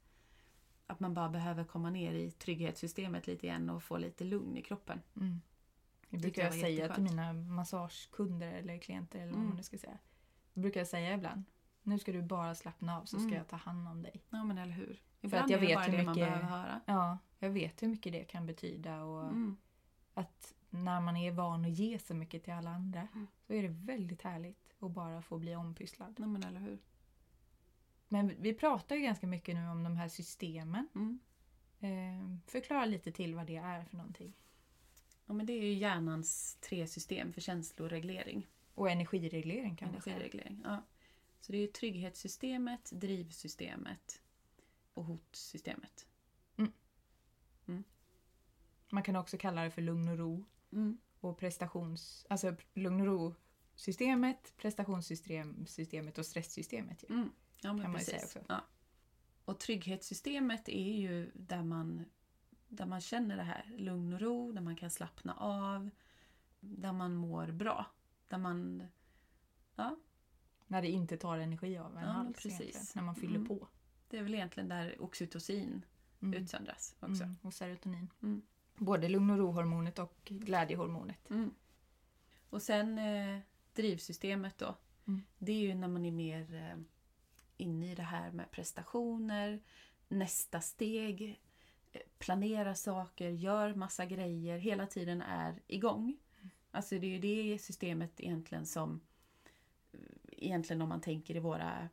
att 0.87 0.99
man 0.99 1.13
bara 1.13 1.29
behöver 1.29 1.63
komma 1.63 1.89
ner 1.89 2.13
i 2.13 2.31
trygghetssystemet 2.31 3.27
lite 3.27 3.45
igen 3.47 3.69
och 3.69 3.83
få 3.83 3.97
lite 3.97 4.23
lugn 4.23 4.57
i 4.57 4.61
kroppen. 4.61 5.01
Mm. 5.15 5.41
Det 6.09 6.17
brukar 6.17 6.41
jag 6.43 6.53
jag 6.53 6.61
säga 6.61 6.93
till 6.95 7.03
mina 7.03 7.33
massagekunder 7.33 8.51
eller 8.53 8.77
klienter 8.77 9.19
eller 9.19 9.27
vad 9.31 9.35
Mm. 9.35 9.47
man 9.47 9.57
nu 9.57 9.63
ska 9.63 9.77
säga. 9.77 9.97
Det 10.53 10.59
brukar 10.59 10.79
jag 10.79 10.87
säga 10.87 11.13
ibland. 11.13 11.43
Nu 11.83 11.99
ska 11.99 12.11
du 12.11 12.21
bara 12.21 12.55
slappna 12.55 12.97
av 12.97 13.05
så 13.05 13.17
ska 13.17 13.27
Mm. 13.27 13.33
jag 13.37 13.47
ta 13.47 13.55
hand 13.55 13.87
om 13.87 14.03
dig. 14.03 14.23
Ja 14.29 14.43
men 14.43 14.57
eller 14.57 14.73
hur. 14.73 14.91
att 14.91 15.23
Ibland 15.23 15.51
jag 15.51 15.57
är 15.63 15.67
det 15.67 15.75
vet 15.75 15.87
hur 15.87 15.97
det 15.97 16.03
man 16.03 16.15
mycket- 16.15 16.27
behöver 16.29 16.47
höra. 16.49 16.81
Ja, 16.85 17.17
jag 17.39 17.49
vet 17.49 17.83
hur 17.83 17.87
mycket 17.87 18.11
det 18.11 18.23
kan 18.23 18.45
betyda 18.45 19.03
och 19.03 19.23
Mm. 19.23 19.57
att 20.13 20.53
när 20.69 21.01
man 21.01 21.17
är 21.17 21.31
van 21.31 21.65
att 21.65 21.71
ge 21.71 21.99
så 21.99 22.13
mycket 22.13 22.43
till 22.43 22.53
alla 22.53 22.69
andra 22.71 23.07
Mm. 23.13 23.27
så 23.47 23.53
är 23.53 23.61
det 23.63 23.67
väldigt 23.69 24.21
härligt 24.21 24.73
att 24.79 24.91
bara 24.91 25.21
få 25.21 25.37
bli 25.37 25.55
ompysslad. 25.55 26.15
Ja 26.19 26.27
men 26.27 26.43
eller 26.43 26.59
hur. 26.59 26.79
Men 28.07 28.41
vi 28.41 28.53
pratar 28.53 28.95
ju 28.95 29.01
ganska 29.01 29.27
mycket 29.27 29.55
nu 29.55 29.67
om 29.67 29.83
de 29.83 29.97
här 29.97 30.07
systemen. 30.07 30.87
Mm. 30.95 31.19
Eh, 31.79 32.37
förklara 32.51 32.85
lite 32.85 33.11
till 33.11 33.35
vad 33.35 33.47
det 33.47 33.55
är 33.55 33.83
för 33.83 33.97
någonting. 33.97 34.33
Ja 35.25 35.33
men 35.33 35.45
det 35.45 35.53
är 35.53 35.61
ju 35.61 35.73
hjärnans 35.73 36.55
tre 36.61 36.87
system 36.87 37.33
för 37.33 37.41
känsloreglering. 37.41 38.47
Och 38.73 38.89
energireglering 38.89 39.75
kan 39.75 39.91
man 39.91 40.01
säga. 40.01 40.29
Ja. 40.63 40.83
Så 41.41 41.51
det 41.51 41.57
är 41.57 41.61
ju 41.61 41.67
trygghetssystemet, 41.67 42.91
drivsystemet 42.93 44.21
och 44.93 45.05
hotsystemet. 45.05 46.07
Man 48.89 49.03
kan 49.03 49.15
också 49.15 49.37
kalla 49.37 49.63
det 49.63 49.71
för 49.71 49.81
lugn 49.81 50.07
och 50.07 50.17
ro 50.17 50.45
Mm. 50.71 50.97
och 51.19 51.37
prestations... 51.37 52.25
Alltså 52.29 52.55
lugn 52.73 53.01
och 53.01 53.07
ro-systemet, 53.07 54.53
prestationssystemet 54.57 56.17
och 56.17 56.25
stresssystemet. 56.25 57.03
ju. 57.09 57.29
Ja, 57.61 57.73
men 57.73 57.81
Kan 57.81 57.91
man 57.91 57.99
ju 58.01 58.05
precis. 58.05 58.13
säga 58.13 58.25
också. 58.25 58.39
Ja. 58.53 58.61
Och 59.45 59.59
trygghetssystemet 59.59 60.69
är 60.69 60.93
ju 60.97 61.31
där 61.35 61.63
man, 61.63 62.05
där 62.67 62.85
man 62.85 63.01
känner 63.01 63.37
det 63.37 63.43
här 63.43 63.73
lugn 63.77 64.13
och 64.13 64.21
ro, 64.21 64.51
där 64.51 64.61
man 64.61 64.75
kan 64.75 64.89
slappna 64.91 65.33
av, 65.33 65.89
där 66.59 66.91
man 66.93 67.15
mår 67.15 67.47
bra. 67.47 67.85
Där 68.27 68.37
man... 68.37 68.83
Ja, 69.75 69.97
När 70.67 70.81
det 70.81 70.87
inte 70.89 71.17
tar 71.17 71.37
energi 71.37 71.77
av 71.77 71.97
en 71.97 72.03
Ja, 72.03 72.09
alls 72.09 72.43
precis. 72.43 72.95
När 72.95 73.03
man 73.03 73.15
fyller 73.15 73.35
Mm. 73.35 73.47
på. 73.47 73.67
det 74.09 74.17
är 74.17 74.23
väl 74.23 74.33
egentligen 74.35 74.69
där 74.69 75.01
oxytocin 75.01 75.85
Mm. 76.21 76.43
utsöndras 76.43 76.95
också. 76.99 77.23
Mm. 77.23 77.35
Och 77.41 77.53
serotonin. 77.53 78.09
Mm. 78.23 78.41
Både 78.75 79.09
lugn 79.09 79.29
och 79.29 79.37
ro-hormonet 79.37 79.99
och 79.99 80.17
glädjehormonet. 80.25 81.29
Mm. 81.29 81.53
Och 82.49 82.61
sen 82.61 82.97
eh, 82.97 83.39
drivsystemet 83.73 84.57
då. 84.57 84.75
Mm. 85.07 85.21
Det 85.37 85.51
är 85.51 85.59
ju 85.59 85.75
när 85.75 85.87
man 85.87 86.05
är 86.05 86.11
mer 86.11 86.53
eh, 86.55 86.77
inne 87.57 87.91
i 87.91 87.95
det 87.95 88.03
här 88.03 88.31
med 88.31 88.51
prestationer, 88.51 89.59
nästa 90.07 90.61
steg, 90.61 91.39
eh, 91.91 92.01
planera 92.19 92.75
saker, 92.75 93.29
gör 93.29 93.73
massa 93.73 94.05
grejer, 94.05 94.57
hela 94.57 94.85
tiden 94.85 95.21
är 95.21 95.61
igång. 95.67 96.17
Alltså 96.71 96.99
det 96.99 97.07
är 97.07 97.11
ju 97.11 97.19
det 97.19 97.59
systemet 97.59 98.11
egentligen 98.17 98.65
som 98.65 99.01
eh, 99.91 99.99
egentligen 100.31 100.81
om 100.81 100.89
man 100.89 101.01
tänker 101.01 101.35
i 101.35 101.39
våra 101.39 101.89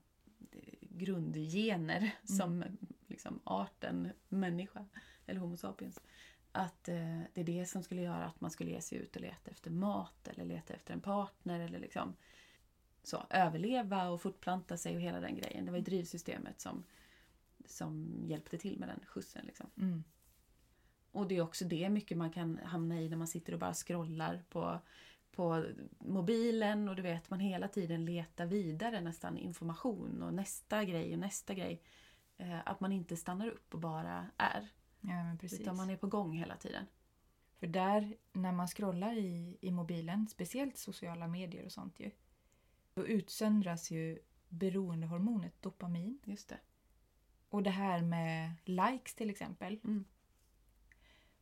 eh, 0.52 0.58
grundgener 0.80 2.10
som 2.24 2.64
liksom 3.06 3.40
arten 3.44 4.12
människa 4.28 4.86
eller 5.26 5.40
Homo 5.40 5.56
sapiens. 5.56 6.00
Att 6.52 6.88
eh, 6.88 7.20
det 7.32 7.40
är 7.40 7.44
det 7.44 7.66
som 7.66 7.82
skulle 7.82 8.02
göra 8.02 8.24
att 8.24 8.40
man 8.40 8.50
skulle 8.50 8.70
ge 8.70 8.80
sig 8.80 8.98
ut 8.98 9.16
och 9.16 9.22
leta 9.22 9.50
efter 9.50 9.70
mat 9.70 10.28
eller 10.28 10.44
leta 10.44 10.74
efter 10.74 10.94
en 10.94 11.00
partner 11.00 11.60
eller 11.60 11.78
liksom 11.78 12.16
så, 13.04 13.26
överleva 13.30 14.08
och 14.08 14.20
fortplanta 14.20 14.76
sig 14.76 14.96
och 14.96 15.02
hela 15.02 15.20
den 15.20 15.36
grejen. 15.36 15.64
Det 15.64 15.70
var 15.70 15.78
ju 15.78 15.84
drivsystemet 15.84 16.60
som, 16.60 16.84
som 17.64 18.22
hjälpte 18.26 18.58
till 18.58 18.78
med 18.78 18.88
den 18.88 19.00
skjutsen. 19.06 19.46
Liksom. 19.46 19.66
Mm. 19.76 20.04
Och 21.12 21.28
det 21.28 21.36
är 21.36 21.40
också 21.40 21.64
det 21.64 21.88
mycket 21.88 22.18
man 22.18 22.30
kan 22.30 22.58
hamna 22.64 23.00
i 23.00 23.08
när 23.08 23.16
man 23.16 23.26
sitter 23.26 23.52
och 23.52 23.58
bara 23.58 23.74
scrollar 23.74 24.44
på, 24.48 24.80
på 25.32 25.64
mobilen 25.98 26.88
och 26.88 26.96
du 26.96 27.02
vet 27.02 27.30
man 27.30 27.40
hela 27.40 27.68
tiden 27.68 28.04
letar 28.04 28.46
vidare 28.46 29.00
nästan 29.00 29.38
information 29.38 30.22
och 30.22 30.34
nästa 30.34 30.84
grej 30.84 31.12
och 31.12 31.18
nästa 31.18 31.54
grej. 31.54 31.82
Eh, 32.36 32.58
att 32.64 32.80
man 32.80 32.92
inte 32.92 33.16
stannar 33.16 33.48
upp 33.48 33.74
och 33.74 33.80
bara 33.80 34.26
är. 34.36 34.68
Ja, 35.00 35.24
men 35.24 35.38
precis. 35.38 35.60
Utan 35.60 35.76
man 35.76 35.90
är 35.90 35.96
på 35.96 36.06
gång 36.06 36.32
hela 36.32 36.56
tiden. 36.56 36.86
För 37.56 37.66
där, 37.66 38.16
när 38.32 38.52
man 38.52 38.68
scrollar 38.68 39.16
i, 39.16 39.58
i 39.60 39.70
mobilen, 39.70 40.28
speciellt 40.28 40.76
sociala 40.76 41.28
medier 41.28 41.64
och 41.64 41.72
sånt 41.72 42.00
ju, 42.00 42.10
då 42.94 43.06
utsöndras 43.06 43.90
ju 43.90 44.18
beroendehormonet 44.48 45.62
dopamin. 45.62 46.18
Just 46.24 46.48
det. 46.48 46.58
Och 47.48 47.62
det 47.62 47.70
här 47.70 48.02
med 48.02 48.52
likes 48.64 49.14
till 49.14 49.30
exempel. 49.30 49.80
Mm. 49.84 50.04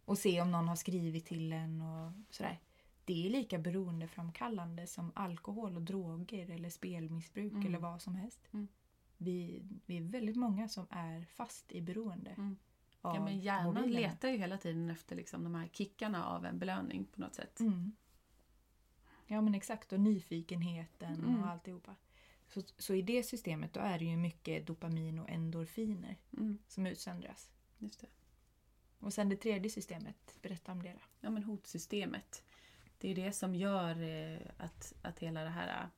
Och 0.05 0.19
se 0.19 0.41
om 0.41 0.51
någon 0.51 0.69
har 0.69 0.77
skrivit 0.77 1.27
till 1.27 1.53
en 1.53 1.83
och 1.83 2.13
sådär. 2.31 2.61
Det 3.05 3.27
är 3.27 3.31
lika 3.31 3.59
beroendeframkallande 3.59 4.87
som 4.87 5.13
alkohol 5.15 5.77
och 5.77 5.83
droger 5.83 6.51
eller 6.51 6.71
spelmissbruk 6.71 7.53
Mm. 7.53 7.67
eller 7.67 7.79
vad 7.79 8.03
som 8.03 8.15
helst. 8.15 8.49
Mm. 8.53 8.69
Vi, 9.17 9.63
vi 9.87 9.97
är 9.97 10.03
väldigt 10.03 10.37
många 10.37 10.69
som 10.69 10.87
är 10.91 11.25
fast 11.25 11.73
i 11.73 11.81
beroende 11.81 12.31
Mm. 12.31 12.57
Ja, 13.03 13.25
men 13.25 13.41
hjärnan 13.41 13.75
mobilerna. 13.75 14.09
letar 14.09 14.29
ju 14.29 14.37
hela 14.37 14.59
tiden 14.59 14.91
efter 14.91 15.17
liksom 15.17 15.45
de 15.45 15.55
här 15.55 15.69
kickarna 15.73 16.25
av 16.27 16.47
en 16.47 16.59
belöning 16.59 17.05
på 17.05 17.21
något 17.21 17.35
sätt. 17.35 17.61
Mm. 17.61 17.93
Ja 19.33 19.41
men 19.41 19.55
exakt, 19.55 19.93
och 19.93 20.01
nyfikenheten 20.01 21.15
Mm. 21.15 21.41
och 21.43 21.49
alltihopa. 21.51 21.95
Så, 22.49 22.63
så 22.79 22.95
i 22.95 23.03
det 23.03 23.23
systemet 23.23 23.73
då 23.73 23.81
är 23.81 23.99
det 23.99 24.05
ju 24.05 24.17
mycket 24.17 24.67
dopamin 24.67 25.19
och 25.19 25.31
endorfiner 25.31 26.17
Mm, 26.33 26.59
som 26.69 26.87
utsöndras. 26.87 27.51
just 27.79 28.01
det. 28.01 28.07
Och 28.99 29.15
sen 29.15 29.29
det 29.29 29.37
tredje 29.37 29.71
systemet, 29.71 30.37
berätta 30.43 30.73
om 30.73 30.83
det 30.83 30.93
då. 30.93 30.99
Ja, 31.21 31.31
men 31.31 31.45
hotsystemet. 31.45 32.43
Det 32.99 33.11
är 33.11 33.15
det 33.15 33.33
som 33.33 33.55
gör 33.55 34.03
eh, 34.03 34.39
att, 34.57 34.93
att 35.03 35.19
hela 35.19 35.43
det 35.45 35.51
här 35.51 35.89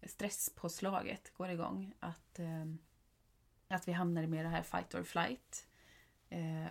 eh, 0.00 0.08
stresspåslaget 0.08 1.32
går 1.36 1.48
igång. 1.50 1.92
Att, 2.00 2.38
eh, 2.38 2.64
att 3.68 3.88
vi 3.88 3.92
hamnar 3.92 4.26
med 4.26 4.44
det 4.44 4.48
här 4.48 4.62
fight 4.62 4.94
or 4.94 5.02
flight. 5.02 5.64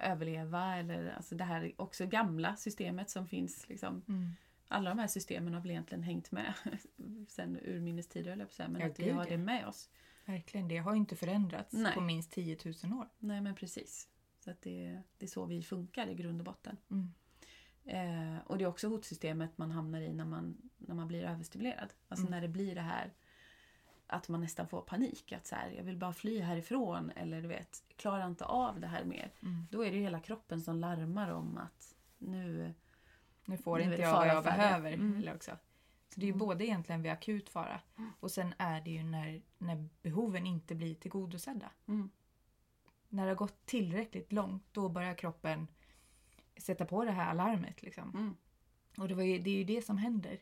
Överleva 0.02 0.76
eller 0.78 1.10
alltså 1.10 1.36
det 1.36 1.44
här 1.44 1.74
också 1.78 2.06
gamla 2.06 2.56
systemet 2.56 3.10
som 3.10 3.28
finns. 3.28 3.70
Liksom, 3.70 4.04
alla 4.68 4.90
de 4.90 5.00
här 5.00 5.08
systemen 5.08 5.54
har 5.54 5.62
väl 5.62 5.72
egentligen 5.72 6.04
hängt 6.04 6.32
med 6.32 6.54
sen 7.28 7.60
urminnes 7.62 8.08
tider, 8.08 8.30
jag 8.40 8.48
på 8.48 8.54
säga. 8.54 8.70
Men 8.70 8.82
Ja, 8.82 8.88
att 8.88 9.00
vi 9.00 9.10
har 9.10 9.26
det 9.26 9.38
med 9.38 9.68
oss. 9.68 9.90
Verkligen, 10.26 10.68
det 10.68 10.78
har 10.78 10.96
inte 10.96 11.16
förändrats 11.16 11.74
Nej. 11.74 11.94
på 11.94 12.02
minst 12.02 12.32
10 12.32 12.58
000 12.84 12.94
år. 13.00 13.08
Nej, 13.20 13.42
men 13.42 13.56
precis. 13.56 14.10
Så 14.40 14.52
att 14.52 14.62
det, 14.62 15.02
det 15.18 15.26
är 15.26 15.30
så 15.30 15.46
vi 15.46 15.64
funkar 15.64 16.08
i 16.08 16.16
grund 16.16 16.42
och 16.42 16.46
botten. 16.46 16.78
Mm. 16.92 17.14
Eh, 17.86 18.42
och 18.46 18.58
det 18.58 18.64
är 18.64 18.68
också 18.68 18.88
hotsystemet 18.88 19.58
man 19.58 19.72
hamnar 19.72 20.02
i 20.02 20.14
när 20.14 20.26
man, 20.26 20.70
när 20.78 20.96
man 20.96 21.08
blir 21.08 21.24
överstimulerad. 21.24 21.94
Alltså 22.08 22.28
Mm. 22.28 22.32
när 22.32 22.42
det 22.42 22.48
blir 22.48 22.76
det 22.76 22.82
här 22.82 23.14
att 24.08 24.30
man 24.30 24.42
nästan 24.42 24.68
får 24.68 24.82
panik. 24.82 25.32
Att 25.32 25.48
så 25.48 25.56
här, 25.56 25.70
jag 25.70 25.84
vill 25.84 25.98
bara 25.98 26.14
fly 26.14 26.40
härifrån 26.40 27.12
eller 27.16 27.42
du 27.42 27.48
vet, 27.48 27.84
klarar 27.96 28.28
inte 28.28 28.46
av 28.46 28.80
det 28.80 28.88
här 28.88 29.04
mer. 29.04 29.32
Mm. 29.42 29.68
Då 29.72 29.86
är 29.86 29.92
det 29.92 29.98
hela 29.98 30.20
kroppen 30.20 30.62
som 30.62 30.80
larmar 30.80 31.30
om 31.30 31.58
att 31.58 31.96
nu... 32.18 32.74
Nu 33.48 33.58
får 33.58 33.78
Nu 33.78 33.84
inte 33.84 34.02
jag 34.02 34.12
vad 34.14 34.28
jag 34.28 34.44
behöver. 34.44 34.92
Mm. 34.94 35.18
Eller 35.18 35.36
också. 35.36 35.52
Så 36.14 36.20
det 36.20 36.24
är 36.26 36.28
ju 36.28 36.34
Mm. 36.34 36.40
både 36.48 36.66
egentligen 36.66 37.02
vid 37.02 37.12
akut 37.12 37.50
fara 37.50 37.82
och 38.20 38.32
sen 38.32 38.54
är 38.58 38.82
det 38.82 38.90
ju 38.92 39.04
när, 39.04 39.42
när 39.58 39.90
behoven 40.02 40.46
inte 40.48 40.76
blir 40.76 40.96
tillgodosedda. 40.96 41.72
Mm, 41.88 42.10
När 43.10 43.24
det 43.24 43.30
har 43.32 43.36
gått 43.36 43.66
tillräckligt 43.66 44.32
långt 44.32 44.64
då 44.72 44.90
börjar 44.90 45.14
kroppen 45.14 45.68
sätta 46.58 46.86
på 46.86 47.06
det 47.06 47.12
här 47.12 47.30
alarmet. 47.30 47.82
Liksom. 47.84 48.10
mm, 48.10 48.36
Och 48.98 49.08
det, 49.08 49.16
var 49.16 49.24
ju, 49.24 49.40
det 49.40 49.50
är 49.50 49.56
ju 49.58 49.64
det 49.64 49.82
som 49.82 49.98
händer 49.98 50.40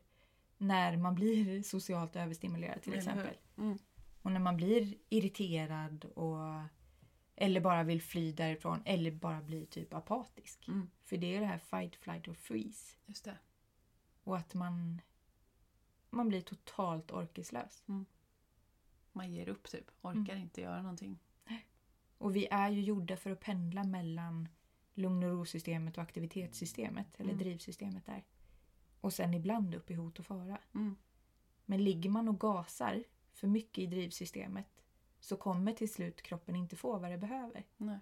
när 0.58 0.97
man 0.97 1.16
blir 1.16 1.64
socialt 1.74 2.16
överstimulerad 2.16 2.82
till 2.82 2.93
exempel. 2.93 3.36
mm, 3.58 3.78
Och 4.22 4.32
när 4.32 4.39
man 4.39 4.58
blir 4.58 4.95
irriterad 5.10 6.06
och 6.06 6.38
eller 7.36 7.61
bara 7.61 7.83
vill 7.83 8.01
fly 8.01 8.31
därifrån 8.31 8.81
eller 8.86 9.11
bara 9.11 9.41
blir 9.41 9.65
typ 9.65 9.93
apatisk. 9.93 10.67
mm. 10.67 10.89
För 11.03 11.17
det 11.17 11.36
är 11.36 11.39
det 11.39 11.45
här 11.45 11.57
fight, 11.57 11.95
flight 11.95 12.27
or 12.27 12.33
freeze. 12.33 12.97
Just 13.05 13.25
det. 13.25 13.38
Och 14.23 14.38
att 14.38 14.53
man, 14.53 15.01
man 16.09 16.27
blir 16.27 16.41
totalt 16.41 17.11
orkeslös. 17.11 17.83
Man 19.11 19.31
ger 19.33 19.49
upp 19.49 19.63
typ. 19.69 19.91
Orkar 20.01 20.33
Mm. 20.33 20.38
inte 20.43 20.61
göra 20.61 20.81
någonting. 20.81 21.19
Och 22.17 22.36
vi 22.36 22.47
är 22.51 22.69
ju 22.69 22.81
gjorda 22.81 23.17
för 23.17 23.31
att 23.31 23.39
pendla 23.39 23.83
mellan 23.83 24.49
lugn 24.93 25.23
och 25.23 25.29
ro-systemet 25.29 25.97
och 25.97 26.03
aktivitetssystemet, 26.03 27.15
eller 27.19 27.29
Mm. 27.33 27.43
drivsystemet 27.43 28.05
där. 28.05 28.23
Och 29.01 29.13
sen 29.13 29.33
ibland 29.33 29.75
upp 29.75 29.91
i 29.91 29.93
hot 29.93 30.19
och 30.19 30.25
fara. 30.25 30.57
Mm, 30.73 30.95
Men 31.65 31.83
ligger 31.83 32.09
man 32.09 32.27
och 32.27 32.39
gasar 32.39 33.03
för 33.31 33.47
mycket 33.47 33.77
i 33.77 33.86
drivsystemet 33.88 34.74
så 35.26 35.38
kommer 35.38 35.73
till 35.73 35.93
slut 35.93 36.21
kroppen 36.21 36.55
inte 36.55 36.76
få 36.76 36.97
vad 36.99 37.11
det 37.11 37.17
behöver. 37.17 37.63
nej. 37.78 37.99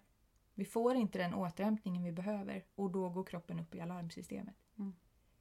Vi 0.55 0.65
får 0.65 0.95
inte 0.95 1.17
den 1.17 1.33
återhämtningen 1.33 2.03
vi 2.03 2.11
behöver 2.11 2.63
och 2.75 2.91
då 2.91 3.09
går 3.09 3.23
kroppen 3.23 3.59
upp 3.59 3.75
i 3.75 3.81
alarmsystemet. 3.81 4.55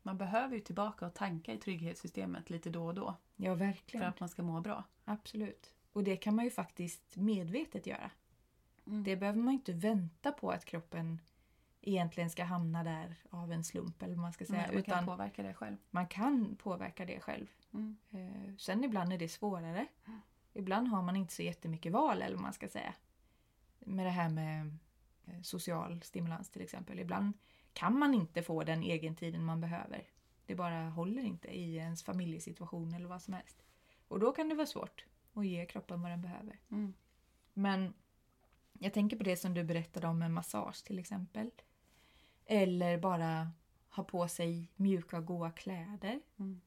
Man 0.02 0.18
behöver 0.18 0.54
ju 0.54 0.60
tillbaka 0.60 1.06
och 1.06 1.14
tanka 1.14 1.52
i 1.52 1.58
trygghetssystemet 1.58 2.50
lite 2.50 2.70
då 2.70 2.86
och 2.86 2.94
då 2.94 3.14
Ja, 3.36 3.52
för 3.52 3.64
verkligen. 3.64 4.06
att 4.06 4.20
man 4.20 4.28
ska 4.28 4.42
må 4.42 4.60
bra. 4.60 4.84
Absolut. 5.04 5.74
Och 5.92 6.04
det 6.04 6.16
kan 6.16 6.36
man 6.36 6.44
ju 6.44 6.50
faktiskt 6.50 7.16
medvetet 7.16 7.86
göra. 7.86 8.10
Mm. 8.86 9.04
Det 9.04 9.16
behöver 9.16 9.38
man 9.38 9.54
inte 9.54 9.72
vänta 9.72 10.32
på 10.32 10.50
att 10.50 10.64
kroppen 10.64 11.20
egentligen 11.80 12.30
ska 12.30 12.44
hamna 12.44 12.84
där 12.84 13.16
av 13.30 13.52
en 13.52 13.64
slump 13.64 14.02
eller 14.02 14.16
man 14.16 14.32
ska 14.32 14.44
säga. 14.44 14.58
Nej, 14.58 14.74
man 14.74 14.82
kan 14.82 14.92
utan 14.94 15.06
påverka 15.06 15.42
det 15.42 15.54
själv. 15.54 15.76
man 15.90 16.06
kan 16.06 16.56
påverka 16.56 17.04
det 17.04 17.20
själv. 17.20 17.46
Mm. 17.72 17.96
Eh, 18.10 18.56
sen 18.58 18.84
ibland 18.84 19.12
är 19.12 19.18
det 19.18 19.28
svårare. 19.28 19.86
Ibland 20.52 20.88
har 20.88 21.02
man 21.02 21.16
inte 21.16 21.34
så 21.34 21.42
jättemycket 21.42 21.92
val 21.92 22.22
eller 22.22 22.36
vad 22.36 22.42
man 22.42 22.52
ska 22.52 22.68
säga. 22.68 22.94
Med 23.78 24.06
det 24.06 24.10
här 24.10 24.28
med 24.28 24.78
eh, 25.26 25.42
social 25.42 26.02
stimulans 26.02 26.50
till 26.50 26.62
exempel. 26.62 26.98
Ibland 26.98 27.32
kan 27.72 27.98
man 27.98 28.14
inte 28.14 28.42
få 28.42 28.62
den 28.62 28.84
egentiden 28.84 29.44
man 29.44 29.60
behöver. 29.60 30.08
Det 30.46 30.54
bara 30.54 30.88
håller 30.88 31.22
inte 31.22 31.48
i 31.48 31.76
ens 31.76 32.02
familjesituation 32.02 32.94
eller 32.94 33.08
vad 33.08 33.22
som 33.22 33.34
helst. 33.34 33.62
Och 34.08 34.20
då 34.20 34.32
kan 34.32 34.48
det 34.48 34.54
vara 34.54 34.66
svårt 34.66 35.06
att 35.34 35.46
ge 35.46 35.66
kroppen 35.66 36.02
vad 36.02 36.10
den 36.10 36.22
behöver. 36.22 36.60
Mm. 36.70 36.94
Men 37.54 37.94
jag 38.78 38.92
tänker 38.92 39.16
på 39.16 39.22
det 39.22 39.36
som 39.36 39.54
du 39.54 39.64
berättade 39.64 40.06
om 40.06 40.18
med 40.18 40.30
massage 40.30 40.84
till 40.84 40.98
exempel. 40.98 41.50
Eller 42.44 42.98
bara 42.98 43.50
ha 43.88 44.04
på 44.04 44.28
sig 44.28 44.68
mjuka 44.76 45.18
och 45.18 45.26
goa 45.26 45.50
kläder. 45.50 46.20
Mm. 46.36 46.60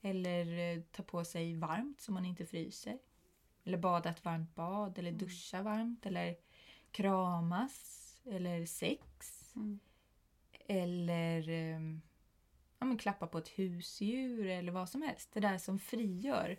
Eller 0.00 0.76
eh, 0.76 0.82
ta 0.82 1.02
på 1.02 1.24
sig 1.24 1.54
varmt 1.54 2.00
så 2.00 2.12
man 2.12 2.24
inte 2.24 2.46
fryser. 2.46 2.98
Eller 3.68 3.78
bada 3.78 4.10
ett 4.10 4.24
varmt 4.24 4.54
bad 4.54 4.98
eller 4.98 5.12
duscha 5.12 5.62
varmt. 5.62 6.06
Eller 6.06 6.36
kramas. 6.90 8.04
Eller 8.24 8.66
sex. 8.66 9.42
Mm. 9.56 9.78
Eller 10.66 11.48
eh, 11.48 11.80
ja, 12.78 12.86
men 12.86 12.98
klappa 12.98 13.26
på 13.26 13.38
ett 13.38 13.48
husdjur 13.48 14.46
eller 14.46 14.72
vad 14.72 14.88
som 14.88 15.02
helst. 15.02 15.30
Det 15.32 15.40
där 15.40 15.58
som 15.58 15.78
frigör 15.78 16.58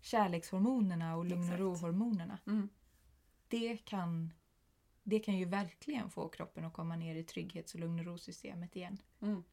kärlekshormonerna 0.00 1.16
och 1.16 1.24
lugn 1.24 1.52
och 1.52 1.58
ro-hormonerna. 1.58 2.38
Mm. 2.46 2.68
Det 3.48 3.76
kan, 3.76 4.32
det 5.02 5.18
kan 5.18 5.36
ju 5.38 5.44
verkligen 5.44 6.10
få 6.10 6.28
kroppen 6.28 6.64
att 6.64 6.72
komma 6.72 6.96
ner 6.96 7.14
i 7.14 7.24
trygghets 7.24 7.74
och 7.74 7.80
lugn 7.80 7.98
och 7.98 8.04
ro-systemet 8.04 8.76
igen. 8.76 8.98
Mm. 9.20 9.44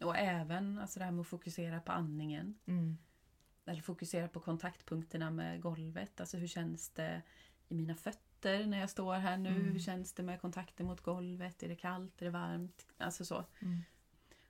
Och 0.00 0.16
även 0.16 0.78
alltså 0.78 0.98
det 0.98 1.04
här 1.04 1.12
med 1.12 1.20
att 1.20 1.26
fokusera 1.26 1.80
på 1.80 1.92
andningen. 1.92 2.58
Mm. 2.66 2.98
Eller 3.64 3.82
fokusera 3.82 4.28
på 4.28 4.40
kontaktpunkterna 4.40 5.30
med 5.30 5.60
golvet. 5.60 6.20
Alltså 6.20 6.36
hur 6.36 6.46
känns 6.46 6.88
det 6.90 7.22
i 7.68 7.74
mina 7.74 7.94
fötter 7.94 8.66
när 8.66 8.80
jag 8.80 8.90
står 8.90 9.14
här 9.14 9.36
nu? 9.36 9.48
Mm. 9.48 9.72
Hur 9.72 9.78
känns 9.78 10.12
det 10.12 10.22
med 10.22 10.40
kontakten 10.40 10.86
mot 10.86 11.00
golvet? 11.00 11.62
Är 11.62 11.68
det 11.68 11.76
kallt? 11.76 12.22
Är 12.22 12.24
det 12.24 12.30
varmt? 12.30 12.86
Alltså 12.98 13.24
så. 13.24 13.44
Mm. 13.60 13.78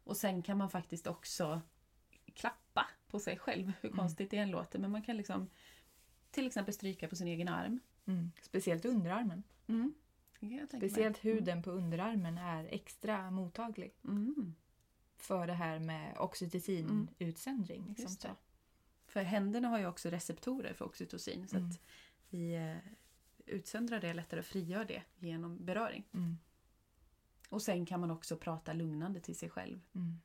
Och 0.04 0.16
sen 0.16 0.42
kan 0.42 0.58
man 0.58 0.70
faktiskt 0.70 1.06
också 1.06 1.60
klappa 2.34 2.86
på 3.08 3.20
sig 3.20 3.38
själv. 3.38 3.72
Hur 3.80 3.88
Mm. 3.90 3.98
konstigt 3.98 4.30
det 4.30 4.36
än 4.38 4.50
låter. 4.50 4.78
Men 4.78 4.90
man 4.90 5.02
kan 5.02 5.16
liksom 5.16 5.50
till 6.30 6.46
exempel 6.46 6.74
stryka 6.74 7.08
på 7.08 7.16
sin 7.16 7.26
egen 7.28 7.48
arm. 7.48 7.80
Mm. 8.04 8.30
Speciellt 8.42 8.84
underarmen. 8.84 9.42
Mm. 9.66 9.94
Tänka 10.40 10.56
mig. 10.56 10.90
Speciellt 10.90 11.24
huden 11.24 11.62
på 11.62 11.70
underarmen 11.70 12.38
är 12.38 12.64
extra 12.64 13.30
mottaglig 13.30 13.94
för 15.16 15.46
det 15.46 15.52
här 15.52 15.78
med 15.78 16.16
oxytocinutsöndring. 16.18 17.94
Liksom. 17.98 18.30
För 19.12 19.22
händerna 19.22 19.68
har 19.68 19.78
ju 19.78 19.86
också 19.86 20.08
receptorer 20.10 20.74
för 20.74 20.84
oxytocin. 20.84 21.48
Så 21.48 21.56
Mm. 21.56 21.68
att 21.68 21.80
vi 22.28 22.54
eh, 22.54 22.76
utsöndrar 23.46 24.00
det 24.00 24.14
lättare 24.14 24.40
och 24.40 24.46
frigör 24.46 24.84
det 24.84 25.02
genom 25.18 25.64
beröring. 25.64 26.04
Mm. 26.14 26.38
Och 27.48 27.62
sen 27.62 27.86
kan 27.86 28.00
man 28.00 28.10
också 28.10 28.36
prata 28.36 28.72
lugnande 28.72 29.20
till 29.20 29.36
sig 29.36 29.50
själv. 29.50 29.80
Mm. 29.94 30.20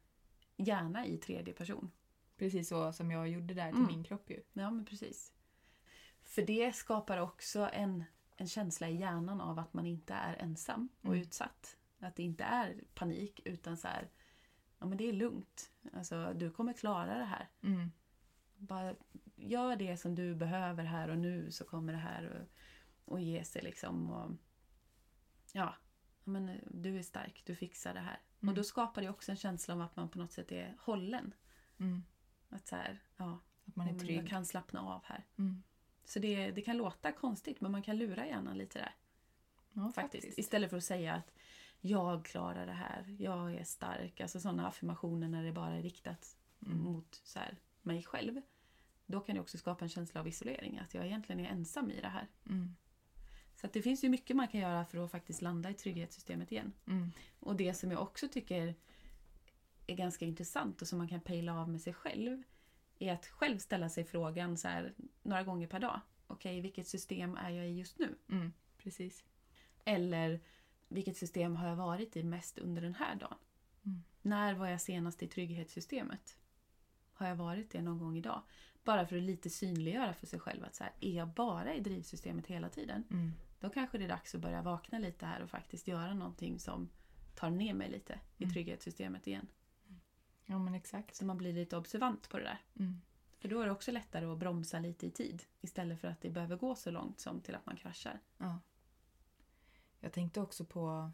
Gärna 0.58 1.06
i 1.06 1.18
tredje 1.18 1.54
person. 1.54 1.92
Precis 2.38 2.70
så 2.70 2.94
som 2.94 3.12
jag 3.12 3.28
gjorde 3.30 3.54
där 3.54 3.72
till 3.72 3.80
Mm. 3.82 3.88
min 3.96 4.04
kropp 4.04 4.30
ju. 4.30 4.42
Ja, 4.54 4.72
men 4.72 4.86
precis. 4.86 5.34
För 6.24 6.42
det 6.42 6.76
skapar 6.76 7.18
också 7.18 7.70
en, 7.74 8.04
en 8.36 8.48
känsla 8.48 8.90
i 8.90 8.96
hjärnan 8.98 9.42
av 9.42 9.60
att 9.60 9.74
man 9.74 9.86
inte 9.86 10.14
är 10.14 10.36
ensam 10.36 10.90
och 11.02 11.06
Mm. 11.08 11.20
utsatt. 11.22 11.78
Att 12.00 12.16
det 12.16 12.24
inte 12.24 12.44
är 12.44 12.84
panik 12.94 13.42
utan 13.46 13.78
så 13.78 13.88
här, 13.88 14.10
ja 14.80 14.86
men 14.86 14.98
det 14.98 15.10
är 15.10 15.14
lugnt. 15.14 15.72
Alltså, 15.94 16.34
du 16.36 16.52
kommer 16.52 16.74
klara 16.74 17.18
det 17.18 17.26
här. 17.26 17.48
Bara 18.58 18.95
gör 19.36 19.76
det 19.76 19.97
som 19.97 20.16
du 20.16 20.36
behöver 20.36 20.84
här 20.84 21.10
och 21.10 21.18
nu 21.18 21.51
så 21.51 21.64
kommer 21.66 21.93
det 21.93 21.99
här 21.99 22.24
att 22.41 22.53
att 23.14 23.22
ge 23.22 23.43
sig 23.43 23.62
liksom. 23.62 24.12
Och, 24.12 24.32
ja, 25.53 25.76
men 26.24 26.60
du 26.72 26.97
är 26.99 27.03
stark, 27.03 27.43
du 27.45 27.55
fixar 27.55 27.93
det 27.93 27.99
här. 27.99 28.20
Mm. 28.41 28.49
Och 28.49 28.55
då 28.55 28.64
skapar 28.64 29.01
det 29.01 29.10
också 29.10 29.32
en 29.32 29.38
känsla 29.38 29.74
av 29.74 29.82
att 29.82 29.95
man 29.95 30.10
på 30.10 30.18
något 30.20 30.32
sätt 30.32 30.51
är 30.51 30.76
hållen. 30.80 31.34
Mm. 31.80 32.03
Att 32.49 32.68
så 32.68 32.76
här, 32.76 32.99
ja, 33.18 33.39
Att 33.66 33.76
man 33.76 33.88
är 33.88 33.91
men 33.91 33.99
jag 33.99 34.08
trygg. 34.08 34.30
kan 34.30 34.45
slappna 34.45 34.82
av 34.82 35.01
här. 35.05 35.26
Mm. 35.38 35.64
Så 36.05 36.20
det, 36.20 36.51
det 36.51 36.62
kan 36.62 36.78
låta 36.78 37.12
konstigt 37.12 37.62
men 37.62 37.72
man 37.72 37.82
kan 37.82 37.97
lura 37.97 38.28
hjärnan 38.28 38.58
lite 38.58 38.80
där. 38.80 38.95
Ja, 39.74 39.91
Faktiskt. 39.95 40.39
Istället 40.39 40.70
för 40.70 40.78
att 40.78 40.84
säga 40.84 41.14
att 41.16 41.32
jag 41.82 42.26
klarar 42.26 42.66
det 42.66 42.74
här, 42.74 43.16
jag 43.20 43.55
är 43.55 43.64
stark. 43.64 44.22
Alltså 44.22 44.39
sådana 44.39 44.68
affirmationer 44.68 45.28
när 45.28 45.43
det 45.43 45.51
bara 45.51 45.76
är 45.78 45.82
riktat 45.82 46.34
Mm. 46.66 46.78
mot 46.78 47.22
så 47.24 47.39
här, 47.39 47.58
mig 47.88 48.04
själv. 48.04 48.42
Då 49.06 49.20
kan 49.20 49.36
det 49.36 49.42
också 49.42 49.58
skapa 49.58 49.86
en 49.86 49.90
känsla 49.90 50.20
av 50.20 50.28
isolering, 50.28 50.78
att 50.78 50.94
jag 50.94 51.06
egentligen 51.06 51.46
är 51.46 51.50
ensam 51.50 51.92
i 51.92 52.02
det 52.02 52.08
här. 52.08 52.28
Mm. 52.50 52.76
Så 53.56 53.68
det 53.74 53.82
finns 53.82 54.04
ju 54.04 54.10
mycket 54.10 54.36
man 54.36 54.48
kan 54.48 54.62
göra 54.62 54.86
för 54.86 54.98
att 54.98 55.12
faktiskt 55.12 55.42
landa 55.42 55.70
i 55.70 55.74
trygghetssystemet 55.74 56.52
igen. 56.52 56.74
Mm. 56.88 57.12
Och 57.40 57.56
det 57.56 57.74
som 57.74 57.92
jag 57.92 58.02
också 58.02 58.28
tycker 58.28 58.76
är 59.88 59.96
ganska 59.96 60.26
intressant 60.26 60.82
och 60.82 60.88
som 60.88 60.98
man 60.98 61.08
kan 61.08 61.22
pejla 61.22 61.62
av 61.62 61.70
med 61.70 61.82
sig 61.82 61.94
själv 61.94 62.44
är 63.00 63.14
att 63.14 63.28
själv 63.28 63.58
ställa 63.58 63.90
sig 63.90 64.04
frågan 64.04 64.58
så 64.58 64.68
här, 64.68 64.94
några 65.24 65.44
gånger 65.44 65.68
per 65.68 65.80
dag. 65.80 66.02
Okej, 66.28 66.62
vilket 66.62 66.88
system 66.88 67.38
är 67.38 67.50
jag 67.50 67.68
i 67.68 67.78
just 67.78 68.00
nu? 68.00 68.16
Mm. 68.30 68.54
Precis. 68.78 69.24
Eller 69.86 70.40
vilket 70.88 71.18
system 71.18 71.56
har 71.56 71.68
jag 71.68 71.76
varit 71.76 72.16
i 72.16 72.24
mest 72.24 72.58
under 72.58 72.82
den 72.82 72.96
här 72.96 73.16
dagen? 73.16 73.38
Mm. 73.86 74.04
När 74.22 74.54
var 74.54 74.68
jag 74.68 74.82
senast 74.82 75.24
i 75.24 75.28
trygghetssystemet? 75.28 76.38
Har 77.18 77.28
jag 77.28 77.36
varit 77.36 77.72
det 77.72 77.82
någon 77.82 77.97
gång 77.99 78.18
idag? 78.18 78.41
Bara 78.84 79.07
för 79.07 79.18
att 79.18 79.24
lite 79.24 79.49
synliggöra 79.49 80.13
för 80.13 80.28
sig 80.28 80.39
själv 80.39 80.63
att 80.63 80.76
så 80.76 80.84
här, 80.84 80.93
är 80.99 81.13
jag 81.13 81.28
bara 81.28 81.74
i 81.74 81.80
drivsystemet 81.80 82.47
hela 82.47 82.70
tiden? 82.70 83.03
Mm. 83.11 83.34
Då 83.59 83.70
kanske 83.70 83.97
det 83.97 84.03
är 84.03 84.09
dags 84.09 84.36
att 84.36 84.41
börja 84.41 84.61
vakna 84.61 84.99
lite 84.99 85.26
här 85.26 85.41
och 85.41 85.49
faktiskt 85.49 85.88
göra 85.88 86.13
någonting 86.13 86.59
som 86.59 86.89
tar 87.36 87.49
ner 87.49 87.74
mig 87.74 87.89
lite 87.89 88.20
i 88.38 88.43
Mm. 88.43 88.53
trygghetssystemet 88.53 89.28
igen. 89.28 89.47
Ja 90.45 90.59
men 90.59 90.76
exakt. 90.76 91.15
Så 91.15 91.26
man 91.26 91.38
blir 91.38 91.53
lite 91.53 91.78
observant 91.78 92.30
på 92.30 92.38
det 92.38 92.43
där. 92.43 92.61
Mm. 92.80 93.01
För 93.39 93.47
då 93.49 93.61
är 93.61 93.65
det 93.65 93.72
också 93.72 93.91
lättare 93.91 94.26
att 94.26 94.38
bromsa 94.38 94.80
lite 94.80 95.05
i 95.07 95.11
tid 95.11 95.43
istället 95.61 96.01
för 96.01 96.07
att 96.07 96.22
det 96.22 96.30
behöver 96.30 96.57
gå 96.57 96.76
så 96.76 96.91
långt 96.91 97.20
som 97.20 97.41
till 97.41 97.55
att 97.55 97.65
man 97.65 97.76
kraschar. 97.76 98.20
Ja. 98.38 98.59
Jag 99.99 100.13
tänkte 100.13 100.41
också 100.41 100.65
på, 100.65 101.11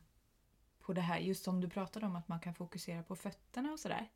på 0.80 0.94
det 0.94 1.02
här, 1.02 1.20
just 1.20 1.44
som 1.44 1.62
du 1.62 1.70
pratade 1.70 2.06
om 2.06 2.16
att 2.16 2.28
man 2.28 2.40
kan 2.40 2.54
fokusera 2.56 3.04
på 3.04 3.16
fötterna 3.16 3.72
och 3.72 3.80
sådär. 3.80 4.12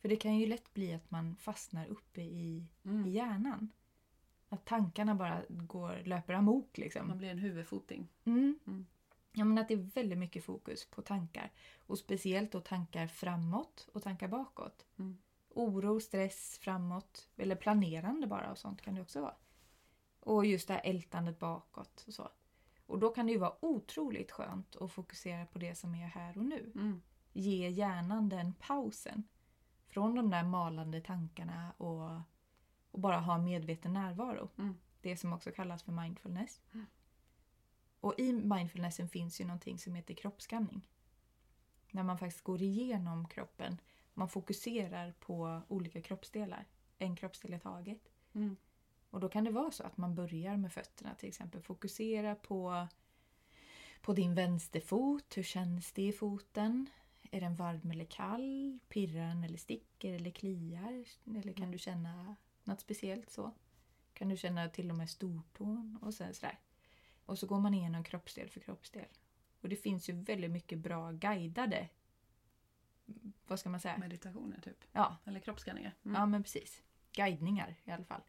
För 0.00 0.08
det 0.08 0.16
kan 0.16 0.38
ju 0.38 0.46
lätt 0.46 0.74
bli 0.74 0.94
att 0.94 1.10
man 1.10 1.36
fastnar 1.36 1.86
uppe 1.86 2.20
i, 2.20 2.66
i 3.06 3.10
hjärnan. 3.10 3.72
Att 4.48 4.64
tankarna 4.64 5.14
bara 5.14 5.42
går, 5.48 6.02
löper 6.04 6.34
amok 6.34 6.78
liksom. 6.78 7.08
Man 7.08 7.18
blir 7.18 7.28
en 7.28 7.38
huvudfoting. 7.38 8.08
Mm. 8.24 8.58
Mm. 8.66 8.86
Ja, 9.32 9.44
men 9.44 9.58
att 9.58 9.68
det 9.68 9.74
är 9.74 9.90
väldigt 9.94 10.18
mycket 10.18 10.44
fokus 10.44 10.86
på 10.86 11.02
tankar. 11.02 11.52
Och 11.78 11.98
speciellt 11.98 12.52
då 12.52 12.60
tankar 12.60 13.06
framåt 13.06 13.88
och 13.92 14.02
tankar 14.02 14.28
bakåt. 14.28 14.86
Mm. 14.98 15.18
Oro, 15.48 16.00
stress 16.00 16.58
framåt. 16.62 17.28
Eller 17.36 17.56
planerande 17.56 18.26
bara 18.26 18.50
och 18.50 18.58
sånt 18.58 18.82
kan 18.82 18.94
det 18.94 19.00
också 19.00 19.20
vara. 19.20 19.34
Och 20.20 20.46
just 20.46 20.68
det 20.68 20.74
här 20.74 20.82
ältandet 20.84 21.38
bakåt 21.38 22.04
och 22.06 22.14
så. 22.14 22.28
Och 22.86 22.98
då 22.98 23.10
kan 23.10 23.26
det 23.26 23.32
ju 23.32 23.38
vara 23.38 23.64
otroligt 23.64 24.32
skönt 24.32 24.76
att 24.76 24.92
fokusera 24.92 25.46
på 25.46 25.58
det 25.58 25.74
som 25.74 25.94
är 25.94 26.06
här 26.06 26.38
och 26.38 26.44
nu. 26.44 26.72
Mm. 26.74 27.02
Ge 27.32 27.68
hjärnan 27.68 28.28
den 28.28 28.54
pausen. 28.54 29.24
Från 29.88 30.14
de 30.14 30.30
där 30.30 30.44
malande 30.44 31.00
tankarna 31.00 31.72
och, 31.76 32.20
och 32.90 33.00
bara 33.00 33.18
ha 33.18 33.38
medveten 33.38 33.92
närvaro. 33.92 34.48
Mm. 34.58 34.78
Det 35.00 35.16
som 35.16 35.32
också 35.32 35.52
kallas 35.52 35.82
för 35.82 35.92
mindfulness. 35.92 36.60
Mm. 36.72 36.86
Och 38.00 38.14
i 38.18 38.32
mindfulnessen 38.32 39.08
finns 39.08 39.40
ju 39.40 39.44
någonting 39.44 39.78
som 39.78 39.94
heter 39.94 40.14
kroppsskanning. 40.14 40.88
När 41.90 42.02
man 42.02 42.18
faktiskt 42.18 42.44
går 42.44 42.62
igenom 42.62 43.28
kroppen. 43.28 43.80
Man 44.14 44.28
fokuserar 44.28 45.14
på 45.20 45.62
olika 45.68 46.02
kroppsdelar. 46.02 46.66
En 46.98 47.16
kroppsdel 47.16 47.54
i 47.54 47.60
taget. 47.60 48.10
Mm. 48.32 48.56
Och 49.10 49.20
då 49.20 49.28
kan 49.28 49.44
det 49.44 49.50
vara 49.50 49.70
så 49.70 49.84
att 49.84 49.96
man 49.96 50.14
börjar 50.14 50.56
med 50.56 50.72
fötterna 50.72 51.14
till 51.14 51.28
exempel. 51.28 51.62
Fokusera 51.62 52.34
på, 52.34 52.86
på 54.00 54.12
din 54.12 54.34
vänsterfot. 54.34 55.36
Hur 55.36 55.42
känns 55.42 55.92
det 55.92 56.02
i 56.02 56.12
foten? 56.12 56.86
Är 57.30 57.40
den 57.40 57.54
varm 57.54 57.90
eller 57.90 58.04
kall? 58.04 58.78
Pirrar 58.88 59.28
den 59.28 59.44
eller 59.44 59.58
sticker 59.58 60.12
eller 60.12 60.30
kliar? 60.30 61.04
Eller 61.26 61.52
kan 61.52 61.62
Mm. 61.62 61.70
du 61.70 61.78
känna 61.78 62.36
något 62.64 62.80
speciellt 62.80 63.30
så? 63.30 63.52
Kan 64.14 64.28
du 64.28 64.36
känna 64.36 64.68
till 64.68 64.90
och 64.90 64.96
med 64.96 65.10
stortån 65.10 65.98
och 66.02 66.14
sen 66.14 66.34
sådär. 66.34 66.58
Och 67.26 67.38
så 67.38 67.46
går 67.46 67.60
man 67.60 67.74
igenom 67.74 68.04
kroppsdel 68.04 68.48
för 68.50 68.60
kroppsdel. 68.60 69.08
Och 69.60 69.68
det 69.68 69.76
finns 69.76 70.08
ju 70.08 70.12
väldigt 70.12 70.50
mycket 70.50 70.78
bra 70.78 71.12
guidade, 71.12 71.88
vad 73.46 73.60
ska 73.60 73.68
man 73.70 73.80
säga? 73.80 73.98
Meditationer 73.98 74.60
typ. 74.60 74.84
Ja, 74.92 75.16
Eller 75.24 75.40
kroppsskanningar. 75.40 75.94
Mm. 76.04 76.14
ja 76.14 76.26
men 76.26 76.42
precis. 76.42 76.82
Guidningar 77.12 77.74
i 77.84 77.90
alla 77.90 78.04
fall. 78.04 78.22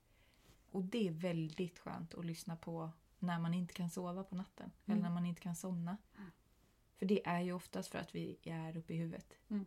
Och 0.72 0.84
det 0.84 1.08
är 1.08 1.12
väldigt 1.12 1.80
skönt 1.80 2.14
att 2.14 2.26
lyssna 2.26 2.56
på 2.56 2.92
när 3.20 3.40
man 3.40 3.54
inte 3.54 3.74
kan 3.74 3.90
sova 3.90 4.24
på 4.24 4.36
natten. 4.36 4.72
Eller 4.86 4.96
Mm. 4.96 5.04
när 5.04 5.10
man 5.14 5.26
inte 5.26 5.42
kan 5.42 5.56
somna. 5.56 5.98
För 7.00 7.06
det 7.06 7.28
är 7.28 7.42
ju 7.42 7.54
oftast 7.54 7.92
för 7.92 8.00
att 8.00 8.16
vi 8.16 8.38
är 8.44 8.78
uppe 8.78 8.94
i 8.94 8.98
huvudet. 8.98 9.38
Mm. 9.50 9.66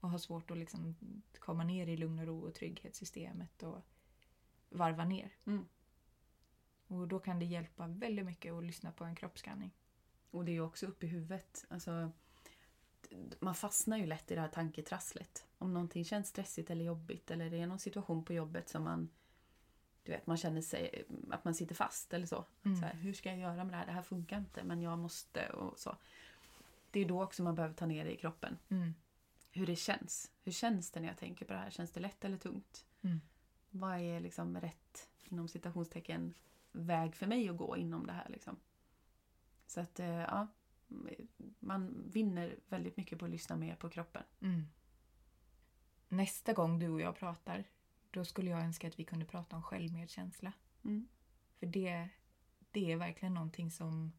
Och 0.00 0.10
har 0.10 0.18
svårt 0.18 0.50
att 0.50 0.58
liksom 0.58 0.96
komma 1.38 1.64
ner 1.64 1.86
i 1.86 1.96
lugn 1.96 2.18
och 2.18 2.26
ro 2.26 2.40
och 2.40 2.54
trygghetssystemet 2.54 3.62
och 3.62 3.78
varva 4.68 5.04
ner. 5.04 5.32
Mm. 5.44 5.66
Och 6.86 7.08
då 7.08 7.18
kan 7.18 7.38
det 7.38 7.44
hjälpa 7.44 7.86
väldigt 7.86 8.24
mycket 8.24 8.52
att 8.52 8.64
lyssna 8.64 8.92
på 8.92 9.04
en 9.04 9.14
kroppsskanning. 9.14 9.70
Och 10.30 10.44
det 10.44 10.50
är 10.50 10.54
ju 10.54 10.60
också 10.60 10.86
uppe 10.86 11.06
i 11.06 11.08
huvudet. 11.08 11.64
Alltså, 11.68 12.12
man 13.40 13.54
fastnar 13.54 13.96
ju 13.96 14.06
lätt 14.06 14.30
i 14.30 14.34
det 14.34 14.40
här 14.40 14.48
tanketrasslet. 14.48 15.46
Om 15.58 15.74
någonting 15.74 16.04
känns 16.04 16.28
stressigt 16.28 16.70
eller 16.70 16.84
jobbigt 16.84 17.30
eller 17.30 17.50
det 17.50 17.56
är 17.56 17.66
någon 17.66 17.78
situation 17.78 18.24
på 18.24 18.32
jobbet 18.32 18.68
som 18.68 18.84
man 18.84 19.10
du 20.02 20.12
vet, 20.12 20.26
man 20.26 20.36
känner 20.36 20.60
sig 20.60 21.04
att 21.30 21.44
man 21.44 21.54
sitter 21.54 21.74
fast 21.74 22.12
eller 22.14 22.26
så. 22.26 22.44
Mm. 22.64 22.80
så 22.80 22.86
här, 22.86 22.94
hur 22.94 23.12
ska 23.12 23.28
jag 23.28 23.38
göra 23.38 23.64
med 23.64 23.72
det 23.72 23.76
här? 23.76 23.86
Det 23.86 23.92
här 23.92 24.02
funkar 24.02 24.38
inte 24.38 24.64
men 24.64 24.82
jag 24.82 24.98
måste 24.98 25.48
och 25.48 25.78
så. 25.78 25.96
Det 26.98 27.02
är 27.04 27.08
då 27.08 27.22
också 27.22 27.42
man 27.42 27.54
behöver 27.54 27.74
ta 27.74 27.86
ner 27.86 28.04
det 28.04 28.12
i 28.12 28.16
kroppen. 28.16 28.58
Mm. 28.68 28.94
Hur 29.50 29.66
det 29.66 29.76
känns. 29.76 30.32
Hur 30.42 30.52
känns 30.52 30.90
det 30.90 31.00
när 31.00 31.08
jag 31.08 31.16
tänker 31.18 31.46
på 31.46 31.52
det 31.52 31.58
här? 31.58 31.70
Känns 31.70 31.92
det 31.92 32.00
lätt 32.00 32.24
eller 32.24 32.36
tungt? 32.36 32.86
Mm. 33.02 33.20
Vad 33.70 34.00
är 34.00 34.20
liksom 34.20 34.60
rätt, 34.60 35.08
inom 35.24 35.48
citationstecken, 35.48 36.34
väg 36.72 37.14
för 37.14 37.26
mig 37.26 37.48
att 37.48 37.56
gå 37.56 37.76
inom 37.76 38.06
det 38.06 38.12
här? 38.12 38.28
Liksom? 38.28 38.56
Så 39.66 39.80
att, 39.80 40.00
eh, 40.00 40.06
ja. 40.08 40.46
Man 41.60 42.10
vinner 42.10 42.56
väldigt 42.68 42.96
mycket 42.96 43.18
på 43.18 43.24
att 43.24 43.30
lyssna 43.30 43.56
mer 43.56 43.76
på 43.76 43.90
kroppen. 43.90 44.22
Mm. 44.40 44.64
Nästa 46.08 46.52
gång 46.52 46.78
du 46.78 46.88
och 46.88 47.00
jag 47.00 47.16
pratar, 47.16 47.64
då 48.10 48.24
skulle 48.24 48.50
jag 48.50 48.60
önska 48.60 48.88
att 48.88 48.98
vi 48.98 49.04
kunde 49.04 49.24
prata 49.24 49.56
om 49.56 49.62
självmedkänsla. 49.62 50.52
Mm. 50.84 51.08
För 51.58 51.66
det, 51.66 52.08
det 52.70 52.92
är 52.92 52.96
verkligen 52.96 53.34
någonting 53.34 53.70
som, 53.70 54.12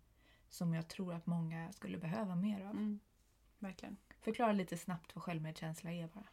som 0.50 0.74
jag 0.74 0.88
tror 0.88 1.14
att 1.14 1.26
många 1.26 1.72
skulle 1.72 1.98
behöva 1.98 2.36
mer 2.36 2.66
av. 2.66 2.72
Mm. 2.72 3.00
Verkligen. 3.60 3.98
Förklara 4.22 4.52
lite 4.52 4.78
snabbt 4.78 5.16
vad 5.16 5.24
självmedkänsla 5.24 5.92
är 5.92 6.08
bara. 6.08 6.28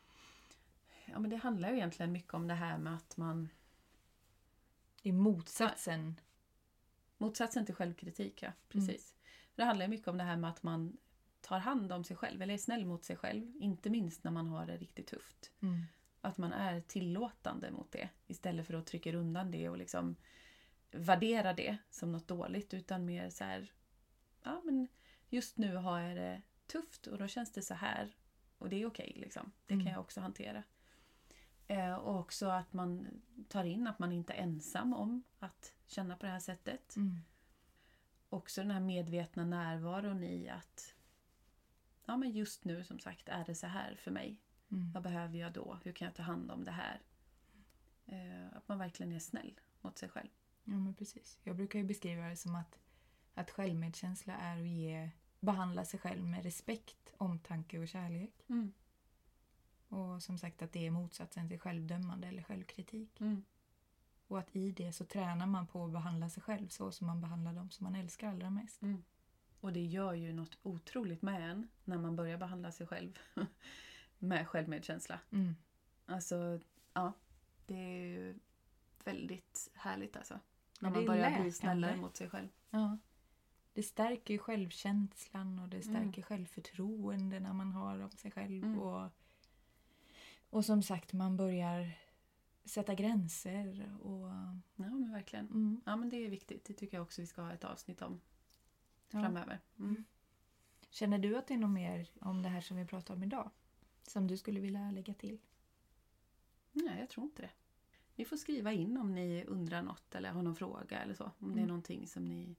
Ja, 1.05 1.19
men 1.19 1.31
det 1.31 1.37
handlar 1.37 1.71
ju 1.71 1.77
egentligen 1.77 2.13
mycket 2.13 2.35
om 2.35 2.49
det 2.49 2.55
här 2.55 2.79
med 2.79 2.95
att 2.95 3.17
man... 3.17 3.49
Det 5.03 5.09
är 5.09 5.13
motsatsen. 5.13 6.21
Motsatsen 7.19 7.67
till 7.67 7.75
självkritik, 7.75 8.43
ja. 8.43 8.53
Precis. 8.69 9.15
Det 9.55 9.65
handlar 9.65 9.87
ju 9.87 9.91
mycket 9.91 10.09
om 10.09 10.19
det 10.19 10.25
här 10.25 10.37
med 10.37 10.51
att 10.51 10.63
man 10.63 10.97
tar 11.41 11.59
hand 11.59 11.93
om 11.93 12.05
sig 12.05 12.17
själv, 12.17 12.43
eller 12.43 12.55
är 12.55 12.59
snäll 12.59 12.87
mot 12.87 13.05
sig 13.05 13.17
själv. 13.17 13.57
Inte 13.57 13.91
minst 13.91 14.25
när 14.25 14.31
man 14.31 14.47
har 14.47 14.67
det 14.67 14.77
riktigt 14.77 15.07
tufft. 15.07 15.53
Mm. 15.63 15.83
Att 16.21 16.39
man 16.39 16.53
är 16.53 16.81
tillåtande 16.81 17.71
mot 17.71 17.93
det 17.93 18.09
istället 18.27 18.67
för 18.67 18.75
att 18.75 18.87
trycka 18.87 19.17
undan 19.17 19.51
det 19.51 19.69
och 19.69 19.79
liksom 19.79 20.17
värdera 20.91 21.53
det 21.53 21.77
som 21.91 22.13
något 22.13 22.29
dåligt 22.29 22.75
utan 22.75 23.05
mer 23.05 23.31
så 23.31 23.45
här 23.45 23.73
ja 24.47 24.61
men 24.65 24.89
just 25.29 25.59
nu 25.59 25.77
har 25.77 26.01
jag 26.01 26.17
det 26.17 26.43
tufft 26.67 27.07
och 27.07 27.19
då 27.19 27.27
känns 27.29 27.53
det 27.53 27.63
så 27.63 27.75
här 27.75 28.17
och 28.59 28.69
det 28.69 28.83
är 28.83 28.87
okej 28.87 29.13
liksom. 29.17 29.53
Det 29.67 29.75
Mm. 29.75 29.87
kan 29.87 29.93
jag 29.93 30.01
också 30.01 30.21
hantera. 30.21 30.63
Eh, 31.67 31.95
och 31.95 32.19
också 32.21 32.47
att 32.49 32.73
man 32.73 33.09
tar 33.49 33.65
in 33.65 33.87
att 33.87 33.99
man 33.99 34.13
inte 34.13 34.33
är 34.33 34.43
ensam 34.43 34.95
om 34.95 35.23
att 35.39 35.75
känna 35.87 36.17
på 36.17 36.27
det 36.27 36.33
här 36.33 36.41
sättet. 36.41 36.97
Mm. 36.97 37.17
Också 38.29 38.61
den 38.61 38.71
här 38.71 38.81
medvetna 38.81 39.45
närvaron 39.45 40.23
i 40.25 40.49
att 40.49 40.95
ja 42.05 42.17
men 42.17 42.31
just 42.31 42.65
nu 42.65 42.85
som 42.85 42.99
sagt 42.99 43.29
är 43.29 43.45
det 43.45 43.55
så 43.55 43.67
här 43.67 43.95
för 43.95 44.11
mig. 44.11 44.37
Mm. 44.71 44.93
Vad 44.93 45.03
behöver 45.03 45.39
jag 45.39 45.53
då? 45.53 45.79
Hur 45.85 45.93
kan 45.93 46.05
jag 46.07 46.15
ta 46.15 46.23
hand 46.23 46.51
om 46.51 46.65
det 46.65 46.71
här? 46.71 47.01
Eh, 48.07 48.57
att 48.57 48.69
man 48.69 48.79
verkligen 48.79 49.13
är 49.13 49.19
snäll 49.19 49.61
mot 49.81 49.99
sig 49.99 50.09
själv. 50.09 50.29
Ja, 50.65 50.73
men 50.75 50.95
precis. 50.95 51.39
Jag 51.43 51.57
brukar 51.57 51.79
ju 51.79 51.85
beskriva 51.85 52.29
det 52.29 52.37
som 52.37 52.55
att, 52.55 52.79
att 53.37 53.51
självmedkänsla 53.51 54.37
är 54.37 54.61
att 54.61 54.67
ge, 54.67 55.11
behandla 55.41 55.85
sig 55.85 56.01
själv 56.01 56.25
med 56.25 56.43
respekt, 56.43 57.15
omtanke 57.17 57.79
och 57.79 57.89
kärlek. 57.89 58.45
Mm. 58.49 58.73
Och 59.89 60.23
som 60.23 60.39
sagt 60.39 60.63
att 60.63 60.73
det 60.73 60.87
är 60.87 60.91
motsatsen 60.91 61.49
till 61.49 61.61
självdömande 61.61 62.29
eller 62.29 62.43
självkritik. 62.43 63.21
Mm. 63.21 63.45
Och 64.27 64.39
att 64.39 64.57
i 64.57 64.73
det 64.73 64.93
så 64.93 65.05
tränar 65.05 65.47
man 65.47 65.67
på 65.67 65.85
att 65.85 65.93
behandla 65.93 66.29
sig 66.29 66.43
själv 66.43 66.69
så 66.69 66.93
som 66.93 67.07
man 67.07 67.21
behandlar 67.21 67.53
dem 67.53 67.71
som 67.71 67.85
man 67.85 67.95
älskar 67.95 68.29
allra 68.29 68.51
mest. 68.51 68.83
Mm. 68.83 69.05
Och 69.61 69.73
det 69.73 69.85
gör 69.85 70.13
ju 70.13 70.33
något 70.33 70.59
otroligt 70.63 71.23
med 71.23 71.51
en 71.51 71.69
när 71.85 71.99
man 71.99 72.17
börjar 72.17 72.39
behandla 72.39 72.73
sig 72.73 72.87
själv 72.87 73.19
med 74.19 74.49
självmedkänsla. 74.49 75.21
Mm. 75.31 75.57
Alltså, 76.07 76.61
ja. 76.93 77.13
Det 77.67 77.75
är 77.75 78.07
ju 78.07 78.39
väldigt 79.05 79.71
härligt 79.75 80.17
alltså. 80.17 80.41
När 80.81 80.91
man 80.91 81.05
börjar 81.07 81.23
bli 81.23 81.31
läkande. 81.31 81.53
snällare 81.53 81.97
mot 81.97 82.17
sig 82.17 82.31
själv. 82.31 82.49
Ja. 82.71 82.99
Det 83.77 83.83
stärker 83.83 84.35
ju 84.35 84.39
självkänslan 84.39 85.59
och 85.59 85.69
det 85.69 85.83
stärker 85.83 86.01
Mm. 86.01 86.23
självförtroende 86.23 87.41
när 87.41 87.53
man 87.53 87.73
har 87.73 88.01
om 88.01 88.11
sig 88.11 88.31
själv. 88.31 88.65
Mm. 88.65 88.79
Och, 88.79 89.11
och 90.51 90.65
som 90.65 90.83
sagt, 90.83 91.13
man 91.13 91.37
börjar 91.37 91.99
sätta 92.65 92.95
gränser. 92.95 93.97
Och, 94.03 94.29
Ja 94.77 94.91
men 94.91 95.13
verkligen. 95.13 95.47
mm. 95.47 95.81
Ja 95.87 95.97
men 95.97 96.09
det 96.09 96.17
är 96.17 96.31
viktigt. 96.31 96.65
Det 96.65 96.73
tycker 96.75 96.97
jag 96.97 97.03
också 97.03 97.21
vi 97.21 97.27
ska 97.27 97.43
ha 97.43 97.53
ett 97.53 97.65
avsnitt 97.65 98.03
om 98.03 98.21
Ja. 99.11 99.21
framöver. 99.21 99.61
Mm. 99.79 100.05
Känner 100.91 101.19
du 101.19 101.37
att 101.37 101.47
det 101.47 101.55
är 101.55 101.59
något 101.59 101.71
mer 101.71 102.09
om 102.21 102.43
det 102.43 102.49
här 102.49 102.61
som 102.61 102.77
vi 102.77 102.85
pratar 102.87 103.15
om 103.15 103.23
idag? 103.23 103.51
Som 104.03 104.27
du 104.27 104.37
skulle 104.37 104.61
vilja 104.61 104.91
lägga 104.91 105.15
till? 105.15 105.39
Nej, 106.73 107.01
jag 107.01 107.09
tror 107.11 107.25
inte 107.27 107.43
det. 107.43 107.51
Ni 108.17 108.25
får 108.25 108.37
skriva 108.37 108.73
in 108.73 108.97
om 108.97 109.15
ni 109.15 109.45
undrar 109.45 109.83
något 109.83 110.15
eller 110.15 110.31
har 110.33 110.43
någon 110.43 110.57
fråga 110.57 110.99
eller 111.03 111.15
så. 111.15 111.25
Om 111.25 111.33
det 111.49 111.53
är 111.53 111.53
Mm. 111.53 111.69
någonting 111.69 112.07
som 112.07 112.25
ni 112.25 112.57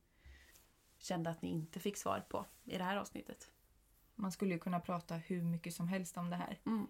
kände 1.07 1.29
att 1.29 1.41
ni 1.41 1.49
inte 1.49 1.79
fick 1.79 1.97
svar 1.97 2.19
på 2.29 2.45
i 2.63 2.77
det 2.77 2.83
här 2.83 2.97
avsnittet. 2.97 3.51
Man 4.15 4.31
skulle 4.31 4.53
ju 4.53 4.59
kunna 4.59 4.79
prata 4.79 5.15
hur 5.15 5.41
mycket 5.43 5.73
som 5.73 5.87
helst 5.87 6.17
om 6.17 6.29
det 6.29 6.35
här. 6.35 6.59
Mm. 6.65 6.87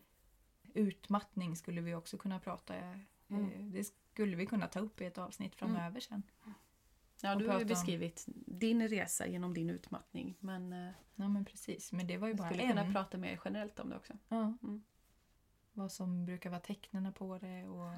Utmattning 0.73 1.55
skulle 1.55 1.81
vi 1.81 1.95
också 1.95 2.17
kunna 2.17 2.39
prata 2.39 2.75
eh, 2.75 2.97
Mm. 3.29 3.71
Det 3.71 3.83
skulle 4.13 4.35
vi 4.35 4.45
kunna 4.45 4.67
ta 4.67 4.79
upp 4.79 5.01
i 5.01 5.05
ett 5.05 5.17
avsnitt 5.17 5.55
framöver 5.55 5.99
sen. 5.99 6.23
Ja, 7.21 7.35
du 7.35 7.47
har 7.47 7.55
ju 7.55 7.61
om- 7.61 7.67
beskrivit 7.67 8.25
din 8.45 8.87
resa 8.87 9.27
genom 9.27 9.53
din 9.53 9.69
utmattning. 9.69 10.35
Men 10.39 10.73
eh, 10.73 10.91
Ja 11.15 11.27
men 11.27 11.45
precis, 11.45 11.91
men 11.91 12.07
det 12.07 12.17
var 12.17 12.27
ju 12.27 12.33
bara 12.33 12.49
skulle 12.49 12.63
en. 12.63 12.69
kunna 12.77 12.91
prata 12.93 13.17
mer 13.17 13.39
generellt 13.45 13.79
om 13.79 13.89
det 13.89 13.95
också. 13.95 14.13
Ja. 14.27 14.53
Mm. 14.63 14.83
Vad 15.73 15.91
som 15.91 16.25
brukar 16.25 16.49
vara 16.49 16.59
tecknen 16.59 17.13
på 17.13 17.37
det 17.37 17.65
och 17.67 17.93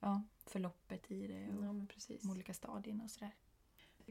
ja, 0.00 0.22
förloppet 0.46 1.10
i 1.10 1.26
det 1.26 1.48
och 1.56 1.64
Ja, 1.64 1.86
de 2.22 2.30
olika 2.30 2.54
stadierna 2.54 3.04
och 3.04 3.10
sådär. 3.10 3.34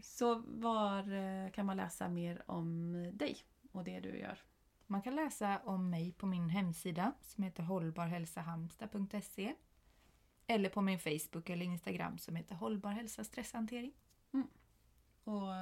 Så 0.01 0.43
var 0.47 1.11
eh, 1.11 1.51
kan 1.51 1.65
man 1.65 1.77
läsa 1.77 2.09
mer 2.09 2.43
om 2.51 2.93
dig 3.13 3.37
och 3.71 3.83
det 3.83 3.99
du 3.99 4.17
gör? 4.17 4.39
Man 4.87 5.01
kan 5.01 5.15
läsa 5.15 5.59
om 5.63 5.89
mig 5.89 6.11
på 6.11 6.25
min 6.25 6.49
hemsida 6.49 7.13
som 7.21 7.43
heter 7.43 7.63
hållbarhälsahalmstad.se 7.63 9.55
eller 10.47 10.69
på 10.69 10.81
min 10.81 10.99
Facebook 10.99 11.49
eller 11.49 11.65
Instagram 11.65 12.17
som 12.17 12.35
heter 12.35 12.55
Hållbar 12.55 12.91
hälsa 12.91 13.23
stresshantering. 13.23 13.93
Och 15.23 15.53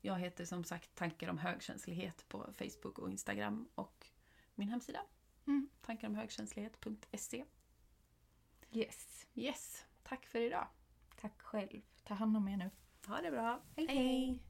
jag 0.00 0.18
heter 0.18 0.44
som 0.44 0.64
sagt 0.64 0.94
Tankar 0.94 1.28
om 1.28 1.38
högkänslighet 1.38 2.28
på 2.28 2.52
Facebook 2.52 2.98
och 2.98 3.10
Instagram 3.10 3.68
och 3.74 4.06
min 4.54 4.68
hemsida. 4.68 5.00
Mm. 5.46 5.68
Tankaromhögkänslighet.se 5.80 7.44
Yes. 8.70 9.26
Yes, 9.34 9.84
tack 10.02 10.26
för 10.26 10.40
idag. 10.40 10.68
Tack 11.20 11.42
själv. 11.42 11.80
Ta 12.04 12.14
hand 12.14 12.36
om 12.36 12.48
er 12.48 12.56
nu. 12.56 12.70
Ha 13.06 13.20
det 13.22 13.30
bra. 13.30 13.60
hej. 13.76 14.45